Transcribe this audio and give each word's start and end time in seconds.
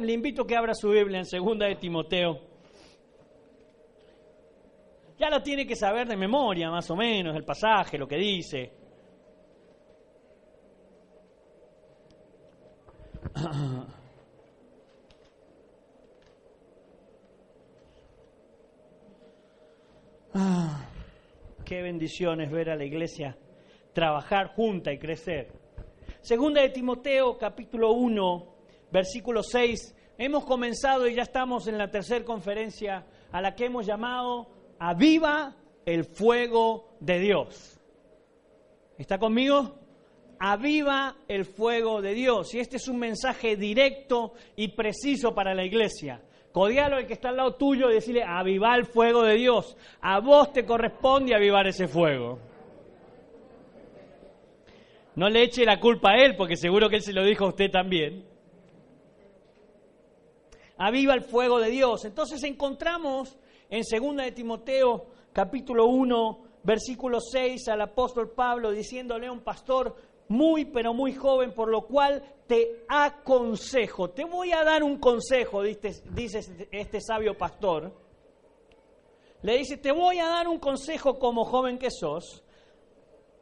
Le 0.00 0.12
invito 0.12 0.42
a 0.42 0.46
que 0.46 0.56
abra 0.56 0.74
su 0.74 0.90
Biblia 0.90 1.18
en 1.18 1.26
segunda 1.26 1.66
de 1.66 1.76
Timoteo. 1.76 2.40
Ya 5.18 5.28
lo 5.28 5.42
tiene 5.42 5.66
que 5.66 5.76
saber 5.76 6.08
de 6.08 6.16
memoria, 6.16 6.70
más 6.70 6.90
o 6.90 6.96
menos, 6.96 7.36
el 7.36 7.44
pasaje, 7.44 7.98
lo 7.98 8.08
que 8.08 8.16
dice. 8.16 8.72
Ah, 13.34 13.86
qué 21.64 21.82
bendiciones 21.82 22.50
ver 22.50 22.70
a 22.70 22.76
la 22.76 22.84
iglesia 22.84 23.36
trabajar 23.92 24.54
junta 24.54 24.92
y 24.92 24.98
crecer. 24.98 25.52
Segunda 26.20 26.62
de 26.62 26.70
Timoteo, 26.70 27.36
capítulo 27.36 27.92
1, 27.92 28.49
versículo 28.92 29.42
6. 29.42 29.96
Hemos 30.18 30.44
comenzado 30.44 31.08
y 31.08 31.14
ya 31.14 31.22
estamos 31.22 31.66
en 31.66 31.78
la 31.78 31.90
tercera 31.90 32.24
conferencia 32.24 33.06
a 33.32 33.40
la 33.40 33.54
que 33.54 33.66
hemos 33.66 33.86
llamado 33.86 34.48
Aviva 34.78 35.56
el 35.84 36.04
fuego 36.04 36.96
de 37.00 37.18
Dios. 37.18 37.80
¿Está 38.98 39.18
conmigo? 39.18 39.76
Aviva 40.38 41.16
el 41.28 41.44
fuego 41.44 42.00
de 42.00 42.14
Dios. 42.14 42.54
Y 42.54 42.60
este 42.60 42.76
es 42.76 42.88
un 42.88 42.98
mensaje 42.98 43.56
directo 43.56 44.32
y 44.56 44.68
preciso 44.68 45.34
para 45.34 45.54
la 45.54 45.64
iglesia. 45.64 46.22
Codialo 46.52 46.96
al 46.96 47.06
que 47.06 47.12
está 47.12 47.28
al 47.28 47.36
lado 47.36 47.54
tuyo 47.54 47.90
y 47.90 47.94
decirle, 47.94 48.24
aviva 48.24 48.74
el 48.74 48.86
fuego 48.86 49.22
de 49.22 49.36
Dios. 49.36 49.76
A 50.00 50.20
vos 50.20 50.52
te 50.52 50.64
corresponde 50.64 51.34
avivar 51.34 51.66
ese 51.66 51.86
fuego. 51.86 52.38
No 55.14 55.28
le 55.28 55.42
eche 55.42 55.64
la 55.64 55.78
culpa 55.78 56.12
a 56.12 56.24
él, 56.24 56.36
porque 56.36 56.56
seguro 56.56 56.88
que 56.88 56.96
él 56.96 57.02
se 57.02 57.12
lo 57.12 57.24
dijo 57.24 57.44
a 57.44 57.48
usted 57.48 57.70
también. 57.70 58.29
Aviva 60.82 61.12
el 61.12 61.20
fuego 61.20 61.60
de 61.60 61.68
Dios. 61.68 62.06
Entonces 62.06 62.42
encontramos 62.42 63.36
en 63.68 63.82
2 63.82 64.16
de 64.16 64.32
Timoteo 64.32 65.08
capítulo 65.30 65.84
1, 65.84 66.44
versículo 66.62 67.20
6 67.20 67.68
al 67.68 67.82
apóstol 67.82 68.30
Pablo 68.30 68.70
diciéndole 68.70 69.26
a 69.26 69.32
un 69.32 69.42
pastor 69.42 69.94
muy 70.28 70.64
pero 70.64 70.94
muy 70.94 71.12
joven, 71.12 71.52
por 71.52 71.68
lo 71.68 71.82
cual 71.82 72.22
te 72.46 72.86
aconsejo, 72.88 74.08
te 74.08 74.24
voy 74.24 74.52
a 74.52 74.64
dar 74.64 74.82
un 74.82 74.96
consejo, 74.96 75.62
dice, 75.62 76.02
dice 76.14 76.68
este 76.72 77.02
sabio 77.02 77.36
pastor. 77.36 77.92
Le 79.42 79.58
dice, 79.58 79.76
te 79.76 79.92
voy 79.92 80.18
a 80.18 80.28
dar 80.28 80.48
un 80.48 80.58
consejo 80.58 81.18
como 81.18 81.44
joven 81.44 81.78
que 81.78 81.90
sos, 81.90 82.42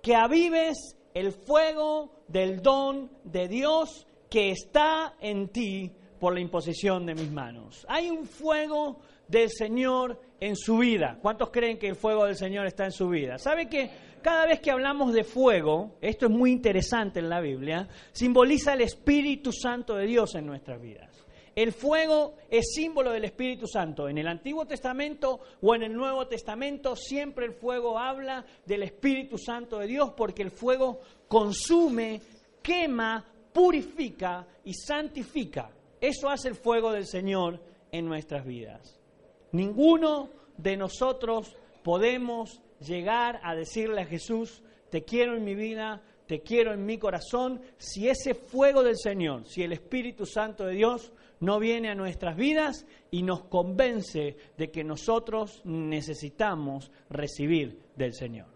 que 0.03 0.17
avives 0.17 0.97
el 1.15 1.31
fuego 1.31 2.11
del 2.27 2.63
don 2.63 3.13
de 3.23 3.47
Dios 3.47 4.09
que 4.29 4.51
está 4.51 5.15
en 5.21 5.49
ti 5.51 5.93
por 6.19 6.35
la 6.35 6.41
imposición 6.41 7.07
de 7.07 7.15
mis 7.15 7.31
manos. 7.31 7.87
Hay 7.89 8.11
un 8.11 8.27
fuego 8.27 9.01
del 9.27 9.51
Señor 9.51 10.21
en 10.41 10.57
su 10.57 10.79
vida. 10.79 11.19
¿Cuántos 11.21 11.51
creen 11.51 11.79
que 11.79 11.89
el 11.89 11.97
fuego 11.97 12.25
del 12.25 12.37
Señor 12.37 12.67
está 12.67 12.85
en 12.85 12.93
su 12.93 13.09
vida? 13.09 13.39
¿Sabe 13.39 13.69
que 13.69 13.91
cada 14.23 14.47
vez 14.47 14.61
que 14.61 14.71
hablamos 14.71 15.13
de 15.13 15.25
fuego, 15.25 15.97
esto 16.01 16.27
es 16.27 16.33
muy 16.33 16.51
interesante 16.51 17.21
en 17.21 17.29
la 17.29 17.41
Biblia, 17.41 17.89
simboliza 18.13 18.75
el 18.75 18.81
Espíritu 18.81 19.53
Santo 19.53 19.95
de 19.95 20.07
Dios 20.07 20.35
en 20.35 20.47
nuestras 20.47 20.81
vidas? 20.81 21.09
El 21.55 21.73
fuego 21.73 22.37
es 22.49 22.73
símbolo 22.73 23.11
del 23.11 23.25
Espíritu 23.25 23.67
Santo. 23.67 24.09
En 24.09 24.17
el 24.17 24.29
Antiguo 24.29 24.65
Testamento 24.65 25.41
o 25.61 25.75
en 25.75 25.83
el 25.83 25.93
Nuevo 25.93 26.29
Testamento 26.29 26.95
siempre 26.95 27.47
el 27.47 27.53
fuego 27.53 27.99
habla 27.99 28.45
del 28.65 28.85
Espíritu 28.85 29.37
Santo 29.39 29.81
de 29.81 29.89
Dios 29.89 30.13
porque 30.17 30.43
el 30.43 30.53
fuego 30.53 31.01
consume, 31.27 32.21
quema, 32.63 33.25
purifica 33.53 34.47
y 34.65 34.73
santifica. 34.73 35.69
Eso 36.01 36.29
hace 36.29 36.49
el 36.49 36.55
fuego 36.55 36.93
del 36.93 37.07
Señor 37.07 37.61
en 37.93 38.07
nuestras 38.07 38.45
vidas. 38.45 39.01
Ninguno 39.53 40.31
de 40.57 40.77
nosotros 40.77 41.57
podemos 41.83 42.61
llegar 42.81 43.41
a 43.43 43.55
decirle 43.55 44.03
a 44.03 44.07
Jesús, 44.07 44.63
te 44.91 45.05
quiero 45.05 45.37
en 45.37 45.45
mi 45.45 45.55
vida, 45.55 46.03
te 46.27 46.41
quiero 46.41 46.73
en 46.73 46.85
mi 46.85 46.99
corazón, 46.99 47.61
si 47.79 48.09
ese 48.09 48.35
fuego 48.35 48.83
del 48.83 48.99
Señor, 48.99 49.47
si 49.47 49.63
el 49.63 49.73
Espíritu 49.73 50.27
Santo 50.27 50.67
de 50.67 50.75
Dios 50.75 51.13
no 51.41 51.59
viene 51.59 51.89
a 51.89 51.95
nuestras 51.95 52.37
vidas 52.37 52.87
y 53.11 53.23
nos 53.23 53.45
convence 53.45 54.37
de 54.57 54.71
que 54.71 54.85
nosotros 54.85 55.63
necesitamos 55.65 56.91
recibir 57.09 57.81
del 57.97 58.13
Señor. 58.13 58.47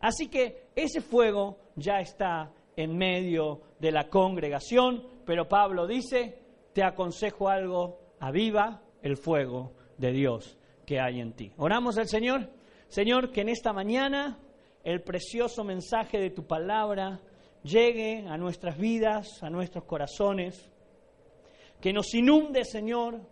Así 0.00 0.28
que 0.28 0.68
ese 0.76 1.00
fuego 1.00 1.58
ya 1.74 2.00
está 2.00 2.52
en 2.76 2.96
medio 2.96 3.62
de 3.80 3.90
la 3.90 4.08
congregación, 4.08 5.02
pero 5.24 5.48
Pablo 5.48 5.86
dice, 5.86 6.45
te 6.76 6.84
aconsejo 6.84 7.48
algo, 7.48 7.98
aviva 8.20 8.82
el 9.00 9.16
fuego 9.16 9.72
de 9.96 10.12
Dios 10.12 10.58
que 10.84 11.00
hay 11.00 11.20
en 11.20 11.32
ti. 11.32 11.50
Oramos 11.56 11.96
al 11.96 12.06
Señor. 12.06 12.50
Señor, 12.88 13.32
que 13.32 13.40
en 13.40 13.48
esta 13.48 13.72
mañana 13.72 14.38
el 14.84 15.00
precioso 15.00 15.64
mensaje 15.64 16.18
de 16.18 16.28
tu 16.28 16.46
palabra 16.46 17.18
llegue 17.62 18.26
a 18.28 18.36
nuestras 18.36 18.76
vidas, 18.76 19.42
a 19.42 19.48
nuestros 19.48 19.84
corazones, 19.84 20.70
que 21.80 21.94
nos 21.94 22.12
inunde, 22.12 22.62
Señor, 22.66 23.22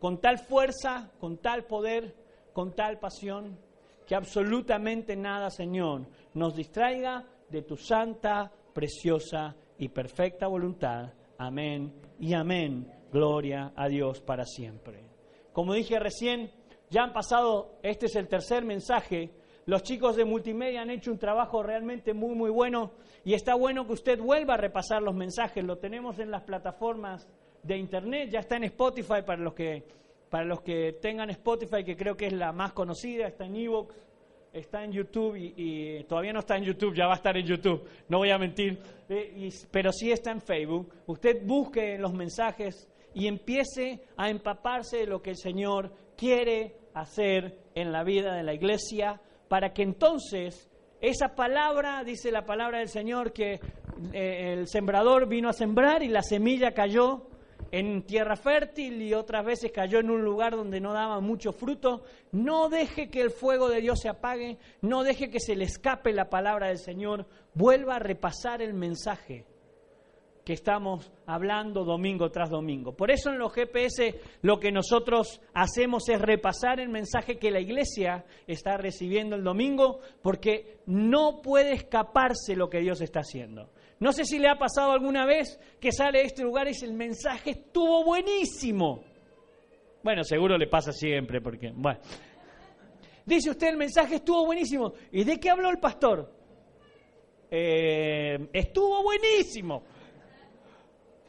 con 0.00 0.20
tal 0.20 0.40
fuerza, 0.40 1.12
con 1.20 1.38
tal 1.38 1.66
poder, 1.66 2.16
con 2.52 2.74
tal 2.74 2.98
pasión, 2.98 3.56
que 4.04 4.16
absolutamente 4.16 5.14
nada, 5.14 5.50
Señor, 5.50 6.08
nos 6.34 6.56
distraiga 6.56 7.24
de 7.50 7.62
tu 7.62 7.76
santa, 7.76 8.50
preciosa 8.74 9.54
y 9.78 9.90
perfecta 9.90 10.48
voluntad. 10.48 11.12
Amén 11.40 11.94
y 12.18 12.34
amén. 12.34 12.86
Gloria 13.10 13.72
a 13.74 13.88
Dios 13.88 14.20
para 14.20 14.44
siempre. 14.44 15.06
Como 15.54 15.72
dije 15.72 15.98
recién, 15.98 16.50
ya 16.90 17.02
han 17.02 17.14
pasado, 17.14 17.78
este 17.82 18.06
es 18.06 18.16
el 18.16 18.28
tercer 18.28 18.62
mensaje. 18.62 19.30
Los 19.64 19.82
chicos 19.82 20.16
de 20.16 20.26
multimedia 20.26 20.82
han 20.82 20.90
hecho 20.90 21.10
un 21.10 21.18
trabajo 21.18 21.62
realmente 21.62 22.12
muy, 22.12 22.34
muy 22.34 22.50
bueno 22.50 22.92
y 23.24 23.32
está 23.32 23.54
bueno 23.54 23.86
que 23.86 23.94
usted 23.94 24.20
vuelva 24.20 24.52
a 24.52 24.58
repasar 24.58 25.00
los 25.00 25.14
mensajes. 25.14 25.64
Lo 25.64 25.78
tenemos 25.78 26.18
en 26.18 26.30
las 26.30 26.42
plataformas 26.42 27.26
de 27.62 27.78
Internet, 27.78 28.28
ya 28.30 28.40
está 28.40 28.58
en 28.58 28.64
Spotify 28.64 29.22
para 29.24 29.40
los 29.40 29.54
que, 29.54 29.88
para 30.28 30.44
los 30.44 30.60
que 30.60 30.98
tengan 31.00 31.30
Spotify, 31.30 31.82
que 31.82 31.96
creo 31.96 32.18
que 32.18 32.26
es 32.26 32.34
la 32.34 32.52
más 32.52 32.74
conocida, 32.74 33.26
está 33.26 33.46
en 33.46 33.56
Evox, 33.56 33.94
está 34.52 34.84
en 34.84 34.92
YouTube 34.92 35.36
y, 35.36 36.04
todavía 36.04 36.32
no 36.32 36.40
está 36.40 36.56
en 36.56 36.64
YouTube, 36.64 36.94
ya 36.94 37.06
va 37.06 37.12
a 37.12 37.16
estar 37.16 37.36
en 37.36 37.46
YouTube, 37.46 37.84
no 38.08 38.18
voy 38.18 38.30
a 38.30 38.38
mentir, 38.38 38.78
eh, 39.08 39.48
pero 39.70 39.92
sí 39.92 40.10
está 40.10 40.30
en 40.30 40.40
Facebook. 40.40 40.92
Usted 41.06 41.44
busque 41.44 41.98
los 41.98 42.12
mensajes 42.12 42.88
y 43.14 43.26
empiece 43.26 44.02
a 44.16 44.30
empaparse 44.30 44.98
de 44.98 45.06
lo 45.06 45.22
que 45.22 45.30
el 45.30 45.36
Señor 45.36 45.92
quiere 46.16 46.76
hacer 46.94 47.58
en 47.74 47.92
la 47.92 48.04
vida 48.04 48.34
de 48.34 48.42
la 48.42 48.54
iglesia, 48.54 49.20
para 49.48 49.72
que 49.72 49.82
entonces 49.82 50.68
esa 51.00 51.34
palabra, 51.34 52.04
dice 52.04 52.30
la 52.30 52.44
palabra 52.44 52.78
del 52.78 52.88
Señor, 52.88 53.32
que 53.32 53.60
eh, 54.12 54.52
el 54.52 54.68
sembrador 54.68 55.26
vino 55.26 55.48
a 55.48 55.52
sembrar 55.52 56.02
y 56.02 56.08
la 56.08 56.22
semilla 56.22 56.72
cayó 56.72 57.29
en 57.72 58.02
tierra 58.02 58.36
fértil 58.36 59.00
y 59.02 59.14
otras 59.14 59.44
veces 59.44 59.72
cayó 59.72 59.98
en 60.00 60.10
un 60.10 60.22
lugar 60.22 60.56
donde 60.56 60.80
no 60.80 60.92
daba 60.92 61.20
mucho 61.20 61.52
fruto. 61.52 62.02
No 62.32 62.68
deje 62.68 63.08
que 63.08 63.20
el 63.20 63.30
fuego 63.30 63.68
de 63.68 63.80
Dios 63.80 64.00
se 64.00 64.08
apague, 64.08 64.58
no 64.82 65.02
deje 65.02 65.30
que 65.30 65.40
se 65.40 65.56
le 65.56 65.64
escape 65.64 66.12
la 66.12 66.28
palabra 66.28 66.68
del 66.68 66.78
Señor, 66.78 67.26
vuelva 67.54 67.96
a 67.96 68.00
repasar 68.00 68.62
el 68.62 68.74
mensaje 68.74 69.44
que 70.44 70.54
estamos 70.54 71.12
hablando 71.26 71.84
domingo 71.84 72.30
tras 72.30 72.50
domingo. 72.50 72.96
Por 72.96 73.10
eso 73.10 73.30
en 73.30 73.38
los 73.38 73.52
GPS 73.52 74.20
lo 74.42 74.58
que 74.58 74.72
nosotros 74.72 75.40
hacemos 75.54 76.08
es 76.08 76.20
repasar 76.20 76.80
el 76.80 76.88
mensaje 76.88 77.38
que 77.38 77.50
la 77.50 77.60
iglesia 77.60 78.24
está 78.46 78.76
recibiendo 78.76 79.36
el 79.36 79.44
domingo, 79.44 80.00
porque 80.22 80.78
no 80.86 81.40
puede 81.42 81.72
escaparse 81.72 82.56
lo 82.56 82.68
que 82.68 82.80
Dios 82.80 83.00
está 83.00 83.20
haciendo. 83.20 83.70
No 84.00 84.12
sé 84.12 84.24
si 84.24 84.38
le 84.38 84.48
ha 84.48 84.56
pasado 84.56 84.92
alguna 84.92 85.26
vez 85.26 85.60
que 85.78 85.92
sale 85.92 86.20
de 86.20 86.24
este 86.24 86.42
lugar 86.42 86.66
y 86.66 86.70
dice, 86.70 86.86
el 86.86 86.94
mensaje 86.94 87.50
estuvo 87.50 88.02
buenísimo. 88.02 89.04
Bueno, 90.02 90.24
seguro 90.24 90.56
le 90.56 90.68
pasa 90.68 90.90
siempre, 90.90 91.42
porque, 91.42 91.70
bueno. 91.74 92.00
Dice 93.26 93.50
usted, 93.50 93.68
el 93.68 93.76
mensaje 93.76 94.16
estuvo 94.16 94.46
buenísimo. 94.46 94.94
¿Y 95.12 95.22
de 95.24 95.38
qué 95.38 95.50
habló 95.50 95.68
el 95.68 95.78
pastor? 95.78 96.32
Eh, 97.50 98.48
estuvo 98.54 99.02
buenísimo. 99.02 99.82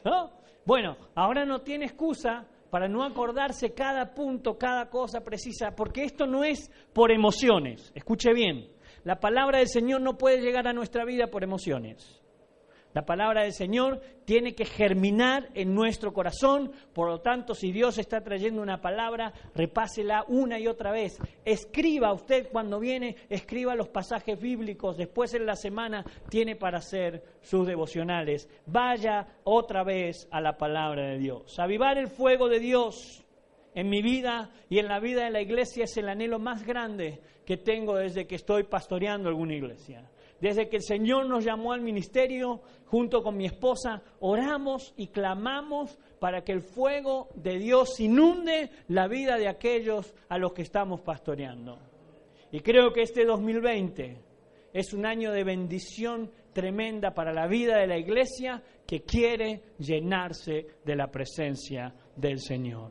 ¿No? 0.02 0.30
Bueno, 0.64 0.96
ahora 1.14 1.44
no 1.44 1.60
tiene 1.60 1.84
excusa 1.84 2.46
para 2.70 2.88
no 2.88 3.04
acordarse 3.04 3.74
cada 3.74 4.14
punto, 4.14 4.56
cada 4.56 4.88
cosa 4.88 5.20
precisa, 5.20 5.74
porque 5.76 6.04
esto 6.04 6.26
no 6.26 6.42
es 6.42 6.70
por 6.94 7.12
emociones. 7.12 7.92
Escuche 7.94 8.32
bien, 8.32 8.70
la 9.04 9.20
palabra 9.20 9.58
del 9.58 9.68
Señor 9.68 10.00
no 10.00 10.16
puede 10.16 10.40
llegar 10.40 10.66
a 10.66 10.72
nuestra 10.72 11.04
vida 11.04 11.26
por 11.26 11.44
emociones. 11.44 12.21
La 12.94 13.06
palabra 13.06 13.42
del 13.42 13.54
Señor 13.54 14.00
tiene 14.24 14.54
que 14.54 14.66
germinar 14.66 15.48
en 15.54 15.74
nuestro 15.74 16.12
corazón, 16.12 16.72
por 16.92 17.08
lo 17.08 17.20
tanto, 17.20 17.54
si 17.54 17.72
Dios 17.72 17.96
está 17.98 18.22
trayendo 18.22 18.60
una 18.60 18.80
palabra, 18.80 19.32
repásela 19.54 20.24
una 20.28 20.58
y 20.58 20.66
otra 20.66 20.92
vez. 20.92 21.18
Escriba 21.44 22.12
usted 22.12 22.48
cuando 22.52 22.78
viene, 22.78 23.16
escriba 23.30 23.74
los 23.74 23.88
pasajes 23.88 24.38
bíblicos, 24.38 24.98
después 24.98 25.32
en 25.34 25.46
la 25.46 25.56
semana 25.56 26.04
tiene 26.28 26.54
para 26.54 26.78
hacer 26.78 27.22
sus 27.40 27.66
devocionales. 27.66 28.48
Vaya 28.66 29.26
otra 29.44 29.84
vez 29.84 30.28
a 30.30 30.40
la 30.40 30.58
palabra 30.58 31.08
de 31.08 31.18
Dios. 31.18 31.58
Avivar 31.58 31.96
el 31.96 32.08
fuego 32.08 32.48
de 32.48 32.60
Dios 32.60 33.24
en 33.74 33.88
mi 33.88 34.02
vida 34.02 34.50
y 34.68 34.78
en 34.78 34.88
la 34.88 35.00
vida 35.00 35.24
de 35.24 35.30
la 35.30 35.40
iglesia 35.40 35.84
es 35.84 35.96
el 35.96 36.10
anhelo 36.10 36.38
más 36.38 36.66
grande 36.66 37.20
que 37.46 37.56
tengo 37.56 37.96
desde 37.96 38.26
que 38.26 38.34
estoy 38.34 38.64
pastoreando 38.64 39.30
alguna 39.30 39.54
iglesia. 39.54 40.11
Desde 40.42 40.68
que 40.68 40.78
el 40.78 40.82
Señor 40.82 41.28
nos 41.28 41.44
llamó 41.44 41.72
al 41.72 41.82
ministerio, 41.82 42.62
junto 42.86 43.22
con 43.22 43.36
mi 43.36 43.46
esposa, 43.46 44.02
oramos 44.18 44.92
y 44.96 45.06
clamamos 45.06 45.96
para 46.18 46.42
que 46.42 46.50
el 46.50 46.62
fuego 46.62 47.28
de 47.36 47.60
Dios 47.60 48.00
inunde 48.00 48.68
la 48.88 49.06
vida 49.06 49.36
de 49.36 49.46
aquellos 49.46 50.12
a 50.28 50.38
los 50.38 50.52
que 50.52 50.62
estamos 50.62 51.00
pastoreando. 51.02 51.78
Y 52.50 52.58
creo 52.58 52.92
que 52.92 53.02
este 53.02 53.24
2020 53.24 54.18
es 54.72 54.92
un 54.92 55.06
año 55.06 55.30
de 55.30 55.44
bendición 55.44 56.28
tremenda 56.52 57.14
para 57.14 57.32
la 57.32 57.46
vida 57.46 57.76
de 57.76 57.86
la 57.86 57.98
iglesia 57.98 58.60
que 58.84 59.02
quiere 59.04 59.62
llenarse 59.78 60.66
de 60.84 60.96
la 60.96 61.06
presencia 61.06 61.94
del 62.16 62.40
Señor. 62.40 62.90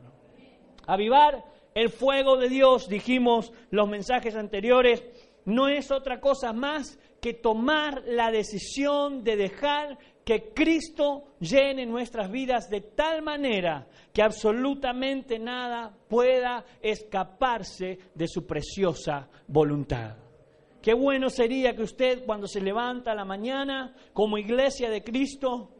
Avivar 0.86 1.44
el 1.74 1.90
fuego 1.90 2.38
de 2.38 2.48
Dios, 2.48 2.88
dijimos 2.88 3.52
los 3.68 3.90
mensajes 3.90 4.36
anteriores, 4.36 5.04
no 5.44 5.68
es 5.68 5.90
otra 5.90 6.18
cosa 6.18 6.54
más 6.54 6.98
que 7.22 7.34
tomar 7.34 8.02
la 8.04 8.32
decisión 8.32 9.22
de 9.22 9.36
dejar 9.36 9.96
que 10.24 10.52
Cristo 10.52 11.22
llene 11.38 11.86
nuestras 11.86 12.28
vidas 12.32 12.68
de 12.68 12.80
tal 12.80 13.22
manera 13.22 13.86
que 14.12 14.22
absolutamente 14.22 15.38
nada 15.38 15.96
pueda 16.08 16.64
escaparse 16.82 17.96
de 18.12 18.26
su 18.26 18.44
preciosa 18.44 19.28
voluntad. 19.46 20.16
Qué 20.82 20.94
bueno 20.94 21.30
sería 21.30 21.76
que 21.76 21.84
usted 21.84 22.24
cuando 22.26 22.48
se 22.48 22.60
levanta 22.60 23.12
a 23.12 23.14
la 23.14 23.24
mañana 23.24 23.94
como 24.12 24.36
iglesia 24.36 24.90
de 24.90 25.04
Cristo 25.04 25.70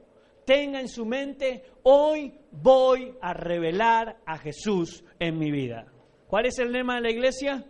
tenga 0.44 0.78
en 0.78 0.88
su 0.88 1.04
mente, 1.04 1.64
hoy 1.82 2.32
voy 2.52 3.14
a 3.20 3.34
revelar 3.34 4.18
a 4.24 4.38
Jesús 4.38 5.02
en 5.18 5.38
mi 5.40 5.50
vida. 5.50 5.86
¿Cuál 6.28 6.46
es 6.46 6.60
el 6.60 6.70
lema 6.70 6.94
de 6.94 7.00
la 7.00 7.10
iglesia? 7.10 7.66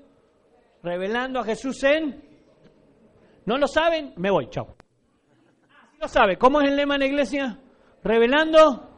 Revelando 0.83 1.41
a 1.41 1.45
Jesús 1.45 1.83
en 1.85 2.32
¿No 3.45 3.59
lo 3.59 3.67
saben? 3.67 4.15
Me 4.17 4.31
voy, 4.31 4.49
chao. 4.51 4.77
Ah, 5.69 5.91
lo 6.01 6.09
sabe. 6.09 6.37
¿Cómo 6.37 6.61
es 6.61 6.69
el 6.69 6.77
lema 6.77 6.95
en 6.95 7.01
la 7.01 7.07
iglesia? 7.07 7.59
Revelando 8.03 8.93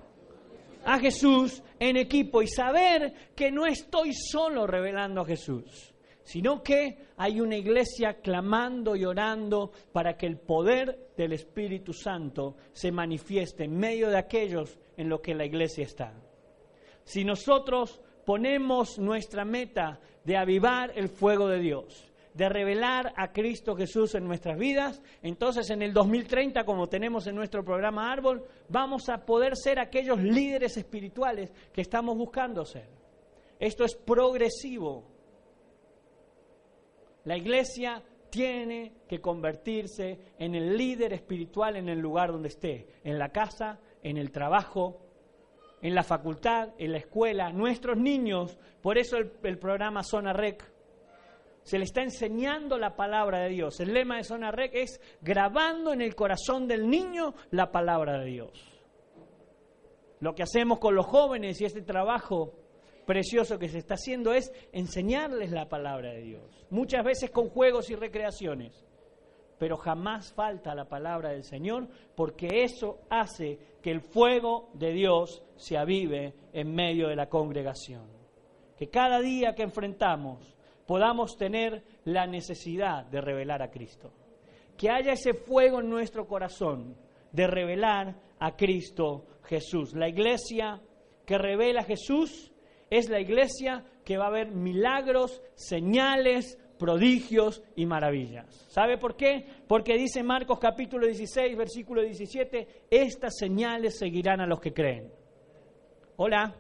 a 0.85 0.99
Jesús 0.99 1.63
en 1.79 1.97
equipo 1.97 2.43
y 2.43 2.49
saber 2.49 3.33
que 3.35 3.51
no 3.51 3.67
estoy 3.67 4.13
solo 4.13 4.67
revelando 4.67 5.23
a 5.23 5.27
Jesús, 5.27 5.95
sino 6.23 6.63
que 6.63 7.09
hay 7.17 7.41
una 7.41 7.57
iglesia 7.57 8.21
clamando 8.21 8.97
y 8.97 9.05
orando 9.05 9.73
para 9.93 10.17
que 10.17 10.27
el 10.27 10.39
poder 10.39 11.11
del 11.17 11.33
Espíritu 11.33 11.93
Santo 11.93 12.57
se 12.73 12.93
manifieste 12.93 13.65
en 13.65 13.77
medio 13.77 14.11
de 14.11 14.19
aquellos 14.19 14.79
en 14.97 15.09
los 15.09 15.21
que 15.21 15.35
la 15.35 15.45
iglesia 15.45 15.85
está. 15.85 16.13
Si 17.05 17.25
nosotros 17.25 18.01
ponemos 18.25 18.99
nuestra 18.99 19.45
meta 19.45 20.01
de 20.25 20.37
avivar 20.37 20.93
el 20.95 21.09
fuego 21.09 21.49
de 21.49 21.61
Dios, 21.61 22.13
de 22.35 22.49
revelar 22.49 23.13
a 23.17 23.33
Cristo 23.33 23.77
Jesús 23.77 24.15
en 24.15 24.25
nuestras 24.25 24.59
vidas, 24.59 25.03
entonces 25.23 25.71
en 25.71 25.83
el 25.83 25.93
2030, 25.93 26.65
como 26.65 26.89
tenemos 26.89 27.27
en 27.27 27.37
nuestro 27.37 27.65
programa 27.65 28.13
Árbol, 28.13 28.45
vamos 28.69 29.09
a 29.09 29.25
poder 29.25 29.57
ser 29.57 29.79
aquellos 29.79 30.21
líderes 30.21 30.77
espirituales 30.77 31.53
que 31.73 31.81
estamos 31.81 32.17
buscando 32.19 32.65
ser. 32.65 32.89
Esto 33.59 33.85
es 33.85 33.95
progresivo. 33.95 35.05
La 37.25 37.37
iglesia 37.37 38.03
tiene 38.29 38.93
que 39.09 39.21
convertirse 39.21 40.19
en 40.39 40.57
el 40.57 40.77
líder 40.77 41.13
espiritual 41.13 41.77
en 41.77 41.89
el 41.89 42.01
lugar 42.01 42.33
donde 42.33 42.49
esté, 42.49 42.89
en 43.05 43.17
la 43.17 43.29
casa, 43.29 43.79
en 44.03 44.19
el 44.19 44.33
trabajo, 44.33 45.01
en 45.81 45.95
la 45.95 46.03
facultad, 46.03 46.71
en 46.79 46.93
la 46.93 46.99
escuela, 46.99 47.53
nuestros 47.53 47.97
niños, 47.97 48.59
por 48.83 48.99
eso 48.99 49.19
el, 49.19 49.59
programa 49.59 50.03
Zona 50.03 50.33
Rec 50.33 50.74
se 51.65 51.79
le 51.79 51.85
está 51.85 52.03
enseñando 52.03 52.79
la 52.79 52.95
palabra 52.95 53.41
de 53.41 53.49
Dios. 53.49 53.81
El 53.81 53.95
lema 53.95 54.19
de 54.19 54.25
Zona 54.25 54.51
Rec 54.51 54.75
es 54.75 55.01
grabando 55.23 55.93
en 55.93 56.03
el 56.03 56.15
corazón 56.15 56.69
del 56.69 56.89
niño 56.89 57.35
la 57.51 57.73
palabra 57.73 58.21
de 58.21 58.27
Dios. 58.27 58.83
Lo 60.21 60.35
que 60.35 60.43
hacemos 60.43 60.79
con 60.79 60.95
los 60.95 61.07
jóvenes 61.07 61.61
y 61.61 61.65
este 61.65 61.83
trabajo 61.83 62.53
precioso 63.07 63.59
que 63.59 63.69
se 63.69 63.79
está 63.79 63.95
haciendo 63.95 64.33
es 64.33 64.53
enseñarles 64.73 65.51
la 65.51 65.69
palabra 65.69 66.13
de 66.13 66.23
Dios. 66.23 66.67
Muchas 66.69 67.03
veces 67.03 67.31
con 67.31 67.49
juegos 67.49 67.89
y 67.89 67.95
recreaciones, 67.95 68.85
pero 69.59 69.79
jamás 69.79 70.35
falta 70.35 70.75
la 70.75 70.87
palabra 70.87 71.31
del 71.31 71.45
Señor 71.45 71.89
porque 72.15 72.65
eso 72.65 73.01
hace 73.09 73.59
que 73.83 73.91
el 73.91 74.03
fuego 74.03 74.69
de 74.75 74.93
Dios 74.93 75.43
se 75.57 75.79
avive 75.79 76.35
en 76.53 76.75
medio 76.75 77.09
de 77.09 77.17
la 77.17 77.31
congregación. 77.31 78.07
Que 78.77 78.91
cada 78.91 79.21
día 79.21 79.55
que 79.55 79.63
enfrentamos 79.63 80.54
podamos 80.87 81.37
tener 81.37 81.83
la 82.05 82.27
necesidad 82.27 83.05
de 83.07 83.21
revelar 83.21 83.63
a 83.63 83.71
Cristo. 83.71 84.13
Que 84.77 84.91
haya 84.91 85.13
ese 85.13 85.35
fuego 85.35 85.81
en 85.81 85.89
nuestro 85.89 86.27
corazón 86.27 86.97
de 87.33 87.47
revelar 87.47 88.17
a 88.39 88.57
Cristo 88.57 89.27
Jesús. 89.45 89.95
La 89.95 90.09
iglesia 90.09 90.81
que 91.25 91.39
revela 91.39 91.81
a 91.81 91.85
Jesús 91.85 92.53
es 92.91 93.09
la 93.09 93.21
iglesia 93.21 93.85
que 94.05 94.19
va 94.19 94.27
a 94.27 94.31
ver 94.31 94.51
milagros, 94.51 95.43
señales, 95.55 96.59
prodigios 96.79 97.63
y 97.77 97.87
maravillas. 97.87 98.47
¿Sabe 98.69 98.99
por 98.99 99.17
qué? 99.17 99.47
Porque 99.67 99.95
dice 99.95 100.23
Marcos 100.23 100.59
capítulo 100.59 101.07
16, 101.07 101.57
versículo 101.57 102.03
17, 102.03 102.87
estas 102.91 103.37
señales 103.39 103.99
seguirán 103.99 104.41
a 104.41 104.47
los 104.47 104.61
que 104.61 104.73
creen. 104.73 105.11
Hola, 106.17 106.55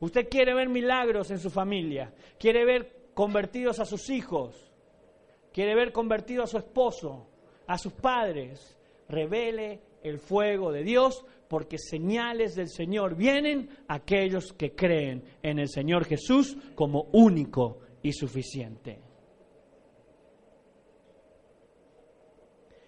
usted 0.00 0.28
quiere 0.28 0.54
ver 0.54 0.68
milagros 0.68 1.30
en 1.30 1.38
su 1.38 1.50
familia, 1.50 2.12
quiere 2.38 2.64
ver 2.64 3.03
convertidos 3.14 3.80
a 3.80 3.84
sus 3.84 4.10
hijos, 4.10 4.70
quiere 5.52 5.74
ver 5.74 5.92
convertido 5.92 6.42
a 6.42 6.46
su 6.46 6.58
esposo, 6.58 7.26
a 7.66 7.78
sus 7.78 7.92
padres, 7.92 8.76
revele 9.08 9.80
el 10.02 10.18
fuego 10.18 10.72
de 10.72 10.82
Dios, 10.82 11.24
porque 11.48 11.78
señales 11.78 12.54
del 12.54 12.68
Señor 12.68 13.14
vienen 13.14 13.70
a 13.88 13.94
aquellos 13.94 14.52
que 14.52 14.74
creen 14.74 15.22
en 15.42 15.58
el 15.58 15.68
Señor 15.68 16.04
Jesús 16.04 16.56
como 16.74 17.08
único 17.12 17.78
y 18.02 18.12
suficiente. 18.12 19.00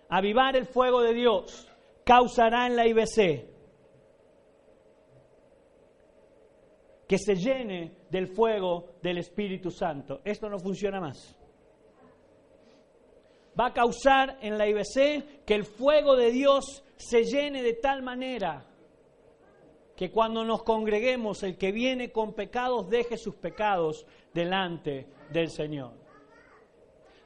Avivar 0.09 0.57
el 0.57 0.67
fuego 0.67 1.03
de 1.03 1.15
Dios 1.15 1.69
causará 2.05 2.67
en 2.67 2.77
la 2.77 2.87
IBC 2.87 3.57
que 7.09 7.19
se 7.19 7.35
llene 7.35 7.96
del 8.11 8.29
fuego 8.29 8.95
del 9.03 9.19
Espíritu 9.19 9.71
Santo. 9.71 10.21
Esto 10.25 10.49
no 10.49 10.59
funciona 10.59 11.01
más. 11.01 11.37
Va 13.59 13.67
a 13.67 13.73
causar 13.73 14.39
en 14.43 14.59
la 14.59 14.69
IBC 14.69 15.45
que 15.45 15.55
el 15.55 15.65
fuego 15.65 16.15
de 16.15 16.31
Dios 16.31 16.85
se 16.97 17.25
llene 17.25 17.63
de 17.63 17.75
tal 17.75 18.03
manera 18.03 18.67
que 19.97 20.11
cuando 20.11 20.45
nos 20.45 20.63
congreguemos 20.63 21.43
el 21.43 21.57
que 21.57 21.73
viene 21.73 22.13
con 22.13 22.35
pecados 22.35 22.89
deje 22.91 23.17
sus 23.17 23.35
pecados 23.37 24.07
delante 24.35 25.07
del 25.31 25.51
Señor. 25.51 25.93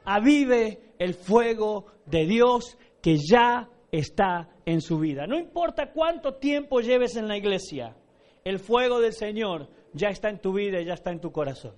Avive 0.05 0.93
el 0.97 1.13
fuego 1.13 1.85
de 2.05 2.25
Dios 2.25 2.77
que 3.01 3.17
ya 3.17 3.69
está 3.91 4.49
en 4.65 4.81
su 4.81 4.99
vida. 4.99 5.27
No 5.27 5.37
importa 5.37 5.91
cuánto 5.91 6.35
tiempo 6.35 6.79
lleves 6.79 7.17
en 7.17 7.27
la 7.27 7.37
iglesia, 7.37 7.95
el 8.43 8.59
fuego 8.59 9.01
del 9.01 9.13
Señor 9.13 9.67
ya 9.93 10.09
está 10.09 10.29
en 10.29 10.39
tu 10.39 10.53
vida 10.53 10.79
y 10.79 10.85
ya 10.85 10.93
está 10.93 11.11
en 11.11 11.19
tu 11.19 11.31
corazón. 11.31 11.75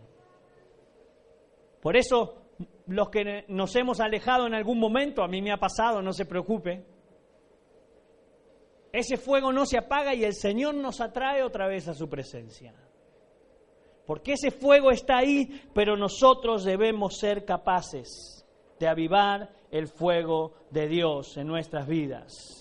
Por 1.82 1.98
eso, 1.98 2.44
los 2.88 3.10
que 3.10 3.46
nos 3.48 3.76
hemos 3.76 4.00
alejado 4.00 4.48
en 4.48 4.54
algún 4.54 4.80
momento, 4.80 5.24
a 5.24 5.28
mí 5.28 5.42
me 5.42 5.52
ha 5.52 5.58
pasado, 5.58 6.02
no 6.02 6.14
se 6.14 6.26
preocupe, 6.26 6.86
ese 8.92 9.18
fuego 9.18 9.52
no 9.52 9.66
se 9.66 9.78
apaga 9.78 10.14
y 10.14 10.24
el 10.24 10.36
Señor 10.36 10.76
nos 10.76 11.02
atrae 11.02 11.44
otra 11.44 11.68
vez 11.68 11.88
a 11.88 11.94
su 11.94 12.08
presencia. 12.08 12.74
Porque 14.06 14.34
ese 14.34 14.52
fuego 14.52 14.92
está 14.92 15.18
ahí, 15.18 15.64
pero 15.74 15.98
nosotros 15.98 16.64
debemos 16.64 17.18
ser 17.18 17.44
capaces 17.46 18.46
de 18.80 18.88
avivar 18.88 19.50
el 19.72 19.88
fuego 19.88 20.54
de 20.70 20.88
Dios 20.88 21.38
en 21.38 21.48
nuestras 21.48 21.88
vidas. 21.88 22.53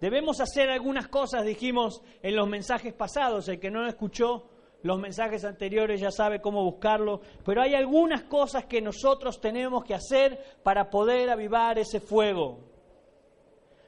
Debemos 0.00 0.40
hacer 0.40 0.70
algunas 0.70 1.08
cosas, 1.08 1.44
dijimos 1.44 2.02
en 2.22 2.36
los 2.36 2.48
mensajes 2.48 2.92
pasados, 2.92 3.48
el 3.48 3.60
que 3.60 3.70
no 3.70 3.86
escuchó 3.86 4.50
los 4.84 5.00
mensajes 5.00 5.44
anteriores 5.46 5.98
ya 5.98 6.10
sabe 6.10 6.42
cómo 6.42 6.62
buscarlo, 6.62 7.22
pero 7.44 7.62
hay 7.62 7.74
algunas 7.74 8.24
cosas 8.24 8.66
que 8.66 8.82
nosotros 8.82 9.40
tenemos 9.40 9.82
que 9.82 9.94
hacer 9.94 10.38
para 10.62 10.90
poder 10.90 11.30
avivar 11.30 11.78
ese 11.78 12.00
fuego. 12.00 12.58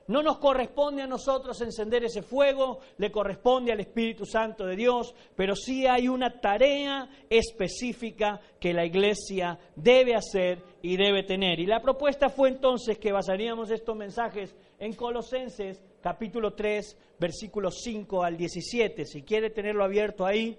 No 0.09 0.23
nos 0.23 0.39
corresponde 0.39 1.03
a 1.03 1.07
nosotros 1.07 1.61
encender 1.61 2.05
ese 2.05 2.23
fuego, 2.23 2.79
le 2.97 3.11
corresponde 3.11 3.73
al 3.73 3.81
Espíritu 3.81 4.25
Santo 4.25 4.65
de 4.65 4.77
Dios, 4.77 5.15
pero 5.35 5.55
sí 5.55 5.87
hay 5.87 6.09
una 6.09 6.41
tarea 6.41 7.11
específica 7.29 8.41
que 8.59 8.73
la 8.73 8.87
iglesia 8.87 9.59
debe 9.75 10.15
hacer 10.15 10.63
y 10.81 10.97
debe 10.97 11.25
tener. 11.25 11.61
Y 11.61 11.67
la 11.67 11.83
propuesta 11.83 12.31
fue 12.31 12.49
entonces 12.49 12.99
que 12.99 13.13
basaríamos 13.13 13.71
estos 13.71 13.97
mensajes 13.97 14.57
en 14.79 14.95
Colosenses 14.95 15.83
capítulo 16.07 16.55
3, 16.55 17.17
versículos 17.19 17.81
5 17.83 18.23
al 18.23 18.37
17. 18.37 19.07
Si 19.07 19.25
quiere 19.25 19.51
tenerlo 19.51 19.83
abierto 19.83 20.25
ahí, 20.25 20.57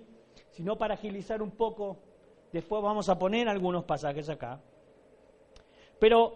si 0.52 0.62
no 0.62 0.78
para 0.78 0.96
agilizar 0.96 1.42
un 1.42 1.52
poco, 1.52 2.02
después 2.52 2.84
vamos 2.84 3.08
a 3.08 3.18
poner 3.18 3.48
algunos 3.48 3.86
pasajes 3.86 4.28
acá. 4.28 4.60
Pero 6.00 6.34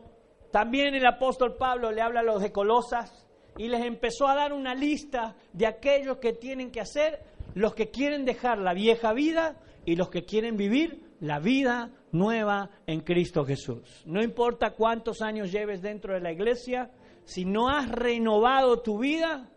también 0.49 0.95
el 0.95 1.05
apóstol 1.05 1.57
Pablo 1.57 1.91
le 1.91 2.01
habla 2.01 2.21
a 2.21 2.23
los 2.23 2.41
de 2.41 2.53
Colosas 2.53 3.27
y 3.57 3.67
les 3.67 3.83
empezó 3.83 4.29
a 4.29 4.35
dar 4.35 4.53
una 4.53 4.73
lista 4.75 5.35
de 5.51 5.67
aquellos 5.67 6.19
que 6.19 6.31
tienen 6.31 6.71
que 6.71 6.79
hacer, 6.79 7.19
los 7.53 7.75
que 7.75 7.89
quieren 7.89 8.23
dejar 8.23 8.59
la 8.59 8.73
vieja 8.73 9.11
vida 9.11 9.57
y 9.83 9.97
los 9.97 10.09
que 10.09 10.23
quieren 10.23 10.55
vivir 10.55 11.17
la 11.19 11.39
vida 11.39 11.91
nueva 12.13 12.69
en 12.87 13.01
Cristo 13.01 13.43
Jesús. 13.43 14.03
No 14.05 14.23
importa 14.23 14.71
cuántos 14.71 15.21
años 15.21 15.51
lleves 15.51 15.81
dentro 15.81 16.13
de 16.13 16.21
la 16.21 16.31
iglesia, 16.31 16.91
si 17.33 17.45
no 17.45 17.69
has 17.69 17.89
renovado 17.89 18.81
tu 18.81 18.99
vida, 18.99 19.49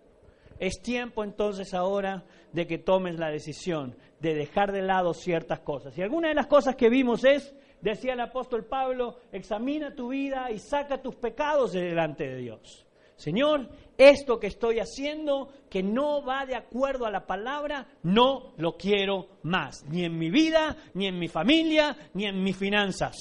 es 0.59 0.81
tiempo 0.83 1.25
entonces 1.25 1.75
ahora 1.75 2.25
de 2.53 2.67
que 2.67 2.79
tomes 2.79 3.19
la 3.19 3.31
decisión 3.31 3.97
de 4.21 4.35
dejar 4.35 4.73
de 4.73 4.83
lado 4.83 5.13
ciertas 5.13 5.61
cosas. 5.61 5.97
Y 5.99 6.03
alguna 6.03 6.29
de 6.29 6.35
las 6.35 6.47
cosas 6.47 6.77
que 6.77 6.89
vimos 6.89 7.25
es 7.25 7.55
Decía 7.85 8.15
el 8.15 8.21
apóstol 8.21 8.65
Pablo, 8.65 9.19
examina 9.31 9.95
tu 9.95 10.09
vida 10.09 10.51
y 10.51 10.59
saca 10.59 11.03
tus 11.03 11.17
pecados 11.17 11.73
de 11.73 11.83
delante 11.83 12.27
de 12.27 12.39
Dios. 12.39 12.87
Señor, 13.15 13.69
esto 13.99 14.41
que 14.41 14.47
estoy 14.47 14.79
haciendo, 14.79 15.53
que 15.69 15.83
no 15.83 16.25
va 16.25 16.47
de 16.47 16.57
acuerdo 16.57 17.05
a 17.05 17.11
la 17.11 17.27
palabra, 17.27 17.87
no 18.03 18.55
lo 18.57 18.79
quiero 18.79 19.29
más, 19.43 19.85
ni 19.91 20.03
en 20.03 20.17
mi 20.17 20.31
vida, 20.31 20.79
ni 20.95 21.09
en 21.09 21.19
mi 21.19 21.29
familia, 21.29 21.95
ni 22.15 22.25
en 22.25 22.43
mis 22.43 22.57
finanzas. 22.57 23.15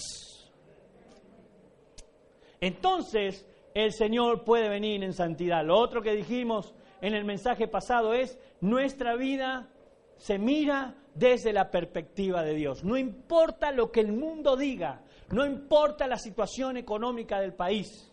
Entonces, 2.62 3.46
el 3.74 3.92
Señor 3.92 4.44
puede 4.44 4.70
venir 4.70 5.04
en 5.04 5.14
santidad. 5.14 5.66
Lo 5.66 5.78
otro 5.78 6.02
que 6.02 6.14
dijimos 6.14 6.74
en 7.02 7.16
el 7.16 7.26
mensaje 7.26 7.68
pasado 7.68 8.14
es, 8.14 8.40
nuestra 8.62 9.16
vida 9.16 9.70
se 10.18 10.38
mira 10.38 10.96
desde 11.16 11.54
la 11.54 11.70
perspectiva 11.70 12.44
de 12.44 12.54
Dios. 12.54 12.84
No 12.84 12.98
importa 12.98 13.72
lo 13.72 13.92
que 13.92 14.00
el 14.00 14.14
mundo 14.14 14.56
diga, 14.56 15.02
no 15.30 15.46
importa 15.46 16.08
la 16.08 16.18
situación 16.18 16.78
económica 16.78 17.40
del 17.40 17.54
país, 17.54 18.12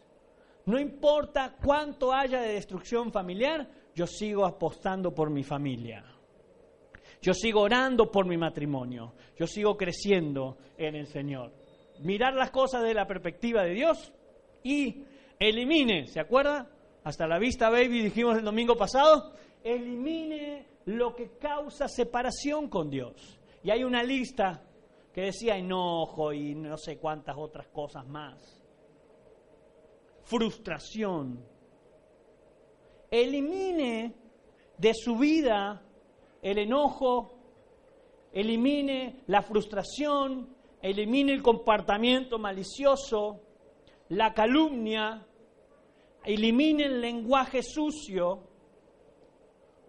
no 0.66 0.78
importa 0.78 1.56
cuánto 1.62 2.12
haya 2.12 2.40
de 2.40 2.54
destrucción 2.54 3.12
familiar, 3.12 3.68
yo 3.94 4.06
sigo 4.06 4.44
apostando 4.44 5.14
por 5.14 5.30
mi 5.30 5.42
familia. 5.42 6.04
Yo 7.22 7.34
sigo 7.34 7.60
orando 7.60 8.10
por 8.10 8.26
mi 8.26 8.38
matrimonio. 8.38 9.12
Yo 9.36 9.46
sigo 9.46 9.76
creciendo 9.76 10.56
en 10.78 10.94
el 10.94 11.06
Señor. 11.06 11.52
Mirar 12.00 12.34
las 12.34 12.50
cosas 12.50 12.80
desde 12.80 12.94
la 12.94 13.06
perspectiva 13.06 13.62
de 13.62 13.74
Dios 13.74 14.12
y 14.62 15.04
elimine, 15.40 16.06
¿se 16.06 16.20
acuerda? 16.20 16.70
Hasta 17.02 17.26
la 17.26 17.38
vista, 17.38 17.70
baby, 17.70 18.02
dijimos 18.02 18.36
el 18.36 18.44
domingo 18.44 18.76
pasado, 18.76 19.32
elimine 19.64 20.66
lo 20.84 21.16
que 21.16 21.38
causa 21.38 21.88
separación 21.88 22.68
con 22.68 22.90
Dios. 22.90 23.40
Y 23.64 23.70
hay 23.70 23.82
una 23.82 24.02
lista 24.02 24.62
que 25.12 25.22
decía 25.22 25.56
enojo 25.56 26.32
y 26.32 26.54
no 26.54 26.76
sé 26.76 26.98
cuántas 26.98 27.36
otras 27.38 27.68
cosas 27.68 28.06
más. 28.06 28.62
Frustración. 30.24 31.44
Elimine 33.10 34.14
de 34.78 34.94
su 34.94 35.16
vida 35.16 35.82
el 36.42 36.58
enojo, 36.58 37.34
elimine 38.32 39.22
la 39.26 39.42
frustración, 39.42 40.54
elimine 40.80 41.32
el 41.32 41.42
comportamiento 41.42 42.38
malicioso, 42.38 43.40
la 44.10 44.32
calumnia, 44.32 45.26
elimine 46.24 46.84
el 46.84 47.00
lenguaje 47.00 47.62
sucio, 47.62 48.40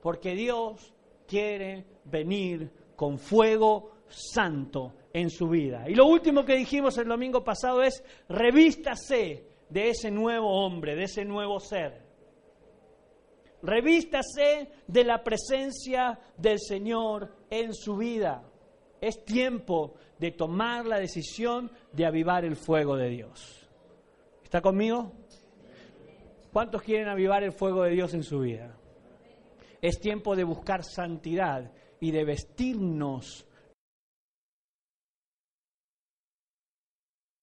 porque 0.01 0.33
Dios 0.33 0.93
quiere 1.27 1.85
venir 2.05 2.71
con 2.95 3.17
fuego 3.17 3.91
santo 4.07 4.93
en 5.13 5.29
su 5.29 5.47
vida. 5.47 5.89
Y 5.89 5.95
lo 5.95 6.05
último 6.05 6.45
que 6.45 6.55
dijimos 6.55 6.97
el 6.97 7.07
domingo 7.07 7.43
pasado 7.43 7.81
es, 7.83 8.03
revístase 8.27 9.45
de 9.69 9.89
ese 9.89 10.11
nuevo 10.11 10.65
hombre, 10.65 10.95
de 10.95 11.03
ese 11.03 11.25
nuevo 11.25 11.59
ser. 11.59 12.01
Revístase 13.63 14.71
de 14.87 15.03
la 15.03 15.23
presencia 15.23 16.19
del 16.37 16.59
Señor 16.59 17.31
en 17.49 17.73
su 17.73 17.95
vida. 17.97 18.43
Es 18.99 19.23
tiempo 19.23 19.95
de 20.17 20.31
tomar 20.31 20.85
la 20.85 20.99
decisión 20.99 21.71
de 21.91 22.05
avivar 22.05 22.43
el 22.43 22.55
fuego 22.55 22.95
de 22.95 23.09
Dios. 23.09 23.69
¿Está 24.43 24.61
conmigo? 24.61 25.13
¿Cuántos 26.51 26.81
quieren 26.81 27.07
avivar 27.07 27.43
el 27.43 27.53
fuego 27.53 27.83
de 27.83 27.91
Dios 27.91 28.13
en 28.13 28.23
su 28.23 28.41
vida? 28.41 28.75
Es 29.81 29.99
tiempo 29.99 30.35
de 30.35 30.43
buscar 30.43 30.83
santidad 30.83 31.71
y 31.99 32.11
de 32.11 32.25
vestirnos. 32.25 33.47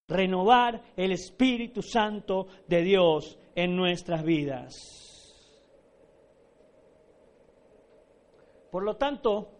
Renovar 0.08 0.82
el 0.96 1.12
Espíritu 1.12 1.82
Santo 1.82 2.46
de 2.66 2.82
Dios 2.82 3.38
en 3.54 3.76
nuestras 3.76 4.22
vidas. 4.22 4.74
Por 8.70 8.84
lo 8.84 8.96
tanto, 8.96 9.50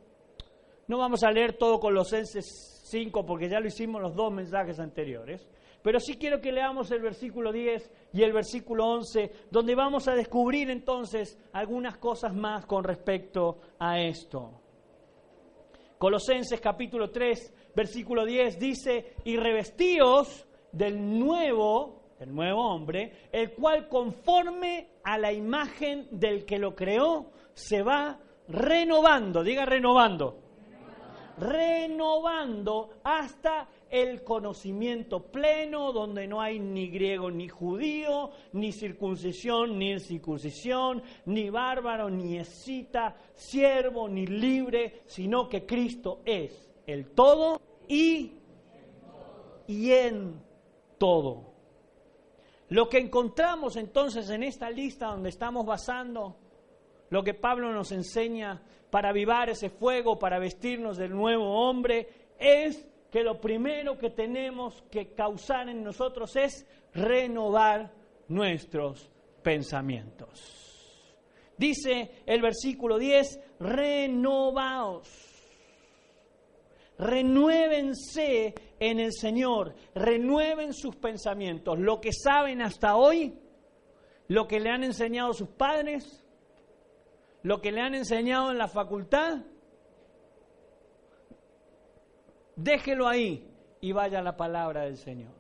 no 0.87 0.99
vamos 0.99 1.23
a 1.23 1.31
leer 1.31 1.57
todo 1.57 1.81
Colosenses 1.81 2.83
5 2.85 3.25
porque 3.25 3.49
ya 3.49 3.61
lo 3.61 3.67
hicimos 3.67 4.01
los 4.03 4.15
dos 4.15 4.33
mensajes 4.33 4.79
anteriores. 4.79 5.49
Pero 5.89 6.01
sí 6.01 6.19
quiero 6.19 6.39
que 6.39 6.53
leamos 6.53 6.91
el 6.91 7.01
versículo 7.01 7.51
10 7.51 8.11
y 8.13 8.23
el 8.23 8.35
versículo 8.35 8.85
11, 8.89 9.33
donde 9.51 9.75
vamos 9.75 10.07
a 10.07 10.15
descubrir 10.15 10.69
entonces 10.69 11.39
algunas 11.55 11.97
cosas 11.97 12.35
más 12.35 12.67
con 12.67 12.85
respecto 12.85 13.57
a 13.79 13.99
esto. 13.99 14.61
Colosenses 15.97 16.61
capítulo 16.61 17.09
3, 17.09 17.73
versículo 17.75 18.27
10 18.27 18.59
dice, 18.59 19.15
y 19.25 19.39
revestíos 19.39 20.47
del 20.73 21.19
nuevo, 21.19 22.03
el 22.21 22.35
nuevo 22.35 22.69
hombre, 22.69 23.31
el 23.33 23.55
cual 23.55 23.89
conforme 23.89 24.91
a 25.03 25.17
la 25.17 25.33
imagen 25.33 26.07
del 26.11 26.45
que 26.45 26.59
lo 26.59 26.75
creó, 26.75 27.31
se 27.55 27.81
va 27.81 28.21
renovando, 28.47 29.43
diga 29.43 29.65
renovando, 29.65 30.39
renovando 31.39 32.91
hasta 33.03 33.69
el 33.91 34.23
conocimiento 34.23 35.21
pleno, 35.21 35.93
donde 35.93 36.27
no 36.27 36.41
hay 36.41 36.59
ni 36.59 36.89
griego 36.89 37.31
ni 37.31 37.49
judío, 37.49 38.31
ni 38.53 38.73
circuncisión 38.73 39.79
ni 39.79 39.99
circuncisión, 40.01 41.03
ni 41.27 41.51
bárbaro 41.51 42.11
ni 42.11 42.39
escita, 42.39 43.17
siervo 43.35 44.09
ni 44.09 44.27
libre, 44.27 45.03
sino 45.07 45.49
que 45.49 45.65
Cristo 45.65 46.21
es 46.25 46.71
el 46.87 47.11
todo 47.11 47.61
y, 47.87 48.33
y 49.67 49.93
en 49.93 50.41
todo. 50.99 51.55
Lo 52.71 52.89
que 52.89 52.99
encontramos 52.99 53.77
entonces 53.77 54.29
en 54.31 54.43
esta 54.43 54.71
lista 54.71 55.07
donde 55.07 55.31
estamos 55.31 55.65
basando 55.65 56.37
lo 57.11 57.23
que 57.23 57.35
Pablo 57.35 57.73
nos 57.73 57.93
enseña 57.93 58.63
para 58.91 59.11
avivar 59.11 59.49
ese 59.49 59.71
fuego, 59.71 60.19
para 60.19 60.39
vestirnos 60.39 60.97
del 60.97 61.11
nuevo 61.13 61.69
hombre, 61.69 62.09
es 62.39 62.88
que 63.11 63.23
lo 63.23 63.41
primero 63.41 63.97
que 63.99 64.11
tenemos 64.11 64.83
que 64.91 65.15
causar 65.15 65.69
en 65.69 65.83
nosotros 65.83 66.37
es 66.37 66.67
renovar 66.93 67.93
nuestros 68.29 69.11
pensamientos. 69.43 70.69
Dice 71.57 72.23
el 72.27 72.43
versículo 72.43 72.99
10, 72.99 73.41
renovaos. 73.61 75.09
Renuévense 76.99 78.55
en 78.81 79.01
el 79.01 79.13
Señor, 79.13 79.75
renueven 79.95 80.75
sus 80.75 80.97
pensamientos, 80.97 81.79
lo 81.79 82.01
que 82.01 82.13
saben 82.13 82.61
hasta 82.61 82.97
hoy, 82.97 83.39
lo 84.27 84.49
que 84.49 84.59
le 84.59 84.71
han 84.71 84.83
enseñado 84.83 85.33
sus 85.33 85.49
padres, 85.49 86.25
lo 87.43 87.61
que 87.61 87.71
le 87.71 87.81
han 87.81 87.95
enseñado 87.95 88.51
en 88.51 88.59
la 88.59 88.67
facultad, 88.67 89.45
déjelo 92.59 93.07
ahí 93.09 93.49
y 93.81 93.93
vaya 93.93 94.19
a 94.19 94.23
la 94.23 94.37
palabra 94.37 94.83
del 94.83 94.97
Señor. 94.97 95.33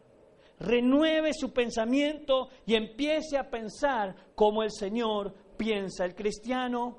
Renueve 0.60 1.32
su 1.34 1.52
pensamiento 1.52 2.48
y 2.66 2.74
empiece 2.74 3.36
a 3.36 3.50
pensar 3.50 4.14
como 4.34 4.62
el 4.62 4.70
Señor 4.70 5.34
piensa. 5.56 6.04
El 6.04 6.14
cristiano 6.14 6.98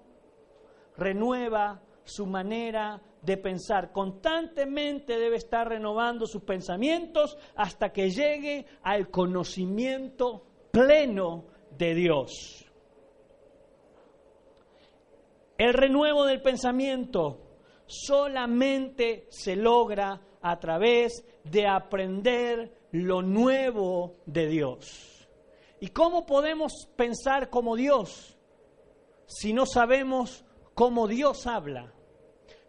renueva 0.98 1.82
su 2.04 2.26
manera 2.26 3.02
de 3.22 3.38
pensar. 3.38 3.92
Constantemente 3.92 5.18
debe 5.18 5.38
estar 5.38 5.68
renovando 5.68 6.26
sus 6.26 6.44
pensamientos 6.44 7.38
hasta 7.56 7.92
que 7.92 8.10
llegue 8.10 8.66
al 8.84 9.10
conocimiento 9.10 10.46
pleno 10.72 11.46
de 11.78 11.96
Dios. 11.96 12.66
El 15.58 15.74
renuevo 15.74 16.26
del 16.26 16.42
pensamiento 16.42 17.49
solamente 17.90 19.26
se 19.30 19.56
logra 19.56 20.22
a 20.42 20.60
través 20.60 21.26
de 21.44 21.68
aprender 21.68 22.72
lo 22.92 23.22
nuevo 23.22 24.14
de 24.26 24.48
Dios. 24.48 25.28
¿Y 25.82 25.88
cómo 25.90 26.26
podemos 26.26 26.88
pensar 26.96 27.50
como 27.50 27.76
Dios 27.76 28.38
si 29.26 29.54
no 29.54 29.66
sabemos 29.66 30.46
cómo 30.76 31.08
Dios 31.08 31.48
habla? 31.48 31.94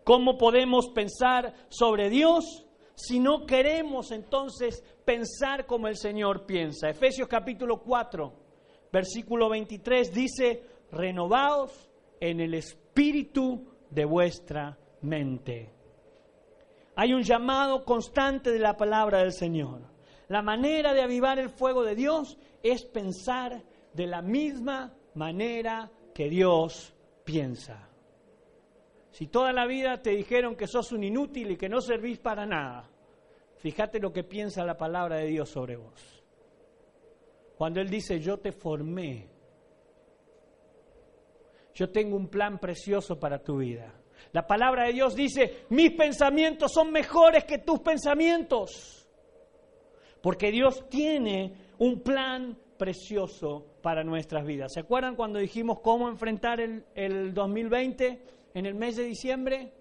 ¿Cómo 0.04 0.38
podemos 0.38 0.88
pensar 0.88 1.54
sobre 1.68 2.08
Dios 2.08 2.66
si 2.94 3.20
no 3.20 3.46
queremos 3.46 4.10
entonces 4.10 4.82
pensar 5.04 5.66
como 5.66 5.88
el 5.88 5.96
Señor 5.96 6.46
piensa? 6.46 6.88
Efesios 6.88 7.28
capítulo 7.28 7.82
4, 7.82 8.32
versículo 8.90 9.50
23 9.50 10.12
dice, 10.12 10.64
renovaos 10.90 11.90
en 12.20 12.40
el 12.40 12.54
espíritu 12.54 13.66
de 13.90 14.04
vuestra 14.04 14.78
mente. 15.02 15.70
Hay 16.96 17.12
un 17.12 17.22
llamado 17.22 17.84
constante 17.84 18.50
de 18.50 18.58
la 18.58 18.76
palabra 18.76 19.20
del 19.20 19.32
Señor. 19.32 19.80
La 20.28 20.42
manera 20.42 20.92
de 20.92 21.02
avivar 21.02 21.38
el 21.38 21.48
fuego 21.48 21.82
de 21.82 21.94
Dios 21.94 22.38
es 22.62 22.84
pensar 22.84 23.62
de 23.94 24.06
la 24.06 24.22
misma 24.22 24.94
manera 25.14 25.90
que 26.14 26.28
Dios 26.28 26.94
piensa. 27.24 27.88
Si 29.10 29.26
toda 29.26 29.52
la 29.52 29.66
vida 29.66 30.00
te 30.00 30.10
dijeron 30.10 30.54
que 30.56 30.66
sos 30.66 30.92
un 30.92 31.02
inútil 31.02 31.50
y 31.50 31.56
que 31.56 31.68
no 31.68 31.80
servís 31.80 32.18
para 32.18 32.46
nada, 32.46 32.88
fíjate 33.56 33.98
lo 33.98 34.12
que 34.12 34.22
piensa 34.22 34.64
la 34.64 34.76
palabra 34.76 35.16
de 35.16 35.26
Dios 35.26 35.48
sobre 35.48 35.76
vos. 35.76 36.22
Cuando 37.56 37.80
Él 37.80 37.90
dice, 37.90 38.20
yo 38.20 38.38
te 38.38 38.52
formé, 38.52 39.28
yo 41.74 41.90
tengo 41.90 42.16
un 42.16 42.28
plan 42.28 42.58
precioso 42.58 43.18
para 43.18 43.42
tu 43.42 43.58
vida. 43.58 43.99
La 44.32 44.46
palabra 44.46 44.86
de 44.86 44.92
Dios 44.92 45.14
dice, 45.14 45.64
mis 45.70 45.92
pensamientos 45.92 46.72
son 46.72 46.90
mejores 46.92 47.44
que 47.44 47.58
tus 47.58 47.80
pensamientos. 47.80 49.08
Porque 50.22 50.50
Dios 50.50 50.88
tiene 50.88 51.54
un 51.78 52.00
plan 52.00 52.56
precioso 52.76 53.66
para 53.82 54.04
nuestras 54.04 54.44
vidas. 54.44 54.72
¿Se 54.72 54.80
acuerdan 54.80 55.16
cuando 55.16 55.38
dijimos 55.38 55.80
cómo 55.80 56.08
enfrentar 56.08 56.60
el, 56.60 56.84
el 56.94 57.34
2020 57.34 58.22
en 58.54 58.66
el 58.66 58.74
mes 58.74 58.96
de 58.96 59.04
diciembre? 59.04 59.72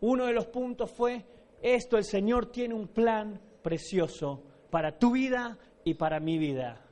Uno 0.00 0.26
de 0.26 0.32
los 0.32 0.46
puntos 0.46 0.90
fue, 0.90 1.24
esto 1.62 1.96
el 1.96 2.04
Señor 2.04 2.46
tiene 2.46 2.74
un 2.74 2.88
plan 2.88 3.40
precioso 3.62 4.42
para 4.70 4.98
tu 4.98 5.12
vida 5.12 5.58
y 5.84 5.94
para 5.94 6.20
mi 6.20 6.38
vida. 6.38 6.84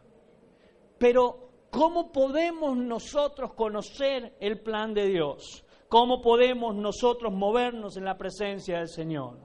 Pero, 0.99 1.51
¿cómo 1.71 2.11
podemos 2.11 2.77
nosotros 2.77 3.53
conocer 3.53 4.35
el 4.41 4.61
plan 4.61 4.95
de 4.95 5.07
Dios? 5.07 5.65
¿Cómo 5.99 6.21
podemos 6.21 6.75
nosotros 6.75 7.33
movernos 7.33 7.97
en 7.97 8.05
la 8.05 8.19
presencia 8.19 8.81
del 8.81 8.89
Señor? 8.91 9.39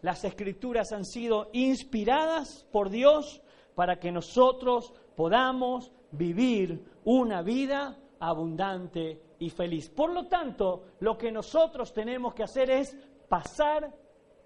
Las 0.00 0.24
escrituras 0.24 0.90
han 0.92 1.04
sido 1.04 1.50
inspiradas 1.52 2.66
por 2.72 2.88
Dios 2.88 3.42
para 3.74 3.98
que 3.98 4.10
nosotros 4.10 4.94
podamos 5.14 5.92
vivir 6.12 6.82
una 7.04 7.42
vida 7.42 7.98
abundante 8.18 9.20
y 9.38 9.50
feliz. 9.50 9.90
Por 9.90 10.14
lo 10.14 10.26
tanto, 10.28 10.84
lo 11.00 11.18
que 11.18 11.30
nosotros 11.30 11.92
tenemos 11.92 12.32
que 12.32 12.44
hacer 12.44 12.70
es 12.70 12.96
pasar 13.28 13.94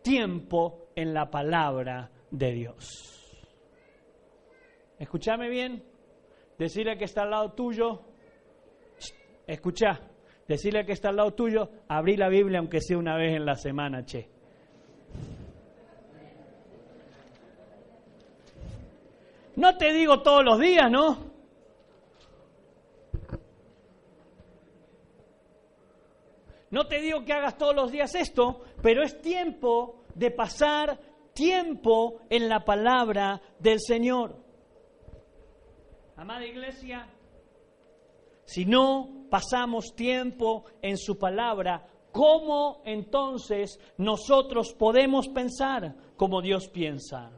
tiempo 0.03 0.89
en 0.97 1.15
la 1.15 1.31
palabra 1.31 2.11
de 2.29 2.53
Dios. 2.55 2.89
Escúchame 4.99 5.49
bien, 5.49 5.85
decirle 6.59 6.99
que 6.99 7.05
está 7.05 7.23
al 7.23 7.31
lado 7.31 7.53
tuyo, 7.53 8.10
escucha, 9.53 10.01
decirle 10.47 10.85
que 10.85 10.93
está 10.93 11.11
al 11.11 11.17
lado 11.17 11.35
tuyo, 11.35 11.69
abrí 11.89 12.17
la 12.17 12.29
Biblia 12.29 12.59
aunque 12.59 12.81
sea 12.81 12.99
una 12.99 13.17
vez 13.17 13.35
en 13.37 13.45
la 13.45 13.55
semana, 13.55 14.05
che. 14.05 14.29
No 19.57 19.77
te 19.77 19.93
digo 19.93 20.23
todos 20.23 20.45
los 20.45 20.59
días, 20.59 20.91
¿no? 20.91 21.31
No 26.71 26.87
te 26.87 27.01
digo 27.01 27.25
que 27.25 27.33
hagas 27.33 27.59
todos 27.59 27.75
los 27.75 27.91
días 27.91 28.15
esto, 28.15 28.63
pero 28.81 29.03
es 29.03 29.21
tiempo 29.21 30.05
de 30.15 30.31
pasar 30.31 30.99
tiempo 31.35 32.21
en 32.31 32.49
la 32.49 32.65
palabra 32.65 33.41
del 33.59 33.81
Señor. 33.81 34.37
Amada 36.17 36.47
iglesia, 36.47 37.09
si 38.45 38.65
no 38.65 39.20
pasamos 39.31 39.95
tiempo 39.95 40.65
en 40.83 40.99
su 40.99 41.19
palabra, 41.19 41.87
¿cómo 42.13 42.83
entonces 42.85 43.79
nosotros 43.97 44.75
podemos 44.75 45.29
pensar 45.29 45.95
como 46.17 46.43
Dios 46.43 46.69
piensa? 46.69 47.31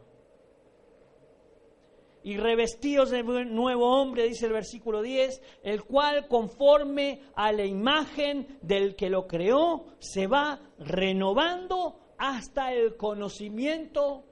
Y 2.24 2.36
revestidos 2.36 3.10
de 3.10 3.22
nuevo 3.22 4.00
hombre, 4.00 4.28
dice 4.28 4.46
el 4.46 4.52
versículo 4.52 5.02
10, 5.02 5.42
el 5.64 5.82
cual 5.82 6.28
conforme 6.28 7.20
a 7.34 7.50
la 7.52 7.64
imagen 7.64 8.58
del 8.62 8.94
que 8.94 9.10
lo 9.10 9.26
creó, 9.26 9.86
se 9.98 10.28
va 10.28 10.60
renovando 10.78 11.98
hasta 12.18 12.72
el 12.72 12.96
conocimiento 12.96 14.24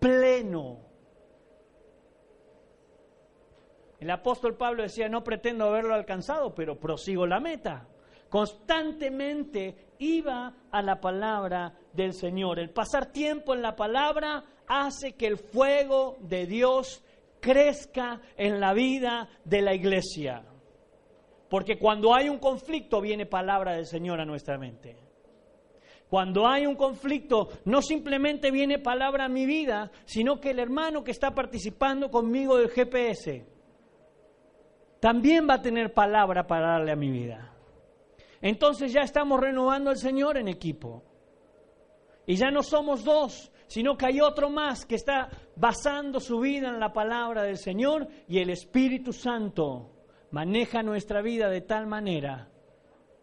pleno 0.00 0.86
El 3.98 4.10
apóstol 4.10 4.56
Pablo 4.56 4.82
decía, 4.82 5.08
no 5.08 5.24
pretendo 5.24 5.66
haberlo 5.66 5.94
alcanzado, 5.94 6.54
pero 6.54 6.78
prosigo 6.78 7.26
la 7.26 7.40
meta. 7.40 7.86
Constantemente 8.28 9.92
iba 9.98 10.54
a 10.70 10.82
la 10.82 11.00
palabra 11.00 11.72
del 11.92 12.12
Señor. 12.12 12.58
El 12.58 12.70
pasar 12.70 13.12
tiempo 13.12 13.54
en 13.54 13.62
la 13.62 13.76
palabra 13.76 14.44
hace 14.66 15.14
que 15.14 15.26
el 15.26 15.38
fuego 15.38 16.16
de 16.20 16.46
Dios 16.46 17.02
crezca 17.40 18.20
en 18.36 18.60
la 18.60 18.74
vida 18.74 19.28
de 19.44 19.62
la 19.62 19.74
iglesia. 19.74 20.42
Porque 21.48 21.78
cuando 21.78 22.14
hay 22.14 22.28
un 22.28 22.38
conflicto 22.38 23.00
viene 23.00 23.24
palabra 23.24 23.74
del 23.74 23.86
Señor 23.86 24.20
a 24.20 24.24
nuestra 24.24 24.58
mente. 24.58 24.96
Cuando 26.10 26.46
hay 26.46 26.66
un 26.66 26.76
conflicto, 26.76 27.48
no 27.64 27.82
simplemente 27.82 28.50
viene 28.50 28.78
palabra 28.78 29.24
a 29.24 29.28
mi 29.28 29.44
vida, 29.44 29.90
sino 30.04 30.40
que 30.40 30.50
el 30.50 30.58
hermano 30.58 31.02
que 31.02 31.10
está 31.10 31.34
participando 31.34 32.10
conmigo 32.10 32.56
del 32.56 32.70
GPS, 32.70 33.44
también 35.00 35.46
va 35.48 35.54
a 35.54 35.62
tener 35.62 35.92
palabra 35.92 36.46
para 36.46 36.72
darle 36.72 36.92
a 36.92 36.96
mi 36.96 37.10
vida. 37.10 37.52
Entonces 38.40 38.92
ya 38.92 39.00
estamos 39.00 39.40
renovando 39.40 39.90
al 39.90 39.96
Señor 39.96 40.36
en 40.36 40.48
equipo. 40.48 41.02
Y 42.26 42.36
ya 42.36 42.50
no 42.50 42.62
somos 42.62 43.04
dos, 43.04 43.52
sino 43.66 43.96
que 43.96 44.06
hay 44.06 44.20
otro 44.20 44.50
más 44.50 44.84
que 44.84 44.96
está 44.96 45.28
basando 45.54 46.20
su 46.20 46.40
vida 46.40 46.68
en 46.68 46.80
la 46.80 46.92
palabra 46.92 47.42
del 47.42 47.56
Señor 47.56 48.08
y 48.28 48.38
el 48.38 48.50
Espíritu 48.50 49.12
Santo 49.12 49.92
maneja 50.30 50.82
nuestra 50.82 51.22
vida 51.22 51.48
de 51.48 51.60
tal 51.62 51.86
manera 51.86 52.48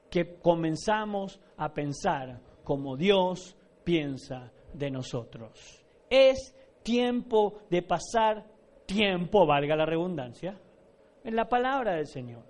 que 0.09 0.35
comenzamos 0.39 1.39
a 1.57 1.73
pensar 1.73 2.39
como 2.63 2.95
Dios 2.95 3.57
piensa 3.83 4.51
de 4.73 4.89
nosotros. 4.89 5.83
Es 6.09 6.55
tiempo 6.83 7.61
de 7.69 7.81
pasar 7.81 8.45
tiempo, 8.85 9.45
valga 9.45 9.75
la 9.75 9.85
redundancia, 9.85 10.59
en 11.23 11.35
la 11.35 11.47
palabra 11.47 11.93
del 11.93 12.07
Señor. 12.07 12.43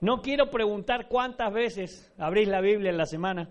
No 0.00 0.22
quiero 0.22 0.50
preguntar 0.50 1.08
cuántas 1.08 1.52
veces 1.52 2.12
abrís 2.16 2.48
la 2.48 2.60
Biblia 2.60 2.90
en 2.90 2.96
la 2.96 3.06
semana, 3.06 3.50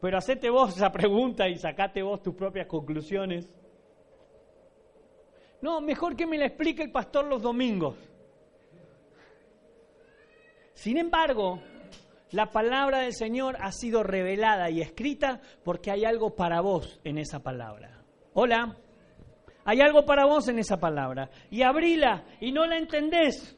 pero 0.00 0.16
hacete 0.16 0.48
vos 0.48 0.76
esa 0.76 0.90
pregunta 0.90 1.48
y 1.48 1.56
sacate 1.56 2.02
vos 2.02 2.22
tus 2.22 2.34
propias 2.34 2.66
conclusiones. 2.66 3.52
No, 5.60 5.80
mejor 5.80 6.16
que 6.16 6.26
me 6.26 6.38
la 6.38 6.46
explique 6.46 6.82
el 6.82 6.92
pastor 6.92 7.26
los 7.26 7.42
domingos. 7.42 7.96
Sin 10.72 10.96
embargo, 10.96 11.60
la 12.30 12.46
palabra 12.46 13.00
del 13.00 13.12
Señor 13.12 13.56
ha 13.60 13.72
sido 13.72 14.04
revelada 14.04 14.70
y 14.70 14.80
escrita 14.80 15.40
porque 15.64 15.90
hay 15.90 16.04
algo 16.04 16.36
para 16.36 16.60
vos 16.60 17.00
en 17.04 17.18
esa 17.18 17.42
palabra. 17.42 18.02
Hola. 18.34 18.76
Hay 19.68 19.82
algo 19.82 20.06
para 20.06 20.24
vos 20.24 20.48
en 20.48 20.58
esa 20.58 20.80
palabra. 20.80 21.28
Y 21.50 21.60
abrila 21.60 22.24
y 22.40 22.52
no 22.52 22.64
la 22.64 22.78
entendés. 22.78 23.54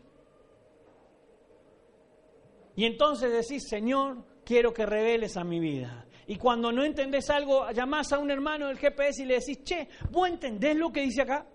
Y 2.74 2.84
entonces 2.84 3.30
decís, 3.30 3.68
Señor, 3.68 4.16
quiero 4.44 4.72
que 4.72 4.86
reveles 4.86 5.36
a 5.36 5.44
mi 5.44 5.60
vida. 5.60 6.04
Y 6.26 6.34
cuando 6.34 6.72
no 6.72 6.82
entendés 6.82 7.30
algo, 7.30 7.70
llamás 7.70 8.12
a 8.12 8.18
un 8.18 8.28
hermano 8.28 8.66
del 8.66 8.78
GPS 8.78 9.22
y 9.22 9.26
le 9.26 9.34
decís, 9.34 9.62
che, 9.62 9.86
¿vos 10.10 10.28
entendés 10.28 10.76
lo 10.76 10.90
que 10.90 11.02
dice 11.02 11.22
acá? 11.22 11.46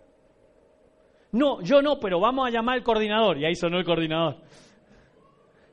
No, 1.34 1.62
yo 1.62 1.82
no, 1.82 2.00
pero 2.00 2.22
vamos 2.22 2.48
a 2.48 2.50
llamar 2.50 2.78
al 2.78 2.84
coordinador. 2.84 3.38
Y 3.38 3.46
ahí 3.46 3.56
sonó 3.56 3.78
el 3.78 3.84
coordinador. 3.84 4.38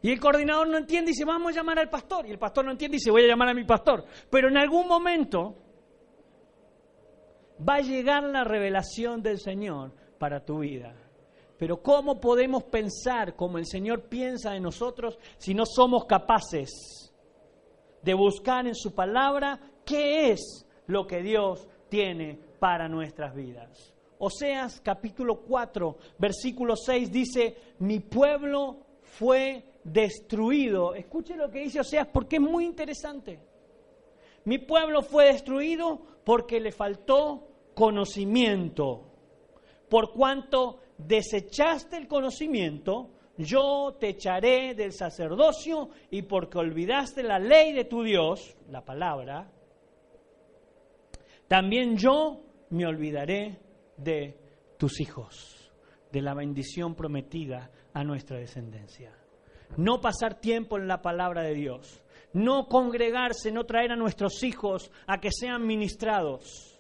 Y 0.03 0.11
el 0.11 0.19
coordinador 0.19 0.67
no 0.67 0.79
entiende 0.79 1.13
y 1.13 1.15
dice, 1.15 1.25
vamos 1.25 1.53
a 1.53 1.55
llamar 1.55 1.79
al 1.79 1.89
pastor. 1.89 2.27
Y 2.27 2.33
el 2.33 2.39
pastor 2.41 2.65
no 2.65 2.73
entiende 2.73 2.97
y 2.97 2.99
dice, 2.99 3.13
voy 3.13 3.23
a 3.23 3.29
llamar 3.29 3.49
a 3.49 3.55
mi 3.55 3.63
pastor. 3.63 4.05
Pero 4.29 4.49
en 4.49 4.57
algún 4.57 4.89
momento 4.89 5.62
va 7.69 7.77
a 7.77 7.81
llegar 7.81 8.25
la 8.25 8.45
revelación 8.45 9.23
del 9.23 9.39
Señor 9.39 9.93
para 10.19 10.45
tu 10.45 10.61
vida. 10.61 10.95
Pero 11.59 11.83
¿cómo 11.83 12.21
podemos 12.21 12.65
pensar 12.65 13.37
como 13.37 13.59
el 13.59 13.67
Señor 13.67 14.09
piensa 14.09 14.51
de 14.51 14.61
nosotros 14.61 15.19
si 15.39 15.55
no 15.55 15.65
somos 15.65 16.07
capaces 16.07 17.13
de 18.03 18.15
buscar 18.15 18.67
en 18.67 18.75
su 18.75 18.95
palabra 18.95 19.61
qué 19.85 20.33
es 20.33 20.67
lo 20.87 21.07
que 21.07 21.23
Dios 21.23 21.69
tiene 21.89 22.39
para 22.59 22.89
nuestras 22.89 23.35
vidas? 23.35 23.95
Oseas 24.19 24.81
capítulo 24.81 25.41
4, 25.43 25.97
versículo 26.19 26.75
6 26.77 27.11
dice, 27.11 27.57
mi 27.79 28.01
pueblo 28.01 28.79
fue 29.03 29.65
destruido. 29.85 30.95
Escuche 30.95 31.37
lo 31.37 31.51
que 31.51 31.61
dice 31.61 31.81
Oseas 31.81 32.09
porque 32.13 32.37
es 32.37 32.43
muy 32.43 32.65
interesante. 32.65 33.41
Mi 34.45 34.59
pueblo 34.59 35.03
fue 35.03 35.27
destruido 35.27 36.01
porque 36.25 36.61
le 36.61 36.73
faltó 36.73 37.52
conocimiento. 37.75 39.09
Por 39.89 40.13
cuanto 40.13 40.81
desechaste 40.99 41.97
el 41.97 42.09
conocimiento, 42.09 43.11
yo 43.37 43.97
te 43.99 44.11
echaré 44.11 44.75
del 44.75 44.93
sacerdocio 44.93 45.91
y 46.11 46.23
porque 46.23 46.59
olvidaste 46.59 47.23
la 47.23 47.39
ley 47.39 47.73
de 47.73 47.85
tu 47.85 48.03
Dios, 48.03 48.57
la 48.69 48.85
palabra, 48.85 49.51
también 51.49 51.97
yo 51.97 52.43
me 52.71 52.87
olvidaré 52.87 53.61
de 53.97 54.39
tus 54.79 55.01
hijos, 55.01 55.71
de 56.11 56.23
la 56.23 56.35
bendición 56.35 56.95
prometida 56.95 57.71
a 57.93 58.05
nuestra 58.05 58.39
descendencia. 58.39 59.13
No 59.77 60.01
pasar 60.01 60.41
tiempo 60.41 60.79
en 60.79 60.87
la 60.87 61.01
palabra 61.01 61.43
de 61.43 61.55
Dios, 61.55 62.03
no 62.33 62.69
congregarse, 62.69 63.53
no 63.53 63.65
traer 63.65 63.93
a 63.93 63.97
nuestros 63.97 64.43
hijos 64.43 64.91
a 65.07 65.19
que 65.19 65.31
sean 65.31 65.67
ministrados 65.67 66.72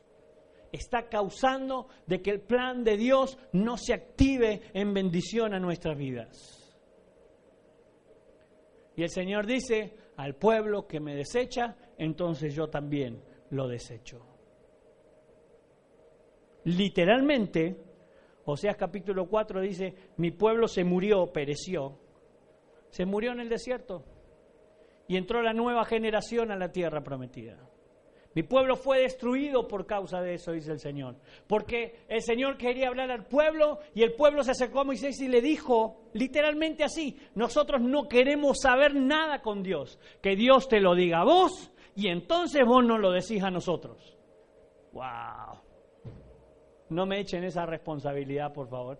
está 0.72 1.08
causando 1.08 1.87
de 2.06 2.22
que 2.22 2.30
el 2.30 2.40
plan 2.40 2.82
de 2.82 2.96
Dios 2.96 3.38
no 3.52 3.76
se 3.76 3.92
active 3.92 4.62
en 4.72 4.94
bendición 4.94 5.54
a 5.54 5.61
nuestras 5.61 5.96
vidas. 5.96 6.58
Y 8.96 9.02
el 9.02 9.11
Señor 9.11 9.46
dice, 9.46 9.94
al 10.16 10.35
pueblo 10.35 10.87
que 10.87 11.00
me 11.00 11.14
desecha, 11.14 11.76
entonces 11.98 12.54
yo 12.54 12.68
también 12.68 13.22
lo 13.50 13.68
desecho. 13.68 14.26
Literalmente, 16.64 17.76
Oseas 18.44 18.76
capítulo 18.76 19.28
4 19.28 19.61
dice, 19.61 19.94
mi 20.16 20.30
pueblo 20.30 20.68
se 20.68 20.85
murió, 20.85 21.32
pereció. 21.32 21.98
Se 22.90 23.04
murió 23.06 23.32
en 23.32 23.40
el 23.40 23.48
desierto 23.48 24.04
y 25.08 25.16
entró 25.16 25.42
la 25.42 25.52
nueva 25.52 25.85
generación 25.85 26.50
a 26.50 26.56
la 26.56 26.70
tierra 26.70 27.02
prometida. 27.02 27.58
Mi 28.34 28.42
pueblo 28.42 28.76
fue 28.76 29.00
destruido 29.00 29.68
por 29.68 29.86
causa 29.86 30.20
de 30.20 30.34
eso, 30.34 30.52
dice 30.52 30.72
el 30.72 30.78
Señor. 30.78 31.16
Porque 31.46 32.04
el 32.08 32.22
Señor 32.22 32.56
quería 32.56 32.88
hablar 32.88 33.10
al 33.10 33.26
pueblo 33.26 33.80
y 33.94 34.02
el 34.02 34.14
pueblo 34.14 34.42
se 34.42 34.52
acercó 34.52 34.80
a 34.80 34.84
Moisés 34.84 35.20
y 35.20 35.28
le 35.28 35.42
dijo 35.42 36.08
literalmente 36.14 36.82
así, 36.82 37.18
nosotros 37.34 37.82
no 37.82 38.08
queremos 38.08 38.60
saber 38.62 38.94
nada 38.94 39.42
con 39.42 39.62
Dios. 39.62 39.98
Que 40.22 40.34
Dios 40.34 40.68
te 40.68 40.80
lo 40.80 40.94
diga 40.94 41.20
a 41.20 41.24
vos 41.24 41.72
y 41.94 42.08
entonces 42.08 42.64
vos 42.66 42.82
no 42.84 42.96
lo 42.98 43.10
decís 43.10 43.42
a 43.42 43.50
nosotros. 43.50 44.16
¡Wow! 44.92 45.60
No 46.88 47.06
me 47.06 47.20
echen 47.20 47.44
esa 47.44 47.66
responsabilidad, 47.66 48.52
por 48.52 48.68
favor. 48.68 48.98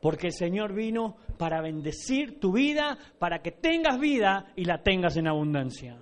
Porque 0.00 0.28
el 0.28 0.32
Señor 0.32 0.72
vino 0.72 1.16
para 1.38 1.60
bendecir 1.60 2.40
tu 2.40 2.52
vida, 2.52 2.98
para 3.18 3.40
que 3.40 3.52
tengas 3.52 3.98
vida 3.98 4.52
y 4.56 4.64
la 4.64 4.82
tengas 4.82 5.16
en 5.16 5.28
abundancia. 5.28 5.96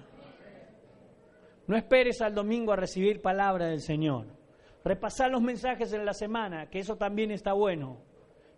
No 1.70 1.76
esperes 1.76 2.20
al 2.20 2.34
domingo 2.34 2.72
a 2.72 2.76
recibir 2.76 3.22
palabra 3.22 3.66
del 3.66 3.80
Señor. 3.80 4.26
Repasar 4.84 5.30
los 5.30 5.40
mensajes 5.40 5.92
en 5.92 6.04
la 6.04 6.14
semana, 6.14 6.68
que 6.68 6.80
eso 6.80 6.96
también 6.96 7.30
está 7.30 7.52
bueno. 7.52 7.98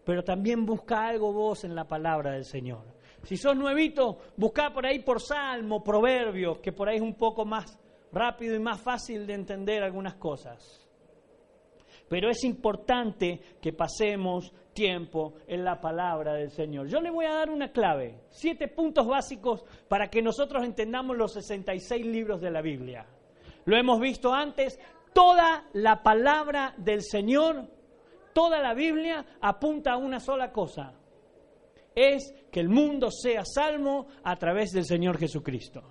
Pero 0.02 0.24
también 0.24 0.64
busca 0.64 1.08
algo 1.08 1.30
vos 1.30 1.64
en 1.64 1.74
la 1.74 1.86
palabra 1.86 2.30
del 2.30 2.46
Señor. 2.46 2.86
Si 3.24 3.36
sos 3.36 3.54
nuevito, 3.54 4.16
busca 4.38 4.72
por 4.72 4.86
ahí 4.86 5.00
por 5.00 5.20
Salmo, 5.20 5.84
Proverbios, 5.84 6.60
que 6.60 6.72
por 6.72 6.88
ahí 6.88 6.96
es 6.96 7.02
un 7.02 7.12
poco 7.12 7.44
más 7.44 7.78
rápido 8.12 8.56
y 8.56 8.60
más 8.60 8.80
fácil 8.80 9.26
de 9.26 9.34
entender 9.34 9.82
algunas 9.82 10.14
cosas. 10.14 10.88
Pero 12.12 12.28
es 12.28 12.44
importante 12.44 13.40
que 13.58 13.72
pasemos 13.72 14.52
tiempo 14.74 15.32
en 15.46 15.64
la 15.64 15.80
palabra 15.80 16.34
del 16.34 16.50
Señor. 16.50 16.86
Yo 16.86 17.00
le 17.00 17.08
voy 17.08 17.24
a 17.24 17.32
dar 17.32 17.48
una 17.48 17.72
clave, 17.72 18.20
siete 18.28 18.68
puntos 18.68 19.06
básicos 19.06 19.64
para 19.88 20.08
que 20.08 20.20
nosotros 20.20 20.62
entendamos 20.62 21.16
los 21.16 21.32
66 21.32 22.04
libros 22.04 22.42
de 22.42 22.50
la 22.50 22.60
Biblia. 22.60 23.06
Lo 23.64 23.78
hemos 23.78 23.98
visto 23.98 24.30
antes, 24.30 24.78
toda 25.14 25.64
la 25.72 26.02
palabra 26.02 26.74
del 26.76 27.00
Señor, 27.00 27.66
toda 28.34 28.60
la 28.60 28.74
Biblia 28.74 29.24
apunta 29.40 29.92
a 29.92 29.96
una 29.96 30.20
sola 30.20 30.52
cosa. 30.52 30.92
Es 31.94 32.34
que 32.52 32.60
el 32.60 32.68
mundo 32.68 33.10
sea 33.10 33.42
salvo 33.46 34.08
a 34.22 34.36
través 34.36 34.72
del 34.72 34.84
Señor 34.84 35.16
Jesucristo. 35.16 35.82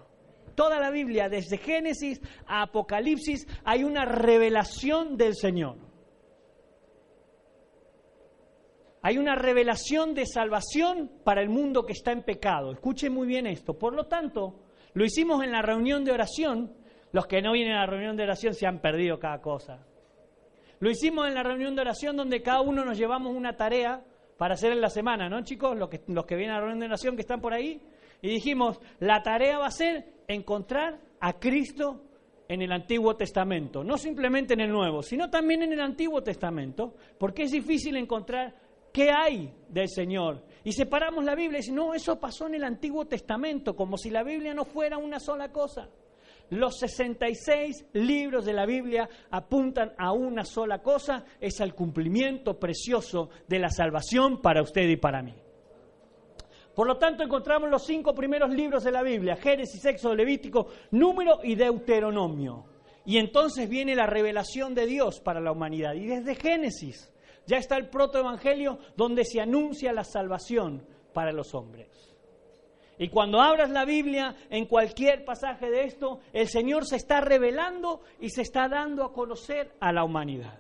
Toda 0.54 0.80
la 0.80 0.92
Biblia, 0.92 1.30
desde 1.30 1.58
Génesis 1.58 2.22
a 2.46 2.62
Apocalipsis, 2.62 3.48
hay 3.64 3.84
una 3.84 4.06
revelación 4.06 5.18
del 5.18 5.34
Señor. 5.36 5.90
Hay 9.04 9.18
una 9.18 9.36
revelación 9.36 10.14
de 10.14 10.26
salvación 10.26 11.12
para 11.24 11.42
el 11.42 11.50
mundo 11.50 11.86
que 11.86 11.94
está 11.94 12.12
en 12.12 12.24
pecado. 12.24 12.72
Escuche 12.72 13.10
muy 13.10 13.28
bien 13.28 13.48
esto. 13.48 13.74
Por 13.74 13.96
lo 13.96 14.06
tanto, 14.06 14.60
lo 14.94 15.04
hicimos 15.04 15.44
en 15.44 15.52
la 15.52 15.62
reunión 15.62 16.04
de 16.06 16.12
oración. 16.12 16.74
Los 17.12 17.26
que 17.26 17.42
no 17.42 17.54
vienen 17.54 17.74
a 17.74 17.82
la 17.82 17.88
reunión 17.88 18.16
de 18.16 18.24
oración 18.24 18.54
se 18.54 18.68
han 18.68 18.80
perdido 18.80 19.20
cada 19.20 19.42
cosa. 19.42 19.86
Lo 20.80 20.90
hicimos 20.90 21.28
en 21.28 21.34
la 21.34 21.44
reunión 21.44 21.76
de 21.76 21.82
oración 21.82 22.16
donde 22.16 22.42
cada 22.42 22.62
uno 22.62 22.86
nos 22.86 22.98
llevamos 22.98 23.36
una 23.36 23.56
tarea 23.56 24.04
para 24.38 24.54
hacer 24.54 24.72
en 24.72 24.82
la 24.82 24.90
semana, 24.90 25.30
¿no, 25.30 25.44
chicos? 25.44 25.78
Los 25.78 25.90
que, 25.90 26.02
los 26.08 26.26
que 26.26 26.36
vienen 26.36 26.56
a 26.56 26.60
la 26.60 26.62
reunión 26.62 26.80
de 26.80 26.86
oración 26.88 27.16
que 27.16 27.22
están 27.22 27.42
por 27.42 27.54
ahí. 27.54 27.82
Y 28.22 28.30
dijimos, 28.30 28.80
la 29.00 29.22
tarea 29.24 29.58
va 29.58 29.68
a 29.68 29.72
ser 29.72 30.24
encontrar 30.28 31.00
a 31.20 31.34
Cristo 31.34 32.02
en 32.48 32.62
el 32.62 32.72
Antiguo 32.72 33.16
Testamento. 33.16 33.84
No 33.84 33.98
simplemente 33.98 34.54
en 34.54 34.62
el 34.62 34.72
Nuevo, 34.72 35.02
sino 35.02 35.30
también 35.30 35.64
en 35.64 35.74
el 35.74 35.82
Antiguo 35.82 36.22
Testamento. 36.22 36.96
Porque 37.18 37.44
es 37.44 37.52
difícil 37.52 37.96
encontrar 37.96 38.54
¿Qué 38.92 39.10
hay 39.10 39.54
del 39.70 39.90
Señor? 39.90 40.44
Y 40.64 40.74
separamos 40.74 41.24
la 41.24 41.36
Biblia 41.36 41.58
y 41.58 41.62
decimos, 41.62 41.86
no, 41.86 41.94
eso 41.94 42.20
pasó 42.20 42.48
en 42.48 42.56
el 42.56 42.64
Antiguo 42.64 43.06
Testamento, 43.06 43.76
como 43.76 43.98
si 43.98 44.10
la 44.10 44.24
Biblia 44.24 44.54
no 44.54 44.66
fuera 44.66 44.98
una 44.98 45.20
sola 45.20 45.52
cosa. 45.52 45.90
Los 46.50 46.80
66 46.80 47.86
libros 47.94 48.46
de 48.46 48.54
la 48.54 48.66
Biblia 48.66 49.10
apuntan 49.30 49.94
a 49.98 50.12
una 50.12 50.44
sola 50.44 50.82
cosa, 50.82 51.24
es 51.40 51.62
al 51.62 51.74
cumplimiento 51.74 52.60
precioso 52.60 53.30
de 53.48 53.60
la 53.60 53.70
salvación 53.70 54.42
para 54.42 54.62
usted 54.62 54.90
y 54.90 54.98
para 54.98 55.24
mí. 55.24 55.34
Por 56.76 56.88
lo 56.88 56.98
tanto, 56.98 57.24
encontramos 57.24 57.70
los 57.70 57.86
cinco 57.86 58.14
primeros 58.14 58.50
libros 58.50 58.84
de 58.84 58.92
la 58.92 59.02
Biblia, 59.02 59.38
Génesis, 59.38 59.84
Éxodo, 59.86 60.14
Levítico, 60.14 60.68
Número 60.92 61.40
y 61.42 61.56
Deuteronomio. 61.56 62.66
Y 63.06 63.18
entonces 63.18 63.70
viene 63.70 63.96
la 63.96 64.06
revelación 64.06 64.76
de 64.76 64.86
Dios 64.86 65.22
para 65.22 65.40
la 65.40 65.52
humanidad. 65.52 65.94
Y 65.94 66.06
desde 66.06 66.36
Génesis 66.36 67.12
ya 67.46 67.58
está 67.58 67.78
el 67.78 67.90
protoevangelio 67.90 68.80
donde 68.96 69.26
se 69.26 69.42
anuncia 69.42 69.94
la 69.94 70.04
salvación 70.04 70.86
para 71.14 71.32
los 71.32 71.54
hombres. 71.54 71.90
Y 72.98 73.10
cuando 73.10 73.42
abras 73.42 73.72
la 73.72 73.84
Biblia 73.84 74.36
en 74.50 74.68
cualquier 74.68 75.26
pasaje 75.26 75.72
de 75.72 75.86
esto, 75.86 76.20
el 76.34 76.48
Señor 76.48 76.86
se 76.86 76.98
está 76.98 77.20
revelando 77.20 78.02
y 78.20 78.30
se 78.30 78.44
está 78.44 78.70
dando 78.70 79.04
a 79.04 79.12
conocer 79.12 79.74
a 79.80 79.92
la 79.92 80.04
humanidad. 80.04 80.60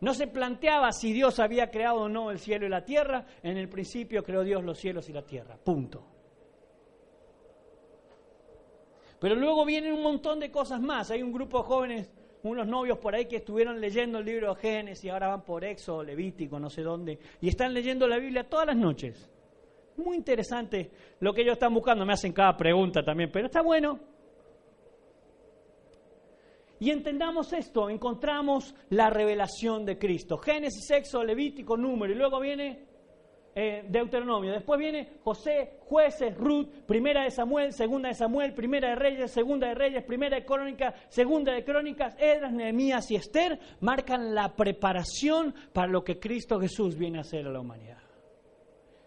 No 0.00 0.14
se 0.14 0.26
planteaba 0.26 0.90
si 0.92 1.12
Dios 1.12 1.38
había 1.38 1.70
creado 1.70 2.00
o 2.00 2.08
no 2.08 2.30
el 2.30 2.38
cielo 2.38 2.66
y 2.66 2.70
la 2.70 2.84
tierra. 2.84 3.24
En 3.42 3.56
el 3.56 3.68
principio 3.68 4.24
creó 4.24 4.42
Dios 4.42 4.64
los 4.64 4.78
cielos 4.78 5.08
y 5.08 5.12
la 5.12 5.22
tierra. 5.22 5.56
Punto. 5.62 6.02
Pero 9.20 9.34
luego 9.36 9.66
vienen 9.66 9.92
un 9.92 10.02
montón 10.02 10.40
de 10.40 10.50
cosas 10.50 10.80
más. 10.80 11.10
Hay 11.10 11.22
un 11.22 11.32
grupo 11.32 11.58
de 11.58 11.64
jóvenes 11.64 12.12
unos 12.42 12.66
novios 12.66 12.98
por 12.98 13.14
ahí 13.14 13.26
que 13.26 13.36
estuvieron 13.36 13.80
leyendo 13.80 14.18
el 14.18 14.24
libro 14.24 14.54
de 14.54 14.60
Génesis, 14.60 15.10
ahora 15.10 15.28
van 15.28 15.44
por 15.44 15.64
Éxodo, 15.64 16.02
Levítico, 16.02 16.58
no 16.58 16.70
sé 16.70 16.82
dónde, 16.82 17.18
y 17.40 17.48
están 17.48 17.74
leyendo 17.74 18.08
la 18.08 18.18
Biblia 18.18 18.48
todas 18.48 18.66
las 18.66 18.76
noches. 18.76 19.30
Muy 19.96 20.16
interesante 20.16 20.90
lo 21.20 21.32
que 21.34 21.42
ellos 21.42 21.54
están 21.54 21.74
buscando, 21.74 22.06
me 22.06 22.14
hacen 22.14 22.32
cada 22.32 22.56
pregunta 22.56 23.02
también, 23.02 23.30
pero 23.32 23.46
está 23.46 23.62
bueno. 23.62 23.98
Y 26.78 26.90
entendamos 26.90 27.52
esto, 27.52 27.90
encontramos 27.90 28.74
la 28.88 29.10
revelación 29.10 29.84
de 29.84 29.98
Cristo. 29.98 30.38
Génesis, 30.38 30.90
Éxodo, 30.90 31.24
Levítico, 31.24 31.76
Número, 31.76 32.10
y 32.12 32.16
luego 32.16 32.40
viene 32.40 32.89
eh, 33.54 33.84
Deuteronomio. 33.88 34.52
Después 34.52 34.78
viene 34.78 35.08
José, 35.24 35.78
jueces, 35.80 36.36
Ruth, 36.36 36.68
primera 36.86 37.24
de 37.24 37.30
Samuel, 37.30 37.72
segunda 37.72 38.08
de 38.08 38.14
Samuel, 38.14 38.54
primera 38.54 38.90
de 38.90 38.94
Reyes, 38.94 39.30
segunda 39.30 39.68
de 39.68 39.74
Reyes, 39.74 40.04
primera 40.04 40.36
de 40.36 40.44
Crónicas, 40.44 40.94
segunda 41.08 41.52
de 41.52 41.64
Crónicas, 41.64 42.14
Edras, 42.18 42.52
Nehemías 42.52 43.10
y 43.10 43.16
Esther 43.16 43.58
marcan 43.80 44.34
la 44.34 44.54
preparación 44.54 45.54
para 45.72 45.88
lo 45.88 46.04
que 46.04 46.18
Cristo 46.18 46.60
Jesús 46.60 46.96
viene 46.96 47.18
a 47.18 47.22
hacer 47.22 47.46
a 47.46 47.50
la 47.50 47.60
humanidad. 47.60 47.98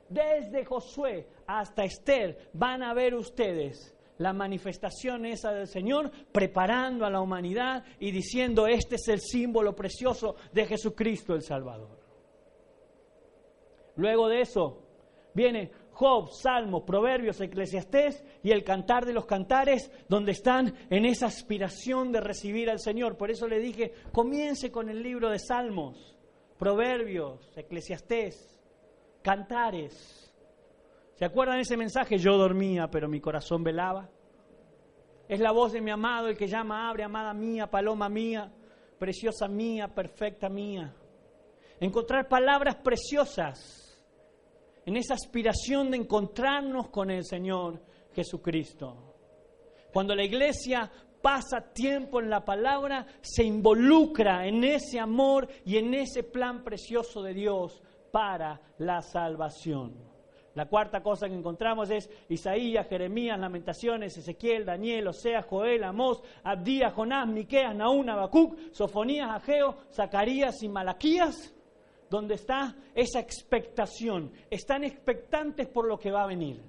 Desde 0.09 0.65
Josué 0.65 1.27
hasta 1.47 1.83
Esther 1.83 2.49
van 2.53 2.83
a 2.83 2.93
ver 2.93 3.15
ustedes 3.15 3.95
la 4.17 4.33
manifestación 4.33 5.25
esa 5.25 5.51
del 5.51 5.67
Señor, 5.67 6.11
preparando 6.31 7.05
a 7.05 7.09
la 7.09 7.19
humanidad 7.19 7.83
y 7.99 8.11
diciendo, 8.11 8.67
este 8.67 8.95
es 8.95 9.07
el 9.07 9.19
símbolo 9.19 9.75
precioso 9.75 10.35
de 10.51 10.65
Jesucristo 10.65 11.33
el 11.33 11.41
Salvador. 11.41 12.02
Luego 13.95 14.27
de 14.27 14.41
eso 14.41 14.83
viene 15.33 15.71
Job, 15.93 16.29
Salmo, 16.31 16.83
Proverbios, 16.83 17.39
Eclesiastés 17.39 18.23
y 18.41 18.51
el 18.51 18.63
cantar 18.63 19.05
de 19.05 19.13
los 19.13 19.25
cantares, 19.25 19.91
donde 20.09 20.31
están 20.31 20.73
en 20.89 21.05
esa 21.05 21.27
aspiración 21.27 22.11
de 22.11 22.19
recibir 22.19 22.69
al 22.69 22.79
Señor. 22.79 23.15
Por 23.15 23.29
eso 23.29 23.47
le 23.47 23.59
dije, 23.59 23.93
comience 24.11 24.71
con 24.71 24.89
el 24.89 25.03
libro 25.03 25.29
de 25.29 25.39
Salmos, 25.39 26.17
Proverbios, 26.57 27.55
Eclesiastés, 27.55 28.59
cantares. 29.21 30.33
¿Se 31.13 31.25
acuerdan 31.25 31.59
ese 31.59 31.77
mensaje? 31.77 32.17
Yo 32.17 32.37
dormía, 32.37 32.87
pero 32.87 33.07
mi 33.07 33.21
corazón 33.21 33.63
velaba. 33.63 34.09
Es 35.27 35.39
la 35.39 35.51
voz 35.51 35.73
de 35.73 35.81
mi 35.81 35.91
amado 35.91 36.27
el 36.27 36.37
que 36.37 36.47
llama, 36.47 36.89
abre, 36.89 37.03
amada 37.03 37.33
mía, 37.33 37.67
paloma 37.67 38.09
mía, 38.09 38.51
preciosa 38.97 39.47
mía, 39.47 39.87
perfecta 39.87 40.49
mía. 40.49 40.93
Encontrar 41.79 42.27
palabras 42.27 42.77
preciosas 42.77 43.82
en 44.85 44.97
esa 44.97 45.13
aspiración 45.13 45.91
de 45.91 45.97
encontrarnos 45.97 46.89
con 46.89 47.09
el 47.09 47.23
Señor 47.23 47.81
Jesucristo. 48.13 49.13
Cuando 49.91 50.15
la 50.15 50.23
iglesia 50.23 50.91
pasa 51.21 51.61
tiempo 51.73 52.19
en 52.19 52.29
la 52.29 52.43
palabra, 52.43 53.05
se 53.21 53.43
involucra 53.43 54.45
en 54.45 54.63
ese 54.63 54.99
amor 54.99 55.47
y 55.65 55.77
en 55.77 55.93
ese 55.93 56.23
plan 56.23 56.63
precioso 56.63 57.21
de 57.21 57.33
Dios 57.33 57.81
para 58.11 58.59
la 58.79 59.01
salvación. 59.01 60.13
La 60.55 60.67
cuarta 60.67 61.01
cosa 61.01 61.27
que 61.27 61.33
encontramos 61.33 61.89
es 61.89 62.09
Isaías, 62.29 62.87
Jeremías, 62.87 63.39
Lamentaciones, 63.39 64.15
Ezequiel, 64.17 64.65
Daniel, 64.65 65.07
Osea, 65.07 65.41
Joel, 65.41 65.83
Amós, 65.83 66.21
Abdías, 66.43 66.93
Jonás, 66.93 67.27
Miqueas, 67.27 67.75
Naún, 67.75 68.09
Habacuc, 68.09 68.57
Sofonías, 68.71 69.29
Ageo, 69.31 69.77
Zacarías 69.91 70.61
y 70.61 70.69
Malaquías 70.69 71.55
donde 72.13 72.35
está 72.35 72.75
esa 72.93 73.19
expectación. 73.19 74.31
Están 74.47 74.83
expectantes 74.83 75.67
por 75.67 75.87
lo 75.87 75.97
que 75.97 76.11
va 76.11 76.25
a 76.25 76.27
venir. 76.27 76.61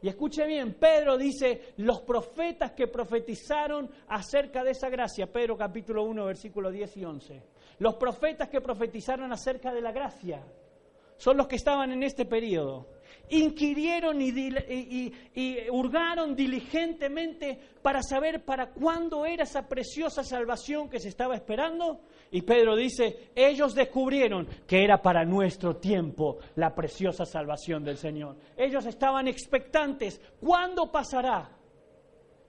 Y 0.00 0.08
escuche 0.08 0.46
bien, 0.46 0.76
Pedro 0.80 1.18
dice, 1.18 1.74
los 1.76 2.00
profetas 2.00 2.72
que 2.72 2.88
profetizaron 2.88 3.90
acerca 4.08 4.64
de 4.64 4.70
esa 4.70 4.88
gracia, 4.88 5.30
Pedro 5.30 5.58
capítulo 5.58 6.04
1, 6.04 6.24
versículos 6.24 6.72
10 6.72 6.96
y 6.96 7.04
11. 7.04 7.42
Los 7.80 7.96
profetas 7.96 8.48
que 8.48 8.62
profetizaron 8.62 9.30
acerca 9.30 9.74
de 9.74 9.82
la 9.82 9.92
gracia 9.92 10.42
son 11.18 11.36
los 11.36 11.46
que 11.46 11.56
estaban 11.56 11.92
en 11.92 12.02
este 12.02 12.24
periodo 12.24 12.86
inquirieron 13.30 14.20
y, 14.20 15.12
hurgaron 15.70 16.34
diligentemente 16.34 17.58
para 17.82 18.02
saber 18.02 18.44
para 18.44 18.70
cuándo 18.70 19.24
era 19.24 19.44
esa 19.44 19.68
preciosa 19.68 20.22
salvación 20.22 20.88
que 20.88 20.98
se 21.00 21.08
estaba 21.08 21.34
esperando. 21.34 22.00
Y 22.30 22.42
Pedro 22.42 22.76
dice, 22.76 23.30
ellos 23.34 23.74
descubrieron 23.74 24.46
que 24.66 24.84
era 24.84 25.00
para 25.00 25.24
nuestro 25.24 25.76
tiempo 25.76 26.38
la 26.56 26.74
preciosa 26.74 27.24
salvación 27.24 27.84
del 27.84 27.96
Señor. 27.96 28.36
Ellos 28.56 28.86
estaban 28.86 29.28
expectantes, 29.28 30.20
¿cuándo 30.40 30.90
pasará? 30.90 31.50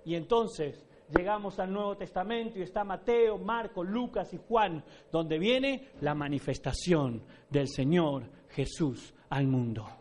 Y 0.04 0.16
entonces 0.16 0.86
llegamos 1.16 1.60
al 1.60 1.72
Nuevo 1.72 1.96
Testamento 1.96 2.60
y 2.60 2.64
está 2.64 2.84
Mateo, 2.84 3.38
Marco, 3.38 3.84
Lucas 3.84 4.34
y 4.34 4.38
Juan, 4.38 4.84
donde 5.12 5.38
viene 5.38 5.90
la 6.02 6.16
manifestación 6.16 7.24
del 7.50 7.68
Señor 7.68 8.24
Jesús 8.50 9.14
al 9.30 9.48
mundo. 9.48 10.01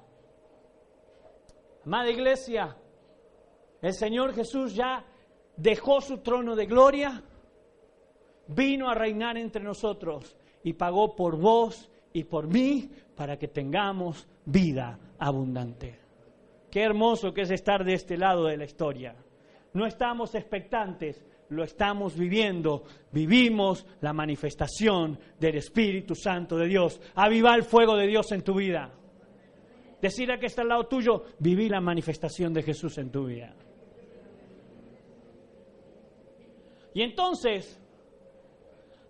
Amada 1.84 2.10
iglesia, 2.10 2.76
el 3.80 3.94
Señor 3.94 4.34
Jesús 4.34 4.74
ya 4.74 5.02
dejó 5.56 6.00
su 6.02 6.18
trono 6.18 6.54
de 6.54 6.66
gloria, 6.66 7.22
vino 8.48 8.90
a 8.90 8.94
reinar 8.94 9.38
entre 9.38 9.62
nosotros 9.62 10.36
y 10.62 10.74
pagó 10.74 11.16
por 11.16 11.38
vos 11.38 11.90
y 12.12 12.24
por 12.24 12.46
mí 12.48 12.90
para 13.16 13.38
que 13.38 13.48
tengamos 13.48 14.28
vida 14.44 14.98
abundante. 15.18 15.98
Qué 16.70 16.82
hermoso 16.82 17.32
que 17.32 17.42
es 17.42 17.50
estar 17.50 17.82
de 17.82 17.94
este 17.94 18.18
lado 18.18 18.44
de 18.44 18.58
la 18.58 18.64
historia. 18.64 19.14
No 19.72 19.86
estamos 19.86 20.34
expectantes, 20.34 21.24
lo 21.48 21.64
estamos 21.64 22.16
viviendo. 22.16 22.84
Vivimos 23.10 23.86
la 24.02 24.12
manifestación 24.12 25.18
del 25.38 25.56
Espíritu 25.56 26.14
Santo 26.14 26.56
de 26.56 26.66
Dios. 26.66 27.00
Aviva 27.14 27.54
el 27.54 27.64
fuego 27.64 27.96
de 27.96 28.06
Dios 28.06 28.30
en 28.32 28.42
tu 28.42 28.54
vida 28.54 28.99
decir 30.00 30.30
a 30.32 30.38
que 30.38 30.46
está 30.46 30.62
al 30.62 30.68
lado 30.68 30.86
tuyo, 30.86 31.24
viví 31.38 31.68
la 31.68 31.80
manifestación 31.80 32.52
de 32.52 32.62
Jesús 32.62 32.98
en 32.98 33.10
tu 33.10 33.26
vida. 33.26 33.54
Y 36.92 37.02
entonces 37.02 37.80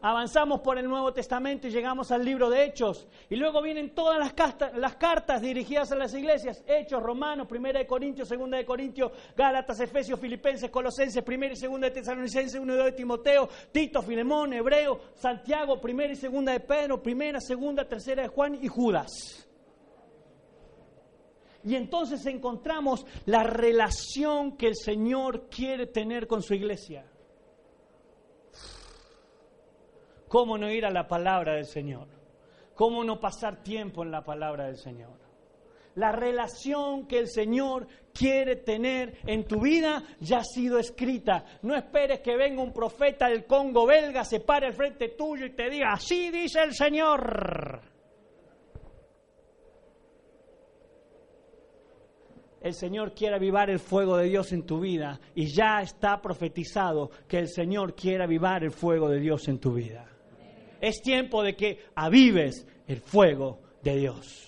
avanzamos 0.02 0.60
por 0.60 0.78
el 0.78 0.88
Nuevo 0.88 1.12
Testamento 1.12 1.66
y 1.66 1.70
llegamos 1.70 2.10
al 2.10 2.24
libro 2.24 2.50
de 2.50 2.64
Hechos. 2.64 3.08
Y 3.28 3.36
luego 3.36 3.62
vienen 3.62 3.94
todas 3.94 4.18
las, 4.18 4.34
las 4.74 4.96
cartas 4.96 5.40
dirigidas 5.40 5.92
a 5.92 5.96
las 5.96 6.14
iglesias. 6.14 6.62
Hechos, 6.66 7.02
Romanos, 7.02 7.46
Primera 7.46 7.78
de 7.78 7.86
Corintios, 7.86 8.28
Segunda 8.28 8.58
de 8.58 8.64
Corintios, 8.64 9.12
Gálatas, 9.36 9.80
Efesios, 9.80 10.20
Filipenses, 10.20 10.70
Colosenses, 10.70 11.22
Primera 11.22 11.52
y 11.52 11.56
Segunda 11.56 11.88
de 11.88 11.94
Tesalonicenses, 11.94 12.60
Uno 12.60 12.76
de 12.76 12.92
Timoteo, 12.92 13.48
Tito, 13.72 14.02
Filemón, 14.02 14.52
Hebreo, 14.52 15.00
Santiago, 15.14 15.80
Primera 15.80 16.12
y 16.12 16.16
Segunda 16.16 16.52
de 16.52 16.60
Pedro, 16.60 17.02
Primera, 17.02 17.40
Segunda, 17.40 17.86
Tercera 17.86 18.22
de 18.22 18.28
Juan 18.28 18.58
y 18.62 18.68
Judas. 18.68 19.49
Y 21.64 21.74
entonces 21.74 22.24
encontramos 22.26 23.04
la 23.26 23.42
relación 23.42 24.56
que 24.56 24.68
el 24.68 24.76
Señor 24.76 25.48
quiere 25.48 25.86
tener 25.86 26.26
con 26.26 26.42
su 26.42 26.54
iglesia. 26.54 27.04
¿Cómo 30.28 30.56
no 30.56 30.70
ir 30.70 30.86
a 30.86 30.90
la 30.90 31.08
palabra 31.08 31.54
del 31.54 31.66
Señor? 31.66 32.06
¿Cómo 32.74 33.04
no 33.04 33.20
pasar 33.20 33.62
tiempo 33.62 34.02
en 34.02 34.10
la 34.10 34.24
palabra 34.24 34.66
del 34.66 34.78
Señor? 34.78 35.18
La 35.96 36.12
relación 36.12 37.06
que 37.06 37.18
el 37.18 37.28
Señor 37.28 37.86
quiere 38.14 38.56
tener 38.56 39.18
en 39.26 39.44
tu 39.44 39.60
vida 39.60 40.02
ya 40.20 40.38
ha 40.38 40.44
sido 40.44 40.78
escrita. 40.78 41.44
No 41.62 41.74
esperes 41.74 42.20
que 42.20 42.36
venga 42.36 42.62
un 42.62 42.72
profeta 42.72 43.28
del 43.28 43.44
Congo 43.44 43.86
belga, 43.86 44.24
se 44.24 44.40
pare 44.40 44.68
al 44.68 44.72
frente 44.72 45.08
tuyo 45.08 45.46
y 45.46 45.50
te 45.50 45.68
diga, 45.68 45.92
así 45.92 46.30
dice 46.30 46.62
el 46.62 46.74
Señor. 46.74 47.89
El 52.60 52.74
Señor 52.74 53.14
quiere 53.14 53.36
avivar 53.36 53.70
el 53.70 53.78
fuego 53.78 54.16
de 54.16 54.28
Dios 54.28 54.52
en 54.52 54.64
tu 54.64 54.80
vida 54.80 55.18
y 55.34 55.46
ya 55.46 55.80
está 55.80 56.20
profetizado 56.20 57.10
que 57.26 57.38
el 57.38 57.48
Señor 57.48 57.94
quiere 57.94 58.24
avivar 58.24 58.62
el 58.62 58.70
fuego 58.70 59.08
de 59.08 59.18
Dios 59.18 59.48
en 59.48 59.58
tu 59.58 59.74
vida. 59.74 60.06
Es 60.80 61.00
tiempo 61.00 61.42
de 61.42 61.56
que 61.56 61.78
avives 61.94 62.66
el 62.86 63.00
fuego 63.00 63.60
de 63.82 63.96
Dios. 63.96 64.46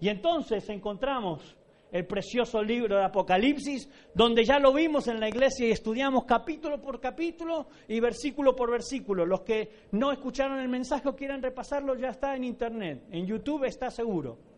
Y 0.00 0.08
entonces 0.08 0.68
encontramos 0.68 1.56
el 1.90 2.06
precioso 2.06 2.62
libro 2.62 2.96
de 2.96 3.04
Apocalipsis, 3.04 3.88
donde 4.14 4.44
ya 4.44 4.58
lo 4.58 4.72
vimos 4.74 5.08
en 5.08 5.20
la 5.20 5.28
iglesia 5.28 5.66
y 5.66 5.70
estudiamos 5.70 6.24
capítulo 6.24 6.80
por 6.80 7.00
capítulo 7.00 7.68
y 7.88 7.98
versículo 7.98 8.54
por 8.54 8.70
versículo. 8.70 9.24
Los 9.24 9.40
que 9.40 9.70
no 9.92 10.12
escucharon 10.12 10.60
el 10.60 10.68
mensaje 10.68 11.08
o 11.08 11.16
quieran 11.16 11.42
repasarlo 11.42 11.94
ya 11.96 12.10
está 12.10 12.36
en 12.36 12.44
internet, 12.44 13.04
en 13.10 13.26
YouTube 13.26 13.64
está 13.64 13.90
seguro 13.90 14.57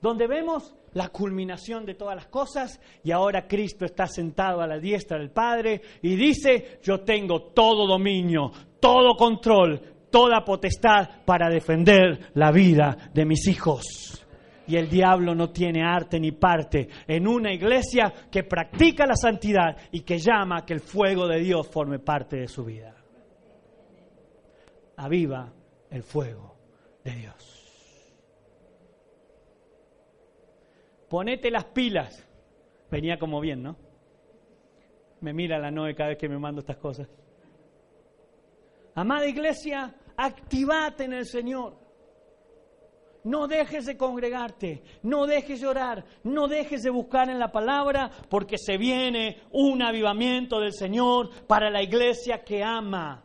donde 0.00 0.26
vemos 0.26 0.74
la 0.94 1.08
culminación 1.08 1.84
de 1.84 1.94
todas 1.94 2.16
las 2.16 2.26
cosas 2.26 2.80
y 3.04 3.12
ahora 3.12 3.46
Cristo 3.46 3.84
está 3.84 4.06
sentado 4.06 4.60
a 4.60 4.66
la 4.66 4.78
diestra 4.78 5.18
del 5.18 5.30
Padre 5.30 5.80
y 6.02 6.16
dice, 6.16 6.80
yo 6.82 7.00
tengo 7.00 7.52
todo 7.52 7.86
dominio, 7.86 8.50
todo 8.80 9.16
control, 9.16 9.80
toda 10.10 10.44
potestad 10.44 11.24
para 11.24 11.48
defender 11.48 12.30
la 12.34 12.50
vida 12.50 13.10
de 13.12 13.24
mis 13.24 13.46
hijos. 13.46 14.16
Y 14.66 14.76
el 14.76 14.88
diablo 14.88 15.34
no 15.34 15.50
tiene 15.50 15.82
arte 15.82 16.20
ni 16.20 16.30
parte 16.32 16.88
en 17.06 17.26
una 17.26 17.52
iglesia 17.52 18.12
que 18.30 18.44
practica 18.44 19.04
la 19.04 19.16
santidad 19.16 19.76
y 19.90 20.02
que 20.02 20.18
llama 20.18 20.58
a 20.58 20.64
que 20.64 20.74
el 20.74 20.80
fuego 20.80 21.26
de 21.26 21.40
Dios 21.40 21.68
forme 21.68 21.98
parte 21.98 22.36
de 22.36 22.48
su 22.48 22.64
vida. 22.64 22.94
Aviva 24.96 25.52
el 25.90 26.02
fuego 26.04 26.54
de 27.02 27.12
Dios. 27.12 27.59
Ponete 31.10 31.50
las 31.50 31.64
pilas. 31.64 32.26
Venía 32.90 33.18
como 33.18 33.40
bien, 33.40 33.62
¿no? 33.62 33.76
Me 35.20 35.34
mira 35.34 35.58
la 35.58 35.70
Noe 35.70 35.94
cada 35.94 36.10
vez 36.10 36.18
que 36.18 36.28
me 36.28 36.38
mando 36.38 36.60
estas 36.60 36.78
cosas. 36.78 37.08
Amada 38.94 39.26
iglesia, 39.26 39.94
activate 40.16 41.04
en 41.04 41.12
el 41.12 41.26
Señor. 41.26 41.78
No 43.24 43.46
dejes 43.48 43.84
de 43.84 43.98
congregarte, 43.98 44.82
no 45.02 45.26
dejes 45.26 45.60
de 45.60 45.66
orar, 45.66 46.04
no 46.24 46.48
dejes 46.48 46.82
de 46.82 46.90
buscar 46.90 47.28
en 47.28 47.38
la 47.38 47.52
palabra, 47.52 48.10
porque 48.30 48.56
se 48.56 48.78
viene 48.78 49.42
un 49.50 49.82
avivamiento 49.82 50.58
del 50.58 50.72
Señor 50.72 51.46
para 51.46 51.68
la 51.68 51.82
iglesia 51.82 52.42
que 52.42 52.62
ama 52.62 53.22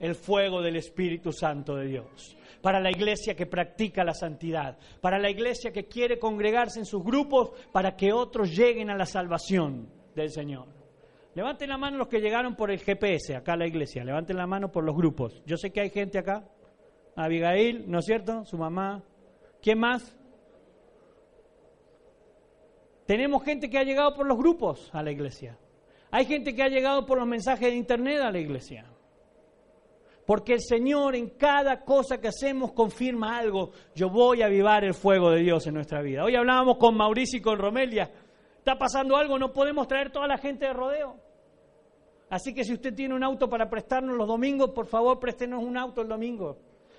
el 0.00 0.14
fuego 0.14 0.62
del 0.62 0.76
Espíritu 0.76 1.32
Santo 1.32 1.76
de 1.76 1.86
Dios 1.88 2.37
para 2.60 2.80
la 2.80 2.90
iglesia 2.90 3.34
que 3.34 3.46
practica 3.46 4.04
la 4.04 4.14
santidad, 4.14 4.78
para 5.00 5.18
la 5.18 5.30
iglesia 5.30 5.72
que 5.72 5.86
quiere 5.86 6.18
congregarse 6.18 6.80
en 6.80 6.86
sus 6.86 7.02
grupos 7.02 7.50
para 7.72 7.96
que 7.96 8.12
otros 8.12 8.54
lleguen 8.56 8.90
a 8.90 8.96
la 8.96 9.06
salvación 9.06 9.88
del 10.14 10.30
Señor. 10.30 10.66
Levanten 11.34 11.68
la 11.68 11.78
mano 11.78 11.98
los 11.98 12.08
que 12.08 12.20
llegaron 12.20 12.56
por 12.56 12.70
el 12.70 12.80
GPS 12.80 13.36
acá 13.36 13.52
a 13.52 13.56
la 13.56 13.66
iglesia, 13.66 14.04
levanten 14.04 14.36
la 14.36 14.46
mano 14.46 14.72
por 14.72 14.84
los 14.84 14.96
grupos. 14.96 15.42
Yo 15.46 15.56
sé 15.56 15.70
que 15.70 15.80
hay 15.80 15.90
gente 15.90 16.18
acá, 16.18 16.48
Abigail, 17.14 17.84
¿no 17.88 18.00
es 18.00 18.06
cierto? 18.06 18.44
Su 18.44 18.58
mamá. 18.58 19.02
¿Quién 19.62 19.78
más? 19.78 20.16
Tenemos 23.06 23.42
gente 23.42 23.70
que 23.70 23.78
ha 23.78 23.84
llegado 23.84 24.14
por 24.14 24.26
los 24.26 24.36
grupos 24.36 24.90
a 24.92 25.02
la 25.02 25.10
iglesia. 25.10 25.58
Hay 26.10 26.24
gente 26.26 26.54
que 26.54 26.62
ha 26.62 26.68
llegado 26.68 27.06
por 27.06 27.18
los 27.18 27.26
mensajes 27.26 27.70
de 27.70 27.76
internet 27.76 28.20
a 28.20 28.30
la 28.30 28.38
iglesia. 28.38 28.86
Porque 30.28 30.52
el 30.52 30.60
Señor 30.60 31.16
en 31.16 31.30
cada 31.30 31.86
cosa 31.86 32.20
que 32.20 32.28
hacemos 32.28 32.72
confirma 32.72 33.38
algo. 33.38 33.70
Yo 33.94 34.10
voy 34.10 34.42
a 34.42 34.44
avivar 34.44 34.84
el 34.84 34.92
fuego 34.92 35.30
de 35.30 35.40
Dios 35.40 35.66
en 35.66 35.72
nuestra 35.72 36.02
vida. 36.02 36.22
Hoy 36.22 36.36
hablábamos 36.36 36.76
con 36.76 36.94
Mauricio 36.98 37.38
y 37.38 37.40
con 37.40 37.58
Romelia. 37.58 38.10
Está 38.58 38.76
pasando 38.76 39.16
algo, 39.16 39.38
no 39.38 39.54
podemos 39.54 39.88
traer 39.88 40.12
toda 40.12 40.26
la 40.26 40.36
gente 40.36 40.66
de 40.66 40.74
rodeo. 40.74 41.16
Así 42.28 42.52
que 42.52 42.62
si 42.62 42.74
usted 42.74 42.92
tiene 42.94 43.14
un 43.14 43.24
auto 43.24 43.48
para 43.48 43.70
prestarnos 43.70 44.18
los 44.18 44.28
domingos, 44.28 44.72
por 44.72 44.84
favor 44.84 45.18
préstenos 45.18 45.64
un 45.64 45.78
auto 45.78 46.02
el 46.02 46.08
domingo. 46.08 46.58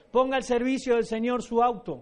Ponga 0.10 0.36
al 0.36 0.44
servicio 0.44 0.96
del 0.96 1.06
Señor 1.06 1.44
su 1.44 1.62
auto. 1.62 2.02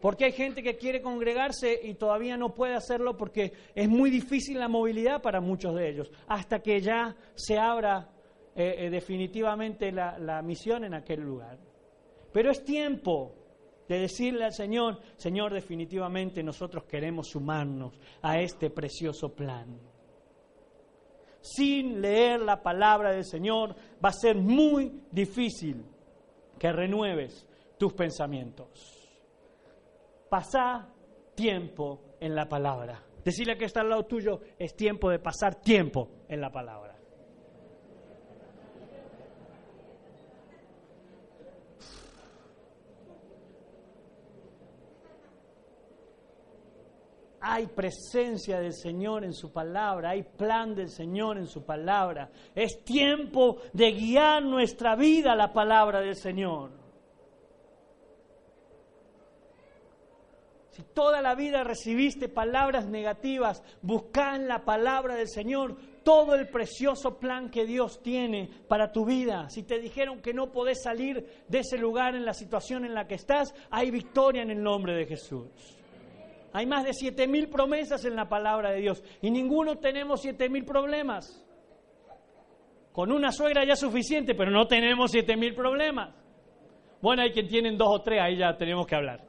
Porque 0.00 0.24
hay 0.24 0.32
gente 0.32 0.60
que 0.60 0.76
quiere 0.76 1.02
congregarse 1.02 1.78
y 1.84 1.94
todavía 1.94 2.36
no 2.36 2.52
puede 2.52 2.74
hacerlo 2.74 3.16
porque 3.16 3.52
es 3.76 3.88
muy 3.88 4.10
difícil 4.10 4.58
la 4.58 4.66
movilidad 4.66 5.22
para 5.22 5.40
muchos 5.40 5.72
de 5.76 5.88
ellos, 5.88 6.10
hasta 6.26 6.58
que 6.58 6.80
ya 6.80 7.14
se 7.36 7.60
abra 7.60 8.10
eh, 8.54 8.74
eh, 8.78 8.90
definitivamente 8.90 9.92
la, 9.92 10.18
la 10.18 10.42
misión 10.42 10.84
en 10.84 10.94
aquel 10.94 11.20
lugar. 11.20 11.58
Pero 12.32 12.50
es 12.50 12.64
tiempo 12.64 13.34
de 13.88 13.98
decirle 13.98 14.44
al 14.44 14.52
Señor, 14.52 15.00
Señor, 15.16 15.52
definitivamente 15.52 16.42
nosotros 16.42 16.84
queremos 16.84 17.28
sumarnos 17.28 17.98
a 18.22 18.38
este 18.40 18.70
precioso 18.70 19.34
plan. 19.34 19.78
Sin 21.40 22.00
leer 22.00 22.40
la 22.40 22.62
palabra 22.62 23.12
del 23.12 23.24
Señor 23.24 23.74
va 24.04 24.10
a 24.10 24.12
ser 24.12 24.36
muy 24.36 25.02
difícil 25.10 25.84
que 26.58 26.70
renueves 26.70 27.46
tus 27.78 27.92
pensamientos. 27.94 28.68
Pasá 30.28 30.88
tiempo 31.34 32.16
en 32.20 32.34
la 32.34 32.48
palabra. 32.48 33.02
Decirle 33.24 33.56
que 33.56 33.64
está 33.64 33.80
al 33.80 33.88
lado 33.88 34.04
tuyo, 34.04 34.40
es 34.58 34.76
tiempo 34.76 35.10
de 35.10 35.18
pasar 35.18 35.56
tiempo 35.56 36.10
en 36.28 36.40
la 36.40 36.52
palabra. 36.52 36.89
Hay 47.42 47.68
presencia 47.68 48.60
del 48.60 48.74
Señor 48.74 49.24
en 49.24 49.32
su 49.32 49.50
palabra, 49.50 50.10
hay 50.10 50.22
plan 50.22 50.74
del 50.74 50.90
Señor 50.90 51.38
en 51.38 51.46
su 51.46 51.64
palabra. 51.64 52.30
Es 52.54 52.84
tiempo 52.84 53.58
de 53.72 53.92
guiar 53.92 54.42
nuestra 54.42 54.94
vida 54.94 55.32
a 55.32 55.36
la 55.36 55.52
palabra 55.52 56.00
del 56.00 56.16
Señor. 56.16 56.80
Si 60.70 60.82
toda 60.94 61.20
la 61.20 61.34
vida 61.34 61.64
recibiste 61.64 62.28
palabras 62.28 62.86
negativas, 62.86 63.62
busca 63.82 64.36
en 64.36 64.46
la 64.46 64.64
palabra 64.64 65.16
del 65.16 65.28
Señor 65.28 65.76
todo 66.04 66.34
el 66.34 66.48
precioso 66.48 67.18
plan 67.18 67.50
que 67.50 67.66
Dios 67.66 68.02
tiene 68.02 68.50
para 68.68 68.92
tu 68.92 69.04
vida. 69.04 69.48
Si 69.50 69.62
te 69.62 69.80
dijeron 69.80 70.20
que 70.20 70.34
no 70.34 70.52
podés 70.52 70.82
salir 70.82 71.44
de 71.48 71.58
ese 71.58 71.76
lugar 71.76 72.14
en 72.14 72.24
la 72.24 72.34
situación 72.34 72.84
en 72.84 72.94
la 72.94 73.06
que 73.06 73.16
estás, 73.16 73.54
hay 73.70 73.90
victoria 73.90 74.42
en 74.42 74.50
el 74.50 74.62
nombre 74.62 74.94
de 74.94 75.06
Jesús. 75.06 75.79
Hay 76.52 76.66
más 76.66 76.84
de 76.84 76.92
siete 76.92 77.26
mil 77.28 77.48
promesas 77.48 78.04
en 78.04 78.16
la 78.16 78.28
palabra 78.28 78.70
de 78.70 78.80
Dios 78.80 79.02
y 79.22 79.30
ninguno 79.30 79.78
tenemos 79.78 80.20
siete 80.20 80.48
mil 80.48 80.64
problemas. 80.64 81.46
Con 82.92 83.12
una 83.12 83.30
suegra 83.30 83.64
ya 83.64 83.74
es 83.74 83.80
suficiente, 83.80 84.34
pero 84.34 84.50
no 84.50 84.66
tenemos 84.66 85.12
siete 85.12 85.36
mil 85.36 85.54
problemas. 85.54 86.14
Bueno, 87.00 87.22
hay 87.22 87.32
quien 87.32 87.48
tienen 87.48 87.78
dos 87.78 87.88
o 87.90 88.02
tres, 88.02 88.20
ahí 88.20 88.36
ya 88.36 88.56
tenemos 88.56 88.86
que 88.86 88.96
hablar. 88.96 89.24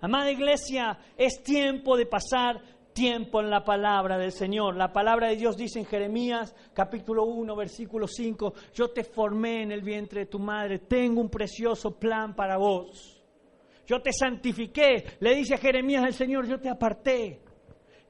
Amada 0.00 0.30
iglesia, 0.30 0.98
es 1.18 1.42
tiempo 1.42 1.96
de 1.96 2.06
pasar 2.06 2.62
tiempo 3.00 3.40
en 3.40 3.48
la 3.48 3.64
palabra 3.64 4.18
del 4.18 4.30
Señor. 4.30 4.76
La 4.76 4.92
palabra 4.92 5.28
de 5.28 5.36
Dios 5.36 5.56
dice 5.56 5.78
en 5.78 5.86
Jeremías 5.86 6.54
capítulo 6.74 7.24
1, 7.24 7.56
versículo 7.56 8.06
5, 8.06 8.52
yo 8.74 8.90
te 8.90 9.04
formé 9.04 9.62
en 9.62 9.72
el 9.72 9.80
vientre 9.80 10.20
de 10.20 10.26
tu 10.26 10.38
madre, 10.38 10.80
tengo 10.80 11.22
un 11.22 11.30
precioso 11.30 11.98
plan 11.98 12.36
para 12.36 12.58
vos. 12.58 13.18
Yo 13.86 14.02
te 14.02 14.12
santifiqué, 14.12 15.16
le 15.18 15.34
dice 15.34 15.54
a 15.54 15.56
Jeremías 15.56 16.04
el 16.04 16.12
Señor, 16.12 16.46
yo 16.46 16.60
te 16.60 16.68
aparté. 16.68 17.40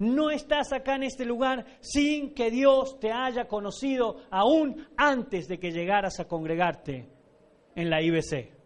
No 0.00 0.29
estás 0.29 0.72
acá 0.72 0.96
en 0.96 1.05
este 1.05 1.24
lugar 1.24 1.64
sin 1.79 2.35
que 2.35 2.50
Dios 2.50 2.98
te 2.98 3.12
haya 3.12 3.46
conocido 3.46 4.16
aún 4.29 4.88
antes 4.96 5.46
de 5.46 5.61
que 5.61 5.70
llegaras 5.70 6.18
a 6.18 6.26
congregarte 6.26 7.09
en 7.76 7.90
la 7.90 8.03
IBC. 8.03 8.60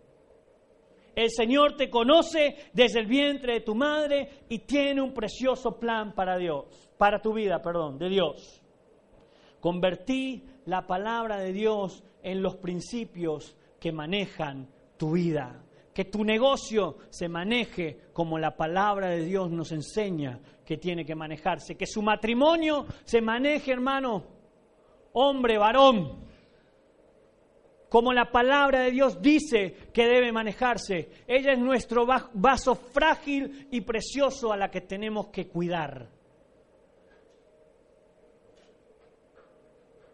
El 1.15 1.31
Señor 1.31 1.77
te 1.77 1.89
conoce 1.89 2.57
desde 2.73 3.01
el 3.01 3.07
vientre 3.07 3.55
de 3.55 3.61
tu 3.61 3.75
madre 3.75 4.29
y 4.49 4.61
tiene 4.61 5.01
un 5.01 5.15
precioso 5.15 5.79
plan 5.79 6.15
para 6.15 6.37
Dios, 6.37 6.91
para 6.99 7.21
tu 7.23 7.33
vida, 7.33 7.63
perdón, 7.63 7.99
de 7.99 8.09
Dios. 8.09 8.63
Convertí 9.61 10.45
la 10.67 10.87
palabra 10.87 11.39
de 11.39 11.53
Dios 11.53 12.03
en 12.23 12.43
los 12.43 12.57
principios 12.57 13.57
que 13.79 13.93
manejan 13.93 14.69
tu 14.97 15.13
vida. 15.13 15.63
Que 15.93 16.07
tu 16.07 16.25
negocio 16.25 16.97
se 17.11 17.29
maneje 17.29 18.09
como 18.13 18.39
la 18.39 18.57
palabra 18.57 19.11
de 19.11 19.25
Dios 19.25 19.51
nos 19.51 19.71
enseña 19.71 20.41
que 20.65 20.77
tiene 20.77 21.05
que 21.05 21.15
manejarse. 21.15 21.77
Que 21.77 21.87
su 21.87 22.03
matrimonio 22.03 22.87
se 23.05 23.21
maneje, 23.21 23.71
hermano, 23.71 24.25
hombre, 25.13 25.57
varón, 25.57 26.24
como 27.95 28.13
la 28.13 28.33
palabra 28.33 28.81
de 28.81 28.91
Dios 28.91 29.23
dice 29.23 29.73
que 29.93 30.05
debe 30.05 30.33
manejarse. 30.33 31.11
Ella 31.29 31.53
es 31.53 31.61
nuestro 31.61 32.05
vaso 32.05 32.75
frágil 32.75 33.69
y 33.71 33.83
precioso 33.83 34.53
a 34.53 34.57
la 34.57 34.69
que 34.69 34.81
tenemos 34.81 35.29
que 35.29 35.47
cuidar. 35.47 36.09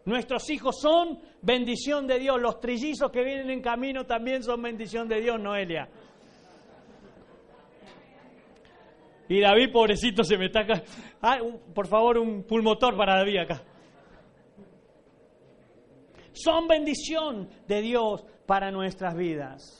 Nuestros 0.05 0.47
hijos 0.51 0.79
son 0.79 1.21
bendición 1.41 2.05
de 2.05 2.19
Dios. 2.19 2.39
Los 2.39 2.59
trillizos 2.59 3.09
que 3.09 3.23
vienen 3.23 3.49
en 3.49 3.63
camino 3.63 4.05
también 4.05 4.43
son 4.43 4.61
bendición 4.61 5.07
de 5.07 5.19
Dios, 5.19 5.39
Noelia. 5.39 5.89
Y 9.27 9.41
David, 9.41 9.71
pobrecito, 9.71 10.23
se 10.23 10.37
me 10.37 10.49
taca. 10.49 10.83
Ah, 11.19 11.39
por 11.73 11.87
favor, 11.87 12.19
un 12.19 12.43
pulmotor 12.43 12.95
para 12.95 13.15
David 13.15 13.37
acá 13.39 13.70
son 16.33 16.67
bendición 16.67 17.49
de 17.67 17.81
Dios 17.81 18.25
para 18.45 18.71
nuestras 18.71 19.15
vidas. 19.15 19.77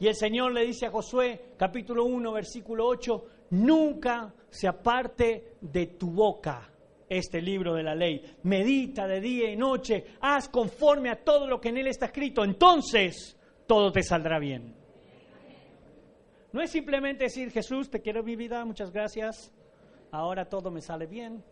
Y 0.00 0.08
el 0.08 0.14
Señor 0.14 0.52
le 0.52 0.66
dice 0.66 0.86
a 0.86 0.90
Josué, 0.90 1.52
capítulo 1.56 2.04
1, 2.04 2.32
versículo 2.32 2.86
8, 2.88 3.24
nunca 3.50 4.34
se 4.50 4.66
aparte 4.66 5.56
de 5.60 5.86
tu 5.86 6.10
boca 6.10 6.68
este 7.08 7.40
libro 7.40 7.74
de 7.74 7.82
la 7.82 7.94
ley. 7.94 8.20
Medita 8.42 9.06
de 9.06 9.20
día 9.20 9.50
y 9.50 9.56
noche, 9.56 10.04
haz 10.20 10.48
conforme 10.48 11.10
a 11.10 11.22
todo 11.22 11.46
lo 11.46 11.60
que 11.60 11.68
en 11.68 11.78
él 11.78 11.86
está 11.86 12.06
escrito, 12.06 12.42
entonces 12.42 13.38
todo 13.66 13.92
te 13.92 14.02
saldrá 14.02 14.38
bien. 14.38 14.74
No 16.52 16.60
es 16.60 16.70
simplemente 16.70 17.24
decir, 17.24 17.50
Jesús, 17.50 17.88
te 17.88 18.00
quiero 18.00 18.22
mi 18.22 18.34
vida, 18.34 18.64
muchas 18.64 18.90
gracias, 18.90 19.52
ahora 20.10 20.48
todo 20.48 20.70
me 20.70 20.80
sale 20.80 21.06
bien 21.06 21.44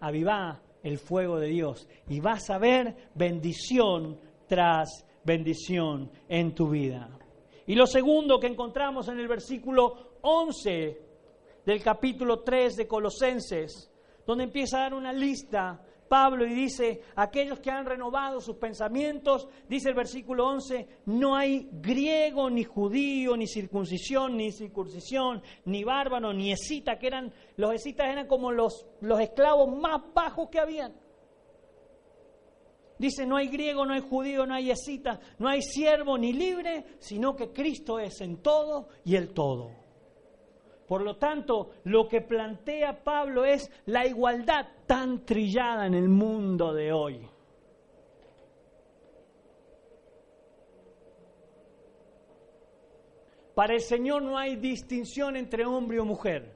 aviva 0.00 0.60
el 0.82 0.98
fuego 0.98 1.38
de 1.38 1.48
Dios 1.48 1.88
y 2.08 2.20
vas 2.20 2.50
a 2.50 2.58
ver 2.58 3.10
bendición 3.14 4.18
tras 4.46 5.04
bendición 5.24 6.10
en 6.28 6.54
tu 6.54 6.70
vida. 6.70 7.08
Y 7.66 7.74
lo 7.74 7.86
segundo 7.86 8.40
que 8.40 8.46
encontramos 8.46 9.08
en 9.08 9.18
el 9.18 9.28
versículo 9.28 10.18
11 10.22 11.02
del 11.66 11.82
capítulo 11.82 12.40
3 12.40 12.76
de 12.76 12.88
Colosenses, 12.88 13.90
donde 14.26 14.44
empieza 14.44 14.78
a 14.78 14.82
dar 14.82 14.94
una 14.94 15.12
lista 15.12 15.84
Pablo 16.08 16.46
y 16.46 16.54
dice, 16.54 17.02
aquellos 17.16 17.60
que 17.60 17.70
han 17.70 17.86
renovado 17.86 18.40
sus 18.40 18.56
pensamientos, 18.56 19.48
dice 19.68 19.90
el 19.90 19.94
versículo 19.94 20.46
11, 20.48 20.88
no 21.06 21.36
hay 21.36 21.68
griego, 21.72 22.50
ni 22.50 22.64
judío, 22.64 23.36
ni 23.36 23.46
circuncisión, 23.46 24.36
ni 24.36 24.50
circuncisión, 24.50 25.42
ni 25.66 25.84
bárbaro, 25.84 26.32
ni 26.32 26.52
escita, 26.52 26.98
que 26.98 27.06
eran, 27.06 27.32
los 27.56 27.74
escitas 27.74 28.08
eran 28.08 28.26
como 28.26 28.50
los, 28.50 28.86
los 29.00 29.20
esclavos 29.20 29.76
más 29.76 30.02
bajos 30.14 30.48
que 30.48 30.58
habían. 30.58 30.94
Dice, 32.98 33.26
no 33.26 33.36
hay 33.36 33.48
griego, 33.48 33.86
no 33.86 33.94
hay 33.94 34.00
judío, 34.00 34.44
no 34.44 34.54
hay 34.54 34.70
escita, 34.70 35.20
no 35.38 35.48
hay 35.48 35.62
siervo 35.62 36.18
ni 36.18 36.32
libre, 36.32 36.84
sino 36.98 37.36
que 37.36 37.52
Cristo 37.52 38.00
es 38.00 38.20
en 38.20 38.38
todo 38.38 38.88
y 39.04 39.14
el 39.14 39.32
todo. 39.32 39.87
Por 40.88 41.02
lo 41.02 41.16
tanto, 41.16 41.72
lo 41.84 42.08
que 42.08 42.22
plantea 42.22 43.04
Pablo 43.04 43.44
es 43.44 43.70
la 43.86 44.06
igualdad 44.06 44.66
tan 44.86 45.24
trillada 45.26 45.86
en 45.86 45.92
el 45.92 46.08
mundo 46.08 46.72
de 46.72 46.92
hoy. 46.92 47.28
Para 53.54 53.74
el 53.74 53.80
Señor 53.80 54.22
no 54.22 54.38
hay 54.38 54.56
distinción 54.56 55.36
entre 55.36 55.66
hombre 55.66 56.00
o 56.00 56.06
mujer. 56.06 56.54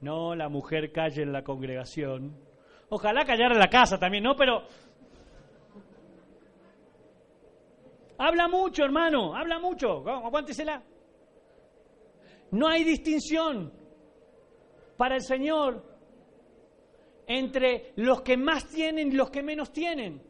No, 0.00 0.34
la 0.34 0.48
mujer 0.48 0.90
calle 0.90 1.22
en 1.22 1.32
la 1.32 1.44
congregación. 1.44 2.34
Ojalá 2.88 3.24
callar 3.24 3.52
en 3.52 3.58
la 3.58 3.68
casa 3.68 3.98
también, 3.98 4.24
¿no? 4.24 4.34
Pero 4.34 4.64
Habla 8.22 8.48
mucho, 8.48 8.84
hermano, 8.84 9.34
habla 9.34 9.58
mucho. 9.58 10.06
Aguántesela. 10.06 10.82
No 12.50 12.68
hay 12.68 12.84
distinción 12.84 13.72
para 14.96 15.16
el 15.16 15.22
Señor 15.22 15.84
entre 17.26 17.92
los 17.96 18.22
que 18.22 18.36
más 18.36 18.68
tienen 18.68 19.08
y 19.08 19.12
los 19.12 19.30
que 19.30 19.42
menos 19.42 19.72
tienen. 19.72 20.20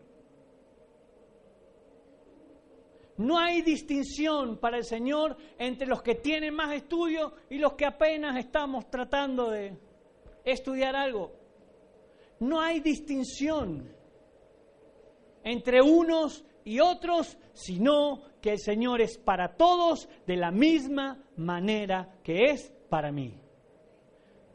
No 3.16 3.38
hay 3.38 3.62
distinción 3.62 4.58
para 4.58 4.78
el 4.78 4.84
Señor 4.84 5.36
entre 5.58 5.86
los 5.86 6.02
que 6.02 6.14
tienen 6.14 6.54
más 6.54 6.74
estudio 6.74 7.34
y 7.50 7.58
los 7.58 7.74
que 7.74 7.84
apenas 7.84 8.36
estamos 8.38 8.90
tratando 8.90 9.50
de 9.50 9.76
estudiar 10.44 10.96
algo. 10.96 11.32
No 12.38 12.60
hay 12.60 12.80
distinción 12.80 13.94
entre 15.44 15.82
unos 15.82 16.44
y 16.70 16.78
otros, 16.78 17.36
sino 17.52 18.22
que 18.40 18.52
el 18.52 18.60
Señor 18.60 19.00
es 19.00 19.18
para 19.18 19.56
todos 19.56 20.08
de 20.24 20.36
la 20.36 20.52
misma 20.52 21.20
manera 21.36 22.20
que 22.22 22.50
es 22.50 22.72
para 22.88 23.10
mí. 23.10 23.34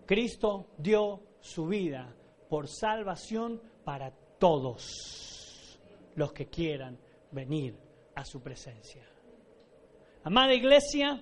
Cristo 0.06 0.68
dio 0.78 1.20
su 1.42 1.68
vida 1.68 2.16
por 2.48 2.70
salvación 2.70 3.62
para 3.84 4.12
todos 4.40 5.78
los 6.16 6.32
que 6.32 6.46
quieran 6.48 6.98
venir 7.32 7.76
a 8.16 8.24
su 8.24 8.42
presencia. 8.42 9.06
Amada 10.24 10.54
iglesia, 10.54 11.22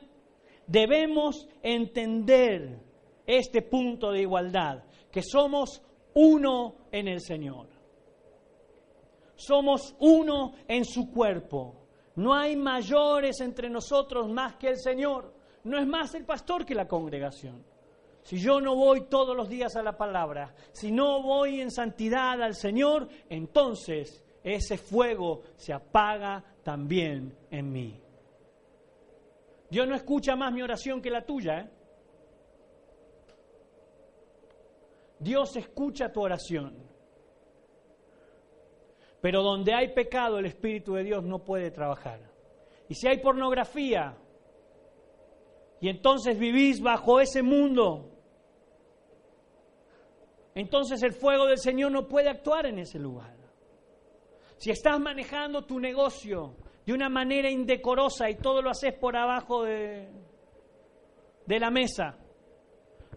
debemos 0.68 1.50
entender 1.64 2.80
este 3.26 3.64
punto 3.64 4.12
de 4.12 4.22
igualdad, 4.22 4.84
que 5.12 5.24
somos 5.24 5.82
uno 6.14 6.76
en 6.92 7.08
el 7.08 7.20
Señor. 7.20 7.73
Somos 9.36 9.96
uno 10.00 10.54
en 10.68 10.86
su 10.86 11.12
cuerpo. 11.12 11.76
No 12.16 12.34
hay 12.34 12.56
mayores 12.56 13.40
entre 13.42 13.70
nosotros 13.70 14.30
más 14.30 14.56
que 14.56 14.70
el 14.70 14.78
Señor. 14.78 15.34
No 15.64 15.80
es 15.80 15.88
más 15.88 16.14
el 16.16 16.26
pastor 16.26 16.66
que 16.66 16.76
la 16.76 16.88
congregación. 16.88 17.64
Si 18.22 18.38
yo 18.38 18.62
no 18.62 18.76
voy 18.76 19.02
todos 19.10 19.36
los 19.36 19.50
días 19.50 19.76
a 19.76 19.84
la 19.84 19.98
palabra, 19.98 20.56
si 20.72 20.92
no 20.92 21.22
voy 21.22 21.60
en 21.60 21.72
santidad 21.72 22.42
al 22.42 22.56
Señor, 22.56 23.10
entonces 23.30 24.24
ese 24.44 24.78
fuego 24.78 25.42
se 25.56 25.74
apaga 25.74 26.44
también 26.64 27.36
en 27.50 27.72
mí. 27.72 28.00
Dios 29.70 29.88
no 29.88 29.96
escucha 29.96 30.36
más 30.36 30.54
mi 30.54 30.62
oración 30.62 31.02
que 31.02 31.10
la 31.10 31.26
tuya. 31.26 31.60
¿eh? 31.60 31.70
Dios 35.20 35.56
escucha 35.56 36.12
tu 36.12 36.22
oración. 36.22 36.93
Pero 39.24 39.42
donde 39.42 39.74
hay 39.74 39.94
pecado, 39.94 40.38
el 40.38 40.48
Espíritu 40.48 40.96
de 40.96 41.06
Dios 41.06 41.24
no 41.24 41.46
puede 41.46 41.72
trabajar. 41.72 42.20
Y 42.90 42.94
si 42.94 43.08
hay 43.08 43.20
pornografía, 43.20 44.18
y 45.80 45.88
entonces 45.88 46.38
vivís 46.38 46.82
bajo 46.82 47.22
ese 47.22 47.42
mundo, 47.42 48.12
entonces 50.54 51.02
el 51.04 51.14
fuego 51.14 51.46
del 51.46 51.58
Señor 51.58 51.94
no 51.94 52.06
puede 52.06 52.28
actuar 52.28 52.66
en 52.66 52.80
ese 52.80 53.00
lugar. 53.00 53.34
Si 54.58 54.72
estás 54.72 55.00
manejando 55.00 55.64
tu 55.64 55.80
negocio 55.80 56.58
de 56.86 56.92
una 56.92 57.08
manera 57.08 57.50
indecorosa 57.50 58.30
y 58.30 58.36
todo 58.36 58.62
lo 58.62 58.72
haces 58.72 58.94
por 58.94 59.16
abajo 59.16 59.64
de, 59.64 60.10
de 61.46 61.60
la 61.62 61.72
mesa, 61.72 62.18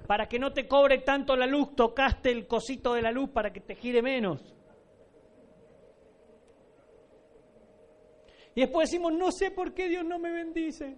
para 0.07 0.29
que 0.29 0.39
no 0.39 0.53
te 0.53 0.69
cobre 0.69 0.99
tanto 0.99 1.35
la 1.35 1.49
luz, 1.49 1.75
tocaste 1.75 2.31
el 2.31 2.47
cosito 2.47 2.95
de 2.95 3.03
la 3.03 3.11
luz 3.11 3.31
para 3.31 3.53
que 3.53 3.59
te 3.61 3.75
gire 3.75 4.03
menos. 4.03 4.56
Y 8.57 8.63
después 8.63 8.89
decimos, 8.89 9.13
no 9.13 9.31
sé 9.31 9.51
por 9.51 9.75
qué 9.75 9.87
Dios 9.87 10.03
no 10.03 10.19
me 10.19 10.33
bendice. 10.33 10.97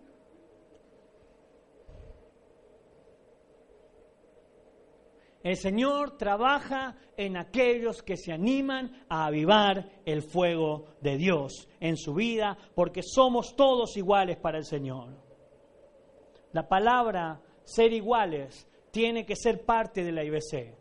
El 5.43 5.57
Señor 5.57 6.17
trabaja 6.17 6.97
en 7.17 7.37
aquellos 7.37 8.05
que 8.05 8.17
se 8.17 8.33
animan 8.33 9.05
a 9.09 9.27
avivar 9.27 10.03
el 10.05 10.23
fuego 10.23 10.85
de 11.01 11.17
Dios 11.17 11.69
en 11.81 11.97
su 11.97 12.15
vida, 12.15 12.57
porque 12.77 13.03
somos 13.03 13.57
todos 13.57 13.97
iguales 13.97 14.37
para 14.37 14.59
el 14.59 14.65
Señor. 14.65 15.17
La 16.53 16.69
palabra 16.69 17.41
ser 17.65 17.93
iguales 17.93 18.69
tiene 18.93 19.27
que 19.27 19.35
ser 19.35 19.65
parte 19.65 20.05
de 20.05 20.13
la 20.13 20.23
IBC. 20.23 20.77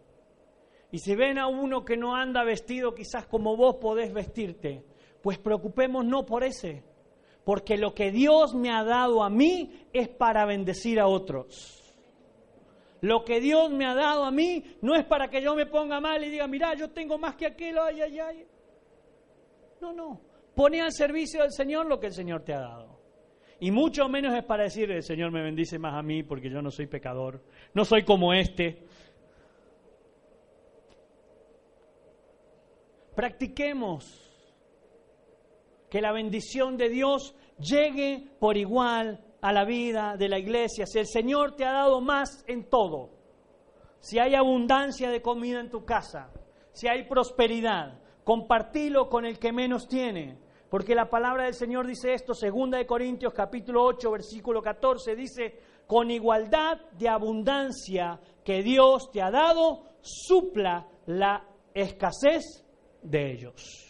Y 0.91 0.99
si 0.99 1.15
ven 1.15 1.39
a 1.39 1.47
uno 1.47 1.83
que 1.83 1.97
no 1.97 2.15
anda 2.15 2.43
vestido 2.43 2.93
quizás 2.93 3.25
como 3.25 3.57
vos 3.57 3.77
podés 3.77 4.13
vestirte, 4.13 4.85
pues 5.27 5.39
preocupemos 5.39 6.05
no 6.05 6.25
por 6.25 6.45
ese, 6.45 6.85
porque 7.43 7.75
lo 7.75 7.93
que 7.93 8.11
Dios 8.11 8.55
me 8.55 8.69
ha 8.69 8.85
dado 8.85 9.21
a 9.21 9.29
mí 9.29 9.85
es 9.91 10.07
para 10.07 10.45
bendecir 10.45 11.01
a 11.01 11.07
otros. 11.07 11.83
Lo 13.01 13.25
que 13.25 13.41
Dios 13.41 13.69
me 13.69 13.85
ha 13.85 13.93
dado 13.93 14.23
a 14.23 14.31
mí 14.31 14.63
no 14.81 14.95
es 14.95 15.03
para 15.03 15.29
que 15.29 15.41
yo 15.41 15.53
me 15.53 15.65
ponga 15.65 15.99
mal 15.99 16.23
y 16.23 16.29
diga, 16.29 16.47
mira, 16.47 16.75
yo 16.75 16.91
tengo 16.91 17.17
más 17.17 17.35
que 17.35 17.45
aquel, 17.45 17.77
ay, 17.77 17.99
ay, 18.03 18.19
ay. 18.21 18.45
No, 19.81 19.91
no. 19.91 20.21
Pone 20.55 20.79
al 20.79 20.93
servicio 20.93 21.41
del 21.41 21.51
Señor 21.51 21.87
lo 21.87 21.99
que 21.99 22.07
el 22.07 22.13
Señor 22.13 22.43
te 22.43 22.53
ha 22.53 22.61
dado. 22.61 22.97
Y 23.59 23.69
mucho 23.69 24.07
menos 24.07 24.33
es 24.33 24.45
para 24.45 24.63
decir, 24.63 24.89
el 24.89 25.03
Señor 25.03 25.29
me 25.31 25.43
bendice 25.43 25.77
más 25.77 25.93
a 25.95 26.03
mí 26.03 26.23
porque 26.23 26.49
yo 26.49 26.61
no 26.61 26.71
soy 26.71 26.87
pecador, 26.87 27.43
no 27.73 27.83
soy 27.83 28.05
como 28.05 28.33
este. 28.33 28.81
Practiquemos 33.13 34.26
que 35.89 36.01
la 36.01 36.11
bendición 36.11 36.77
de 36.77 36.89
Dios 36.89 37.35
llegue 37.59 38.27
por 38.39 38.57
igual 38.57 39.23
a 39.41 39.53
la 39.53 39.65
vida 39.65 40.17
de 40.17 40.29
la 40.29 40.39
iglesia. 40.39 40.85
Si 40.85 40.99
el 40.99 41.07
Señor 41.07 41.55
te 41.55 41.65
ha 41.65 41.71
dado 41.71 42.01
más 42.01 42.43
en 42.47 42.69
todo, 42.69 43.11
si 43.99 44.19
hay 44.19 44.35
abundancia 44.35 45.09
de 45.09 45.21
comida 45.21 45.59
en 45.59 45.69
tu 45.69 45.85
casa, 45.85 46.31
si 46.71 46.87
hay 46.87 47.07
prosperidad, 47.07 47.99
compartilo 48.23 49.09
con 49.09 49.25
el 49.25 49.39
que 49.39 49.51
menos 49.51 49.87
tiene. 49.87 50.37
Porque 50.69 50.95
la 50.95 51.09
palabra 51.09 51.45
del 51.45 51.53
Señor 51.53 51.87
dice 51.87 52.13
esto, 52.13 52.33
segunda 52.33 52.77
de 52.77 52.85
Corintios 52.85 53.33
capítulo 53.33 53.85
8, 53.85 54.11
versículo 54.11 54.61
14, 54.61 55.15
dice, 55.15 55.59
con 55.87 56.11
igualdad 56.11 56.77
de 56.91 57.07
abundancia 57.07 58.19
que 58.43 58.61
Dios 58.61 59.09
te 59.11 59.21
ha 59.21 59.31
dado, 59.31 59.83
supla 60.01 60.87
la 61.05 61.47
escasez 61.73 62.65
de 63.01 63.31
ellos. 63.31 63.86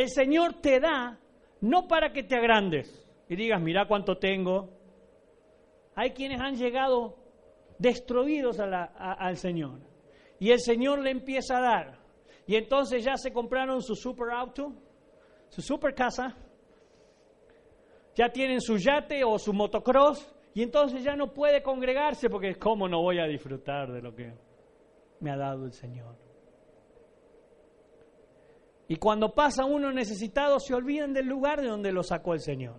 El 0.00 0.08
Señor 0.08 0.62
te 0.62 0.80
da 0.80 1.20
no 1.60 1.86
para 1.86 2.10
que 2.10 2.22
te 2.22 2.34
agrandes 2.34 3.06
y 3.28 3.36
digas, 3.36 3.60
mira 3.60 3.86
cuánto 3.86 4.16
tengo. 4.16 4.70
Hay 5.94 6.12
quienes 6.12 6.40
han 6.40 6.56
llegado 6.56 7.18
destruidos 7.78 8.58
al 8.60 9.36
Señor. 9.36 9.80
Y 10.38 10.52
el 10.52 10.60
Señor 10.60 11.00
le 11.00 11.10
empieza 11.10 11.58
a 11.58 11.60
dar. 11.60 11.98
Y 12.46 12.56
entonces 12.56 13.04
ya 13.04 13.18
se 13.18 13.30
compraron 13.30 13.82
su 13.82 13.94
super 13.94 14.30
auto, 14.30 14.72
su 15.50 15.60
super 15.60 15.94
casa, 15.94 16.34
ya 18.14 18.30
tienen 18.30 18.62
su 18.62 18.78
yate 18.78 19.22
o 19.22 19.38
su 19.38 19.52
motocross, 19.52 20.34
y 20.54 20.62
entonces 20.62 21.04
ya 21.04 21.14
no 21.14 21.34
puede 21.34 21.62
congregarse 21.62 22.30
porque 22.30 22.54
¿cómo 22.54 22.88
no 22.88 23.02
voy 23.02 23.18
a 23.18 23.26
disfrutar 23.26 23.92
de 23.92 24.00
lo 24.00 24.14
que 24.14 24.32
me 25.20 25.30
ha 25.30 25.36
dado 25.36 25.66
el 25.66 25.72
Señor? 25.72 26.29
Y 28.90 28.96
cuando 28.96 29.32
pasa 29.32 29.66
uno 29.66 29.92
necesitado, 29.92 30.58
se 30.58 30.74
olvidan 30.74 31.12
del 31.12 31.26
lugar 31.26 31.60
de 31.60 31.68
donde 31.68 31.92
lo 31.92 32.02
sacó 32.02 32.34
el 32.34 32.40
Señor. 32.40 32.74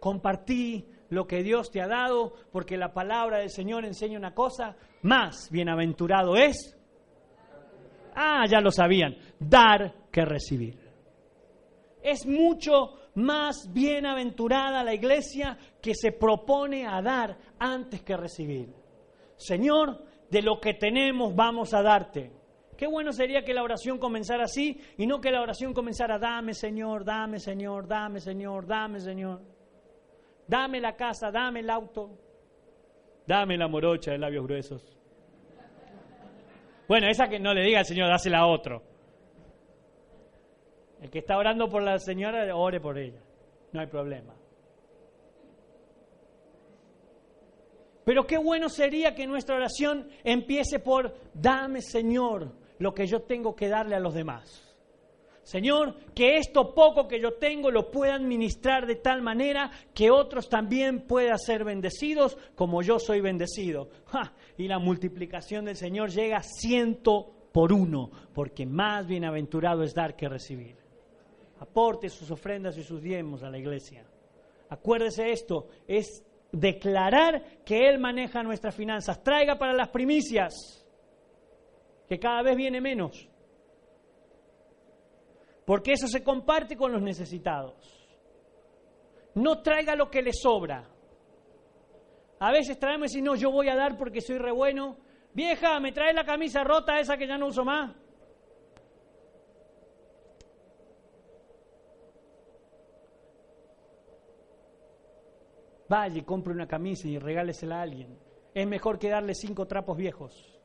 Compartí 0.00 0.88
lo 1.10 1.24
que 1.24 1.44
Dios 1.44 1.70
te 1.70 1.80
ha 1.80 1.86
dado, 1.86 2.32
porque 2.50 2.76
la 2.76 2.92
palabra 2.92 3.38
del 3.38 3.50
Señor 3.50 3.84
enseña 3.84 4.18
una 4.18 4.34
cosa, 4.34 4.74
más 5.02 5.52
bienaventurado 5.52 6.36
es. 6.36 6.76
Ah, 8.16 8.44
ya 8.50 8.60
lo 8.60 8.72
sabían, 8.72 9.16
dar 9.38 10.10
que 10.10 10.24
recibir. 10.24 10.80
Es 12.02 12.26
mucho 12.26 12.94
más 13.14 13.72
bienaventurada 13.72 14.82
la 14.82 14.94
iglesia 14.94 15.56
que 15.80 15.94
se 15.94 16.10
propone 16.10 16.88
a 16.88 17.00
dar 17.00 17.38
antes 17.60 18.02
que 18.02 18.16
recibir. 18.16 18.74
Señor, 19.36 20.02
de 20.28 20.42
lo 20.42 20.58
que 20.58 20.74
tenemos 20.74 21.36
vamos 21.36 21.72
a 21.72 21.82
darte. 21.82 22.37
Qué 22.78 22.86
bueno 22.86 23.12
sería 23.12 23.42
que 23.42 23.52
la 23.52 23.64
oración 23.64 23.98
comenzara 23.98 24.44
así 24.44 24.80
y 24.96 25.04
no 25.04 25.20
que 25.20 25.32
la 25.32 25.42
oración 25.42 25.74
comenzara, 25.74 26.16
dame 26.16 26.54
Señor, 26.54 27.04
dame 27.04 27.40
Señor, 27.40 27.88
dame 27.88 28.20
Señor, 28.20 28.68
dame 28.68 29.00
Señor. 29.00 29.40
Dame 30.46 30.80
la 30.80 30.94
casa, 30.94 31.32
dame 31.32 31.58
el 31.58 31.70
auto, 31.70 32.16
Dame 33.26 33.58
la 33.58 33.66
morocha 33.68 34.12
de 34.12 34.18
labios 34.18 34.44
gruesos. 34.44 34.96
Bueno, 36.86 37.08
esa 37.08 37.28
que 37.28 37.40
no 37.40 37.52
le 37.52 37.62
diga 37.62 37.80
al 37.80 37.84
Señor, 37.84 38.08
dásela 38.08 38.38
a 38.38 38.46
otro. 38.46 38.82
El 41.02 41.10
que 41.10 41.18
está 41.18 41.36
orando 41.36 41.68
por 41.68 41.82
la 41.82 41.98
señora, 41.98 42.56
ore 42.56 42.80
por 42.80 42.96
ella. 42.96 43.20
No 43.72 43.80
hay 43.80 43.86
problema. 43.88 44.34
Pero 48.04 48.24
qué 48.24 48.38
bueno 48.38 48.70
sería 48.70 49.14
que 49.14 49.26
nuestra 49.26 49.56
oración 49.56 50.08
empiece 50.24 50.78
por, 50.78 51.12
dame 51.34 51.82
Señor 51.82 52.57
lo 52.78 52.94
que 52.94 53.06
yo 53.06 53.22
tengo 53.22 53.54
que 53.54 53.68
darle 53.68 53.94
a 53.94 54.00
los 54.00 54.14
demás. 54.14 54.68
Señor, 55.48 55.94
que 56.14 56.36
esto 56.36 56.74
poco 56.74 57.08
que 57.08 57.20
yo 57.20 57.32
tengo 57.32 57.70
lo 57.70 57.90
pueda 57.90 58.16
administrar 58.16 58.86
de 58.86 58.96
tal 58.96 59.22
manera 59.22 59.70
que 59.94 60.10
otros 60.10 60.50
también 60.50 61.06
puedan 61.06 61.38
ser 61.38 61.64
bendecidos 61.64 62.36
como 62.54 62.82
yo 62.82 62.98
soy 62.98 63.22
bendecido. 63.22 63.88
Y 64.58 64.68
la 64.68 64.78
multiplicación 64.78 65.64
del 65.64 65.76
Señor 65.76 66.10
llega 66.10 66.42
ciento 66.42 67.32
por 67.50 67.72
uno, 67.72 68.10
porque 68.34 68.66
más 68.66 69.06
bienaventurado 69.06 69.82
es 69.82 69.94
dar 69.94 70.16
que 70.16 70.28
recibir. 70.28 70.76
Aporte 71.60 72.10
sus 72.10 72.30
ofrendas 72.30 72.76
y 72.76 72.82
sus 72.82 73.00
diezmos 73.00 73.42
a 73.42 73.48
la 73.48 73.56
iglesia. 73.56 74.04
Acuérdese 74.68 75.32
esto, 75.32 75.68
es 75.86 76.24
declarar 76.52 77.42
que 77.64 77.88
Él 77.88 77.98
maneja 77.98 78.42
nuestras 78.42 78.74
finanzas. 78.74 79.22
Traiga 79.22 79.58
para 79.58 79.72
las 79.72 79.88
primicias, 79.88 80.77
que 82.08 82.18
cada 82.18 82.42
vez 82.42 82.56
viene 82.56 82.80
menos 82.80 83.28
porque 85.68 85.92
eso 85.92 86.08
se 86.08 86.24
comparte 86.24 86.78
con 86.78 86.92
los 86.92 87.02
necesitados. 87.02 87.74
No 89.34 89.60
traiga 89.60 89.94
lo 89.94 90.10
que 90.10 90.22
le 90.22 90.32
sobra. 90.32 90.88
A 92.38 92.50
veces 92.50 92.78
traemos 92.78 93.14
y 93.14 93.20
no, 93.20 93.34
yo 93.34 93.50
voy 93.50 93.68
a 93.68 93.76
dar 93.76 93.98
porque 93.98 94.22
soy 94.22 94.38
re 94.38 94.50
bueno. 94.50 94.96
Vieja, 95.34 95.78
¿me 95.78 95.92
trae 95.92 96.14
la 96.14 96.24
camisa 96.24 96.64
rota 96.64 96.98
esa 96.98 97.18
que 97.18 97.26
ya 97.28 97.36
no 97.36 97.48
uso 97.48 97.66
más? 97.66 97.94
Vaya 105.86 106.24
compre 106.24 106.54
una 106.54 106.66
camisa 106.66 107.06
y 107.08 107.18
regálesela 107.18 107.80
a 107.80 107.82
alguien. 107.82 108.18
Es 108.54 108.66
mejor 108.66 108.98
que 108.98 109.10
darle 109.10 109.34
cinco 109.34 109.66
trapos 109.66 109.98
viejos. 109.98 110.57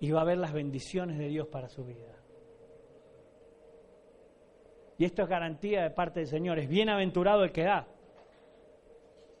Y 0.00 0.10
va 0.10 0.20
a 0.22 0.24
ver 0.24 0.38
las 0.38 0.52
bendiciones 0.52 1.18
de 1.18 1.28
Dios 1.28 1.48
para 1.48 1.68
su 1.68 1.84
vida. 1.84 2.14
Y 4.98 5.04
esto 5.04 5.22
es 5.22 5.28
garantía 5.28 5.82
de 5.82 5.90
parte 5.90 6.20
del 6.20 6.28
Señor. 6.28 6.58
Es 6.58 6.68
bienaventurado 6.68 7.44
el 7.44 7.52
que 7.52 7.62
da. 7.62 7.86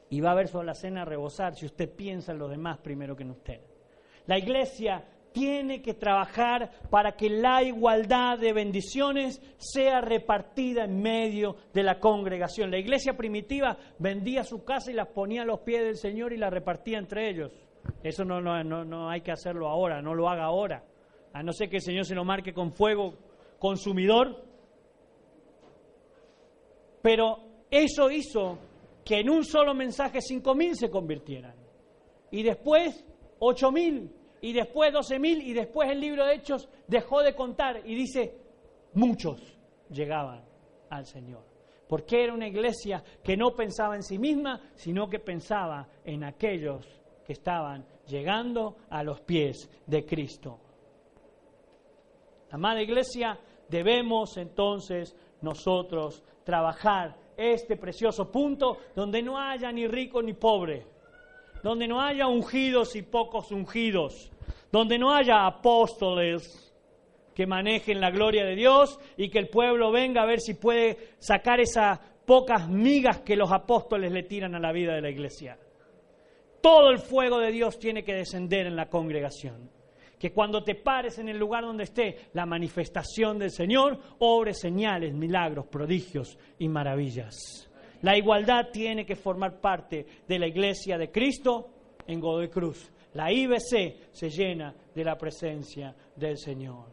Y 0.08 0.20
va 0.20 0.30
a 0.30 0.34
ver 0.36 0.48
su 0.48 0.62
cena 0.74 1.04
rebosar 1.04 1.54
si 1.54 1.66
usted 1.66 1.90
piensa 1.94 2.32
en 2.32 2.38
los 2.38 2.50
demás 2.50 2.78
primero 2.78 3.16
que 3.16 3.24
en 3.24 3.32
usted. 3.32 3.60
La 4.26 4.38
iglesia 4.38 5.04
tiene 5.32 5.82
que 5.82 5.94
trabajar 5.94 6.70
para 6.90 7.12
que 7.12 7.28
la 7.28 7.62
igualdad 7.62 8.38
de 8.38 8.52
bendiciones 8.52 9.42
sea 9.58 10.00
repartida 10.00 10.84
en 10.84 11.02
medio 11.02 11.56
de 11.74 11.82
la 11.82 11.98
congregación. 11.98 12.70
La 12.70 12.78
iglesia 12.78 13.16
primitiva 13.16 13.76
vendía 13.98 14.44
su 14.44 14.64
casa 14.64 14.90
y 14.90 14.94
las 14.94 15.08
ponía 15.08 15.42
a 15.42 15.46
los 15.46 15.60
pies 15.60 15.82
del 15.82 15.96
Señor 15.96 16.32
y 16.32 16.38
la 16.38 16.50
repartía 16.50 16.98
entre 16.98 17.28
ellos. 17.28 17.52
Eso 18.02 18.24
no, 18.24 18.40
no, 18.40 18.84
no, 18.84 19.10
hay 19.10 19.20
que 19.20 19.32
hacerlo 19.32 19.68
ahora, 19.68 20.00
no 20.00 20.14
lo 20.14 20.28
haga 20.28 20.44
ahora. 20.44 20.84
A 21.32 21.42
no 21.42 21.52
ser 21.52 21.68
que 21.68 21.76
el 21.76 21.82
Señor 21.82 22.04
se 22.04 22.14
lo 22.14 22.24
marque 22.24 22.52
con 22.52 22.72
fuego 22.72 23.14
consumidor. 23.58 24.44
Pero 27.02 27.38
eso 27.70 28.10
hizo 28.10 28.58
que 29.04 29.20
en 29.20 29.30
un 29.30 29.44
solo 29.44 29.74
mensaje 29.74 30.20
cinco 30.20 30.54
mil 30.54 30.76
se 30.76 30.90
convirtieran. 30.90 31.54
Y 32.30 32.42
después 32.42 33.04
ocho 33.38 33.70
mil, 33.70 34.10
y 34.40 34.52
después 34.52 34.92
doce 34.92 35.18
mil, 35.18 35.42
y 35.42 35.52
después 35.52 35.90
el 35.90 36.00
libro 36.00 36.24
de 36.24 36.34
Hechos 36.34 36.68
dejó 36.86 37.22
de 37.22 37.34
contar 37.34 37.82
y 37.84 37.94
dice, 37.94 38.34
muchos 38.94 39.58
llegaban 39.90 40.44
al 40.90 41.06
Señor. 41.06 41.42
Porque 41.88 42.22
era 42.22 42.34
una 42.34 42.46
iglesia 42.46 43.02
que 43.22 43.36
no 43.36 43.54
pensaba 43.54 43.96
en 43.96 44.02
sí 44.02 44.18
misma, 44.18 44.60
sino 44.74 45.08
que 45.08 45.18
pensaba 45.18 45.88
en 46.04 46.22
aquellos 46.22 46.97
que 47.28 47.34
estaban 47.34 47.84
llegando 48.06 48.78
a 48.88 49.02
los 49.02 49.20
pies 49.20 49.70
de 49.86 50.06
Cristo. 50.06 50.58
Amada 52.50 52.80
iglesia, 52.80 53.38
debemos 53.68 54.38
entonces 54.38 55.14
nosotros 55.42 56.24
trabajar 56.42 57.14
este 57.36 57.76
precioso 57.76 58.32
punto 58.32 58.78
donde 58.96 59.20
no 59.20 59.38
haya 59.38 59.70
ni 59.70 59.86
rico 59.86 60.22
ni 60.22 60.32
pobre, 60.32 60.86
donde 61.62 61.86
no 61.86 62.00
haya 62.00 62.28
ungidos 62.28 62.96
y 62.96 63.02
pocos 63.02 63.52
ungidos, 63.52 64.32
donde 64.72 64.98
no 64.98 65.12
haya 65.12 65.44
apóstoles 65.44 66.74
que 67.34 67.46
manejen 67.46 68.00
la 68.00 68.10
gloria 68.10 68.46
de 68.46 68.56
Dios 68.56 68.98
y 69.18 69.28
que 69.28 69.38
el 69.38 69.50
pueblo 69.50 69.92
venga 69.92 70.22
a 70.22 70.26
ver 70.26 70.40
si 70.40 70.54
puede 70.54 70.96
sacar 71.18 71.60
esas 71.60 72.00
pocas 72.24 72.70
migas 72.70 73.20
que 73.20 73.36
los 73.36 73.52
apóstoles 73.52 74.12
le 74.12 74.22
tiran 74.22 74.54
a 74.54 74.60
la 74.60 74.72
vida 74.72 74.94
de 74.94 75.02
la 75.02 75.10
iglesia 75.10 75.58
todo 76.60 76.90
el 76.90 76.98
fuego 76.98 77.38
de 77.38 77.52
Dios 77.52 77.78
tiene 77.78 78.04
que 78.04 78.14
descender 78.14 78.66
en 78.66 78.76
la 78.76 78.88
congregación. 78.88 79.70
Que 80.18 80.32
cuando 80.32 80.64
te 80.64 80.74
pares 80.74 81.18
en 81.18 81.28
el 81.28 81.38
lugar 81.38 81.64
donde 81.64 81.84
esté 81.84 82.30
la 82.32 82.44
manifestación 82.44 83.38
del 83.38 83.50
Señor, 83.50 83.98
obre 84.18 84.52
señales, 84.52 85.14
milagros, 85.14 85.66
prodigios 85.66 86.36
y 86.58 86.68
maravillas. 86.68 87.68
La 88.02 88.16
igualdad 88.16 88.70
tiene 88.72 89.06
que 89.06 89.16
formar 89.16 89.60
parte 89.60 90.06
de 90.26 90.38
la 90.38 90.46
iglesia 90.46 90.98
de 90.98 91.10
Cristo 91.10 91.68
en 92.06 92.20
Godoy 92.20 92.48
Cruz. 92.48 92.90
La 93.14 93.32
IBC 93.32 94.12
se 94.12 94.30
llena 94.30 94.74
de 94.94 95.04
la 95.04 95.16
presencia 95.16 95.94
del 96.14 96.36
Señor. 96.36 96.86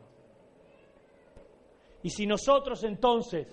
Y 2.03 2.09
si 2.09 2.27
nosotros 2.27 2.83
entonces 2.83 3.47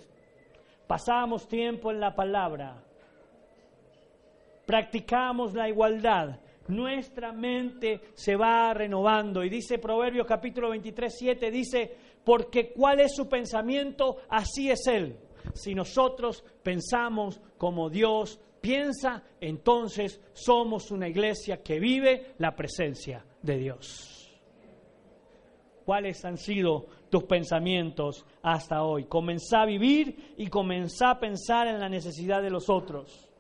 pasamos 0.86 1.48
tiempo 1.48 1.90
en 1.90 2.00
la 2.00 2.14
palabra, 2.14 2.84
practicamos 4.66 5.54
la 5.54 5.68
igualdad, 5.68 6.40
nuestra 6.68 7.32
mente 7.32 8.00
se 8.14 8.36
va 8.36 8.72
renovando. 8.74 9.44
Y 9.44 9.48
dice 9.48 9.78
Proverbios 9.78 10.26
capítulo 10.26 10.70
23, 10.70 11.14
7, 11.16 11.50
dice, 11.50 11.96
porque 12.24 12.72
cuál 12.72 13.00
es 13.00 13.14
su 13.14 13.28
pensamiento, 13.28 14.18
así 14.28 14.70
es 14.70 14.86
él. 14.86 15.16
Si 15.54 15.74
nosotros 15.74 16.44
pensamos 16.62 17.40
como 17.58 17.90
Dios 17.90 18.40
piensa, 18.60 19.24
entonces 19.40 20.20
somos 20.32 20.90
una 20.90 21.08
iglesia 21.08 21.62
que 21.62 21.80
vive 21.80 22.34
la 22.38 22.54
presencia 22.54 23.24
de 23.42 23.58
Dios. 23.58 24.08
¿Cuáles 25.84 26.24
han 26.24 26.38
sido 26.38 26.86
tus 27.10 27.24
pensamientos 27.24 28.24
hasta 28.42 28.84
hoy? 28.84 29.06
Comenzá 29.06 29.62
a 29.62 29.66
vivir 29.66 30.34
y 30.36 30.46
comenzá 30.46 31.10
a 31.10 31.18
pensar 31.18 31.66
en 31.66 31.80
la 31.80 31.88
necesidad 31.88 32.40
de 32.40 32.50
los 32.50 32.70
otros. 32.70 33.31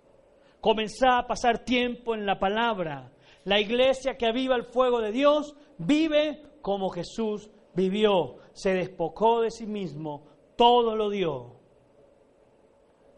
Comenzá 0.62 1.18
a 1.18 1.26
pasar 1.26 1.64
tiempo 1.64 2.14
en 2.14 2.24
la 2.24 2.38
palabra. 2.38 3.10
La 3.42 3.58
iglesia 3.58 4.16
que 4.16 4.26
aviva 4.26 4.54
el 4.54 4.62
fuego 4.62 5.00
de 5.00 5.10
Dios 5.10 5.56
vive 5.76 6.40
como 6.62 6.88
Jesús 6.88 7.50
vivió. 7.74 8.36
Se 8.52 8.72
despojó 8.72 9.40
de 9.40 9.50
sí 9.50 9.66
mismo, 9.66 10.24
todo 10.54 10.94
lo 10.94 11.10
dio. 11.10 11.56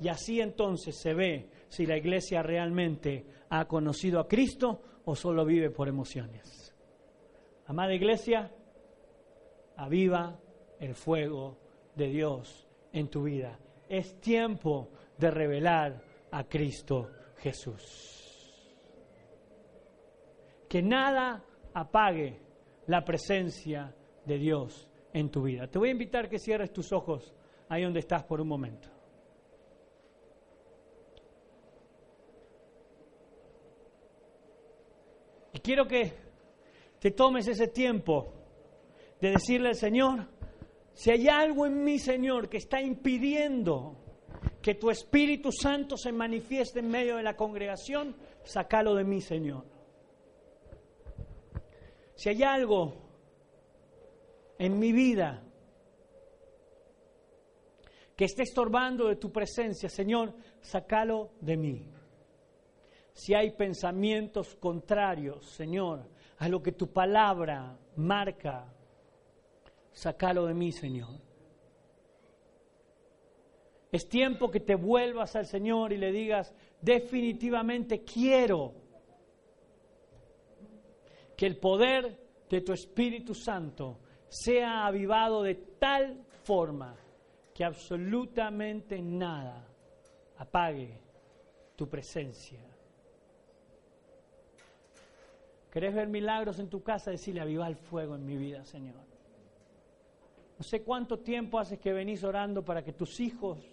Y 0.01 0.09
así 0.09 0.41
entonces 0.41 0.97
se 0.97 1.13
ve 1.13 1.51
si 1.69 1.85
la 1.85 1.99
iglesia 1.99 2.43
realmente 2.43 3.27
ha 3.51 3.67
conocido 3.67 4.21
a 4.21 4.27
Cristo 4.27 4.81
o 5.05 5.15
solo 5.15 5.45
vive 5.45 5.69
por 5.69 5.87
emociones. 5.87 6.75
Amada 7.67 7.93
iglesia, 7.93 8.51
aviva 9.77 10.41
el 10.81 10.95
fuego 10.95 11.59
de 11.95 12.09
Dios 12.09 12.67
en 12.95 13.09
tu 13.09 13.25
vida. 13.25 13.59
Es 13.91 14.19
tiempo 14.23 14.89
de 15.19 15.31
revelar 15.31 16.03
a 16.31 16.45
Cristo 16.45 17.11
Jesús. 17.39 18.77
Que 20.69 20.83
nada 20.83 21.45
apague 21.73 22.41
la 22.87 23.05
presencia 23.05 23.95
de 24.25 24.39
Dios 24.39 24.89
en 25.13 25.31
tu 25.31 25.43
vida. 25.43 25.69
Te 25.69 25.79
voy 25.79 25.89
a 25.89 25.93
invitar 25.93 26.29
que 26.29 26.39
cierres 26.39 26.73
tus 26.73 26.93
ojos 26.93 27.35
ahí 27.69 27.83
donde 27.83 28.01
estás 28.01 28.25
por 28.25 28.41
un 28.41 28.49
momento. 28.49 28.89
Y 35.53 35.61
quiero 35.61 35.87
que 35.87 36.13
te 36.99 37.13
tomes 37.13 37.47
ese 37.47 37.69
tiempo 37.69 38.33
de 39.21 39.31
decirle 39.31 39.69
al 39.69 39.77
Señor, 39.77 40.29
si 40.93 41.11
hay 41.11 41.29
algo 41.29 41.67
en 41.67 41.83
mí, 41.83 41.99
Señor, 41.99 42.49
que 42.49 42.57
está 42.57 42.81
impidiendo 42.81 44.04
que 44.65 44.77
tu 44.77 44.89
Espíritu 44.89 45.53
Santo 45.53 45.99
se 45.99 46.11
manifieste 46.11 46.79
en 46.79 46.89
medio 46.89 47.19
de 47.19 47.23
la 47.23 47.37
congregación, 47.37 48.17
sacalo 48.45 48.95
de 48.95 49.05
mí, 49.05 49.21
Señor. 49.21 49.63
Si 52.15 52.31
hay 52.31 52.43
algo 52.43 52.95
en 54.59 54.79
mi 54.79 54.91
vida 54.91 55.43
que 58.17 58.25
esté 58.25 58.45
estorbando 58.45 59.09
de 59.09 59.17
tu 59.17 59.31
presencia, 59.31 59.91
Señor, 59.91 60.33
sácalo 60.63 61.33
de 61.43 61.59
mí. 61.59 61.87
Si 63.13 63.35
hay 63.35 63.51
pensamientos 63.51 64.55
contrarios, 64.55 65.45
Señor, 65.45 66.09
a 66.39 66.49
lo 66.49 66.63
que 66.63 66.73
tu 66.73 66.91
palabra 66.91 67.79
marca, 67.97 68.73
sácalo 69.93 70.47
de 70.47 70.55
mí, 70.55 70.73
Señor. 70.73 71.34
Es 73.95 74.09
tiempo 74.09 74.51
que 74.51 74.59
te 74.59 74.75
vuelvas 74.75 75.37
al 75.37 75.47
Señor 75.47 75.93
y 75.93 75.99
le 75.99 76.11
digas, 76.11 76.53
definitivamente 76.81 78.03
quiero 78.03 78.75
que 81.37 81.47
el 81.47 81.59
poder 81.59 82.19
de 82.51 82.61
tu 82.61 82.73
Espíritu 82.73 83.37
Santo 83.37 84.01
sea 84.27 84.85
avivado 84.85 85.45
de 85.45 85.55
tal 85.55 86.25
forma 86.43 86.97
que 87.55 87.65
absolutamente 87.65 89.01
nada 89.01 89.65
apague 90.39 90.99
tu 91.77 91.89
presencia. 91.89 92.59
¿Querés 95.71 95.95
ver 95.95 96.09
milagros 96.09 96.59
en 96.59 96.69
tu 96.69 96.83
casa? 96.83 97.13
Decirle, 97.13 97.43
aviva 97.43 97.69
el 97.69 97.77
fuego 97.77 98.17
en 98.17 98.27
mi 98.27 98.37
vida, 98.37 98.65
Señor. 98.65 99.05
No 100.59 100.65
sé 100.65 100.83
cuánto 100.83 101.21
tiempo 101.21 101.61
haces 101.61 101.79
que 101.79 101.93
venís 101.93 102.25
orando 102.25 102.65
para 102.65 102.83
que 102.83 102.93
tus 102.93 103.21
hijos 103.21 103.71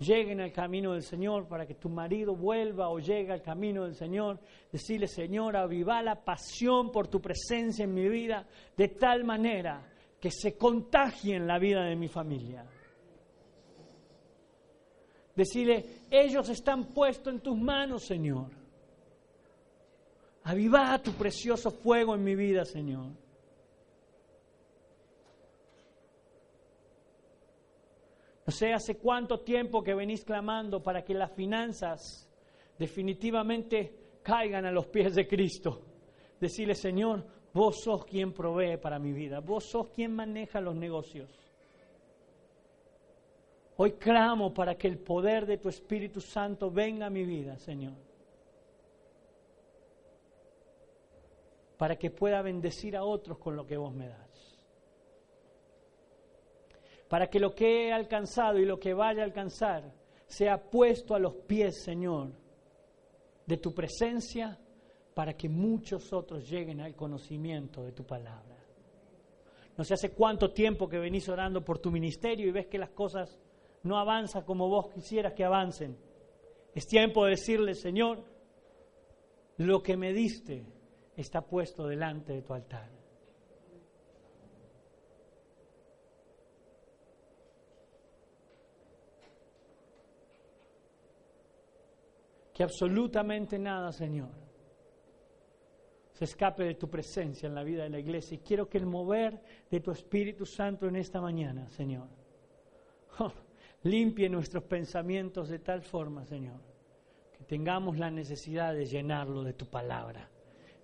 lleguen 0.00 0.40
al 0.40 0.50
camino 0.50 0.92
del 0.92 1.02
Señor, 1.02 1.46
para 1.46 1.66
que 1.66 1.74
tu 1.74 1.88
marido 1.88 2.34
vuelva 2.34 2.88
o 2.88 2.98
llegue 2.98 3.32
al 3.32 3.42
camino 3.42 3.84
del 3.84 3.94
Señor. 3.94 4.40
Decirle, 4.72 5.06
Señor, 5.06 5.56
aviva 5.56 6.02
la 6.02 6.16
pasión 6.24 6.90
por 6.90 7.08
tu 7.08 7.20
presencia 7.20 7.84
en 7.84 7.94
mi 7.94 8.08
vida 8.08 8.46
de 8.76 8.88
tal 8.88 9.24
manera 9.24 9.86
que 10.18 10.30
se 10.30 10.56
contagie 10.56 11.36
en 11.36 11.46
la 11.46 11.58
vida 11.58 11.84
de 11.84 11.96
mi 11.96 12.08
familia. 12.08 12.64
Decirle, 15.36 15.84
ellos 16.10 16.48
están 16.48 16.86
puestos 16.86 17.32
en 17.32 17.40
tus 17.40 17.56
manos, 17.56 18.04
Señor. 18.04 18.50
Aviva 20.44 20.98
tu 21.02 21.12
precioso 21.12 21.70
fuego 21.70 22.14
en 22.14 22.24
mi 22.24 22.34
vida, 22.34 22.64
Señor. 22.64 23.12
No 28.50 28.56
sé 28.56 28.72
hace 28.72 28.96
cuánto 28.96 29.38
tiempo 29.38 29.80
que 29.80 29.94
venís 29.94 30.24
clamando 30.24 30.82
para 30.82 31.04
que 31.04 31.14
las 31.14 31.30
finanzas 31.30 32.28
definitivamente 32.76 33.94
caigan 34.24 34.66
a 34.66 34.72
los 34.72 34.88
pies 34.88 35.14
de 35.14 35.28
Cristo. 35.28 35.82
Decirle, 36.40 36.74
Señor, 36.74 37.24
vos 37.54 37.80
sos 37.80 38.04
quien 38.04 38.32
provee 38.32 38.76
para 38.76 38.98
mi 38.98 39.12
vida, 39.12 39.38
vos 39.38 39.66
sos 39.66 39.90
quien 39.90 40.16
maneja 40.16 40.60
los 40.60 40.74
negocios. 40.74 41.30
Hoy 43.76 43.92
clamo 43.92 44.52
para 44.52 44.74
que 44.74 44.88
el 44.88 44.98
poder 44.98 45.46
de 45.46 45.58
tu 45.58 45.68
Espíritu 45.68 46.20
Santo 46.20 46.72
venga 46.72 47.06
a 47.06 47.10
mi 47.10 47.24
vida, 47.24 47.56
Señor. 47.56 47.94
Para 51.78 51.94
que 51.94 52.10
pueda 52.10 52.42
bendecir 52.42 52.96
a 52.96 53.04
otros 53.04 53.38
con 53.38 53.54
lo 53.54 53.64
que 53.64 53.76
vos 53.76 53.94
me 53.94 54.08
das 54.08 54.29
para 57.10 57.28
que 57.28 57.40
lo 57.40 57.52
que 57.56 57.88
he 57.88 57.92
alcanzado 57.92 58.60
y 58.60 58.64
lo 58.64 58.78
que 58.78 58.94
vaya 58.94 59.22
a 59.22 59.24
alcanzar 59.24 59.92
sea 60.28 60.70
puesto 60.70 61.16
a 61.16 61.18
los 61.18 61.34
pies, 61.34 61.82
Señor, 61.82 62.30
de 63.44 63.56
tu 63.56 63.74
presencia, 63.74 64.56
para 65.12 65.36
que 65.36 65.48
muchos 65.48 66.12
otros 66.12 66.48
lleguen 66.48 66.80
al 66.80 66.94
conocimiento 66.94 67.82
de 67.82 67.90
tu 67.90 68.04
palabra. 68.06 68.56
No 69.76 69.82
sé 69.82 69.94
hace 69.94 70.12
cuánto 70.12 70.52
tiempo 70.52 70.88
que 70.88 71.00
venís 71.00 71.28
orando 71.28 71.64
por 71.64 71.80
tu 71.80 71.90
ministerio 71.90 72.46
y 72.46 72.52
ves 72.52 72.68
que 72.68 72.78
las 72.78 72.90
cosas 72.90 73.40
no 73.82 73.98
avanzan 73.98 74.44
como 74.44 74.68
vos 74.68 74.88
quisieras 74.94 75.32
que 75.32 75.42
avancen. 75.42 75.98
Es 76.76 76.86
tiempo 76.86 77.24
de 77.24 77.32
decirle, 77.32 77.74
Señor, 77.74 78.22
lo 79.56 79.82
que 79.82 79.96
me 79.96 80.12
diste 80.12 80.64
está 81.16 81.40
puesto 81.40 81.88
delante 81.88 82.34
de 82.34 82.42
tu 82.42 82.54
altar. 82.54 82.99
Que 92.60 92.64
absolutamente 92.64 93.58
nada, 93.58 93.90
Señor, 93.90 94.28
se 96.12 96.26
escape 96.26 96.62
de 96.62 96.74
tu 96.74 96.90
presencia 96.90 97.46
en 97.46 97.54
la 97.54 97.64
vida 97.64 97.84
de 97.84 97.88
la 97.88 97.98
iglesia. 97.98 98.34
Y 98.34 98.40
quiero 98.40 98.68
que 98.68 98.76
el 98.76 98.84
mover 98.84 99.40
de 99.70 99.80
tu 99.80 99.90
Espíritu 99.90 100.44
Santo 100.44 100.86
en 100.86 100.96
esta 100.96 101.22
mañana, 101.22 101.70
Señor, 101.70 102.06
oh, 103.18 103.32
limpie 103.84 104.28
nuestros 104.28 104.64
pensamientos 104.64 105.48
de 105.48 105.60
tal 105.60 105.80
forma, 105.80 106.26
Señor, 106.26 106.60
que 107.32 107.44
tengamos 107.44 107.96
la 107.96 108.10
necesidad 108.10 108.74
de 108.74 108.84
llenarlo 108.84 109.42
de 109.42 109.54
tu 109.54 109.64
palabra 109.64 110.28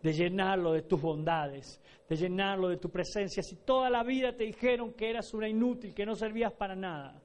de 0.03 0.13
llenarlo 0.13 0.73
de 0.73 0.83
tus 0.83 1.01
bondades, 1.01 1.81
de 2.09 2.17
llenarlo 2.17 2.69
de 2.69 2.77
tu 2.77 2.91
presencia. 2.91 3.43
Si 3.43 3.57
toda 3.57 3.91
la 3.91 4.05
vida 4.05 4.37
te 4.37 4.45
dijeron 4.45 4.93
que 4.93 5.11
eras 5.11 5.35
una 5.35 5.49
inútil, 5.49 5.95
que 5.95 6.07
no 6.07 6.15
servías 6.15 6.53
para 6.53 6.77
nada, 6.77 7.21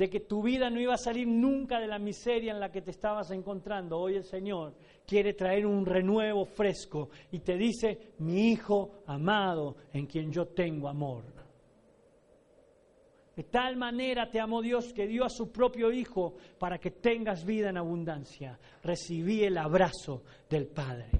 de 0.00 0.08
que 0.08 0.20
tu 0.20 0.42
vida 0.42 0.70
no 0.70 0.80
iba 0.80 0.94
a 0.94 0.98
salir 0.98 1.28
nunca 1.28 1.78
de 1.78 1.86
la 1.86 1.98
miseria 1.98 2.52
en 2.52 2.58
la 2.58 2.72
que 2.72 2.80
te 2.80 2.90
estabas 2.90 3.30
encontrando. 3.32 3.98
Hoy 3.98 4.14
el 4.14 4.24
Señor 4.24 4.72
quiere 5.06 5.34
traer 5.34 5.66
un 5.66 5.84
renuevo 5.84 6.46
fresco 6.46 7.10
y 7.30 7.40
te 7.40 7.58
dice, 7.58 8.14
mi 8.20 8.50
Hijo 8.50 9.02
amado 9.06 9.76
en 9.92 10.06
quien 10.06 10.32
yo 10.32 10.46
tengo 10.46 10.88
amor. 10.88 11.24
De 13.36 13.44
tal 13.44 13.76
manera 13.76 14.30
te 14.30 14.40
amó 14.40 14.62
Dios 14.62 14.90
que 14.94 15.06
dio 15.06 15.22
a 15.22 15.28
su 15.28 15.52
propio 15.52 15.92
Hijo 15.92 16.32
para 16.58 16.78
que 16.78 16.92
tengas 16.92 17.44
vida 17.44 17.68
en 17.68 17.76
abundancia. 17.76 18.58
Recibí 18.82 19.44
el 19.44 19.58
abrazo 19.58 20.22
del 20.48 20.66
Padre. 20.68 21.10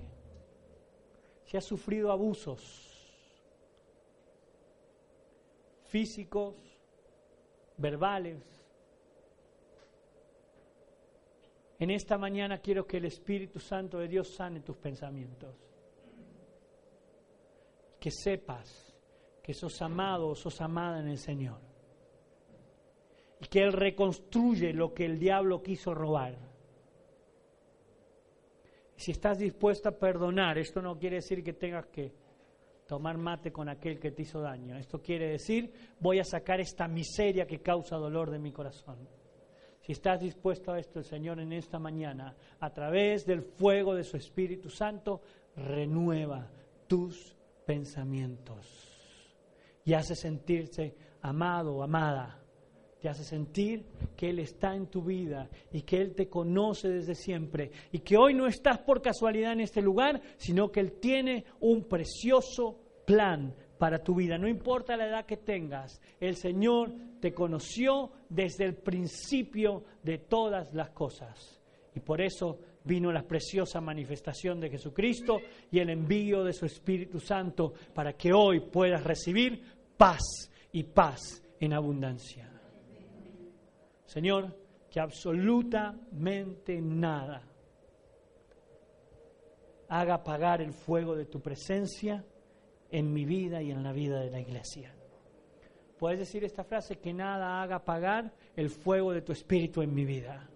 Si 1.45 1.59
has 1.59 1.67
sufrido 1.67 2.11
abusos 2.11 2.87
físicos, 5.85 6.57
verbales, 7.77 8.60
En 11.81 11.91
esta 11.91 12.19
mañana 12.19 12.59
quiero 12.59 12.87
que 12.87 12.99
el 12.99 13.07
Espíritu 13.07 13.59
Santo 13.59 13.99
de 13.99 14.07
Dios 14.07 14.29
sane 14.29 14.61
tus 14.61 14.77
pensamientos. 14.77 15.57
Que 17.99 18.11
sepas 18.11 18.95
que 19.43 19.55
sos 19.55 19.81
amado 19.81 20.29
o 20.29 20.35
sos 20.35 20.61
amada 20.61 21.01
en 21.01 21.09
el 21.09 21.17
Señor. 21.17 21.59
Y 23.41 23.47
que 23.47 23.61
Él 23.61 23.73
reconstruye 23.73 24.75
lo 24.75 24.93
que 24.93 25.07
el 25.07 25.19
diablo 25.19 25.63
quiso 25.63 25.95
robar. 25.95 26.37
Si 28.97 29.13
estás 29.13 29.39
dispuesto 29.39 29.89
a 29.89 29.99
perdonar, 29.99 30.59
esto 30.59 30.83
no 30.83 30.99
quiere 30.99 31.17
decir 31.17 31.43
que 31.43 31.55
tengas 31.55 31.87
que 31.87 32.13
tomar 32.87 33.17
mate 33.17 33.51
con 33.51 33.71
aquel 33.71 33.99
que 33.99 34.11
te 34.11 34.21
hizo 34.21 34.43
daño. 34.43 34.77
Esto 34.77 35.01
quiere 35.01 35.29
decir, 35.29 35.73
voy 35.99 36.19
a 36.19 36.25
sacar 36.25 36.61
esta 36.61 36.87
miseria 36.87 37.47
que 37.47 37.63
causa 37.63 37.97
dolor 37.97 38.31
de 38.31 38.39
mi 38.39 38.53
corazón. 38.53 38.99
Si 39.81 39.93
estás 39.93 40.21
dispuesto 40.21 40.73
a 40.73 40.79
esto, 40.79 40.99
el 40.99 41.05
Señor 41.05 41.41
en 41.41 41.53
esta 41.53 41.79
mañana, 41.79 42.37
a 42.61 42.71
través 42.71 43.25
del 43.25 43.43
fuego 43.43 43.95
de 43.95 44.05
su 44.05 44.17
Espíritu 44.17 44.69
Santo, 44.69 45.23
renueva 45.57 46.51
tus 46.87 47.37
pensamientos 47.65 48.91
y 49.85 49.95
hace 49.95 50.15
sentirse 50.15 50.95
amado 51.23 51.77
o 51.77 51.83
amada. 51.83 52.39
Te 53.01 53.09
hace 53.09 53.25
sentir 53.25 53.87
que 54.15 54.29
Él 54.29 54.41
está 54.41 54.75
en 54.75 54.89
tu 54.89 55.03
vida 55.03 55.49
y 55.73 55.83
que 55.83 56.03
Él 56.03 56.15
te 56.15 56.29
conoce 56.29 56.89
desde 56.91 57.15
siempre 57.15 57.71
y 57.91 58.01
que 58.01 58.19
hoy 58.19 58.35
no 58.35 58.47
estás 58.47 58.79
por 58.79 59.01
casualidad 59.01 59.53
en 59.53 59.61
este 59.61 59.81
lugar, 59.81 60.21
sino 60.37 60.71
que 60.71 60.81
Él 60.81 60.93
tiene 61.01 61.47
un 61.61 61.85
precioso 61.85 62.79
plan 63.07 63.55
para 63.81 64.05
tu 64.05 64.15
vida. 64.15 64.37
No 64.37 64.47
importa 64.47 64.95
la 64.95 65.09
edad 65.09 65.25
que 65.25 65.39
tengas, 65.39 66.03
el 66.21 66.37
Señor 66.37 66.93
te 67.19 67.33
conoció 67.33 68.13
desde 68.29 68.67
el 68.67 68.75
principio 68.75 69.85
de 70.03 70.19
todas 70.19 70.75
las 70.75 70.91
cosas. 70.91 71.59
Y 71.95 72.01
por 72.01 72.21
eso 72.21 72.59
vino 72.85 73.11
la 73.11 73.23
preciosa 73.23 73.81
manifestación 73.81 74.61
de 74.61 74.69
Jesucristo 74.69 75.41
y 75.71 75.79
el 75.79 75.89
envío 75.89 76.45
de 76.45 76.53
su 76.53 76.67
Espíritu 76.67 77.21
Santo 77.21 77.73
para 77.95 78.13
que 78.13 78.35
hoy 78.35 78.61
puedas 78.61 79.03
recibir 79.03 79.63
paz 79.97 80.21
y 80.73 80.83
paz 80.83 81.43
en 81.59 81.73
abundancia. 81.73 82.53
Señor, 84.05 84.55
que 84.91 85.01
absolutamente 85.01 86.83
nada 86.83 87.49
haga 89.89 90.15
apagar 90.17 90.61
el 90.61 90.75
fuego 90.75 91.17
de 91.17 91.25
tu 91.25 91.41
presencia 91.41 92.23
en 92.91 93.13
mi 93.13 93.25
vida 93.25 93.63
y 93.63 93.71
en 93.71 93.83
la 93.83 93.93
vida 93.93 94.21
de 94.21 94.31
la 94.31 94.41
iglesia. 94.41 94.95
Puedes 95.99 96.21
decir 96.21 96.45
esta 96.45 96.65
frase, 96.65 96.97
que 96.97 97.13
nada 97.13 97.63
haga 97.63 97.77
apagar 97.77 98.33
el 98.57 98.71
fuego 98.71 99.13
de 99.13 99.23
tu 99.23 99.33
espíritu 99.33 99.83
en 99.83 99.95
mi 99.95 100.05
vida. 100.05 100.49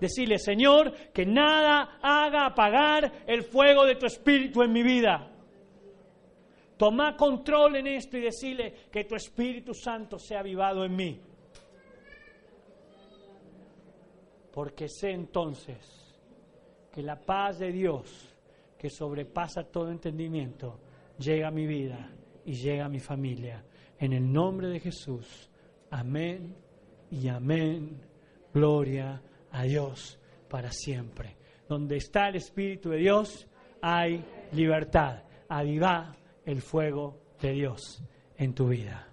Decirle, 0.00 0.38
Señor, 0.38 0.92
que 1.12 1.24
nada 1.24 1.98
haga 2.02 2.46
apagar 2.46 3.24
el 3.26 3.42
fuego 3.42 3.84
de 3.84 3.96
tu 3.96 4.06
espíritu 4.06 4.62
en 4.62 4.72
mi 4.72 4.82
vida. 4.82 5.30
Toma 6.78 7.16
control 7.16 7.76
en 7.76 7.88
esto 7.88 8.16
y 8.16 8.20
decirle 8.20 8.72
que 8.90 9.02
tu 9.04 9.16
Espíritu 9.16 9.74
Santo 9.74 10.16
sea 10.16 10.40
avivado 10.40 10.84
en 10.84 10.94
mí. 10.94 11.20
Porque 14.52 14.88
sé 14.88 15.10
entonces 15.10 16.16
que 16.92 17.02
la 17.02 17.16
paz 17.16 17.58
de 17.58 17.72
Dios, 17.72 18.32
que 18.78 18.88
sobrepasa 18.88 19.64
todo 19.64 19.90
entendimiento, 19.90 20.78
llega 21.18 21.48
a 21.48 21.50
mi 21.50 21.66
vida 21.66 22.10
y 22.44 22.54
llega 22.54 22.86
a 22.86 22.88
mi 22.88 23.00
familia. 23.00 23.64
En 23.98 24.12
el 24.12 24.32
nombre 24.32 24.68
de 24.68 24.80
Jesús. 24.80 25.50
Amén 25.90 26.54
y 27.10 27.28
amén. 27.28 28.00
Gloria 28.52 29.22
a 29.50 29.62
Dios 29.64 30.18
para 30.48 30.70
siempre. 30.70 31.36
Donde 31.68 31.96
está 31.96 32.28
el 32.28 32.36
Espíritu 32.36 32.90
de 32.90 32.98
Dios, 32.98 33.46
hay 33.82 34.24
libertad. 34.52 35.22
Aviva 35.48 36.16
el 36.44 36.62
fuego 36.62 37.20
de 37.40 37.52
Dios 37.52 38.02
en 38.36 38.54
tu 38.54 38.68
vida. 38.68 39.07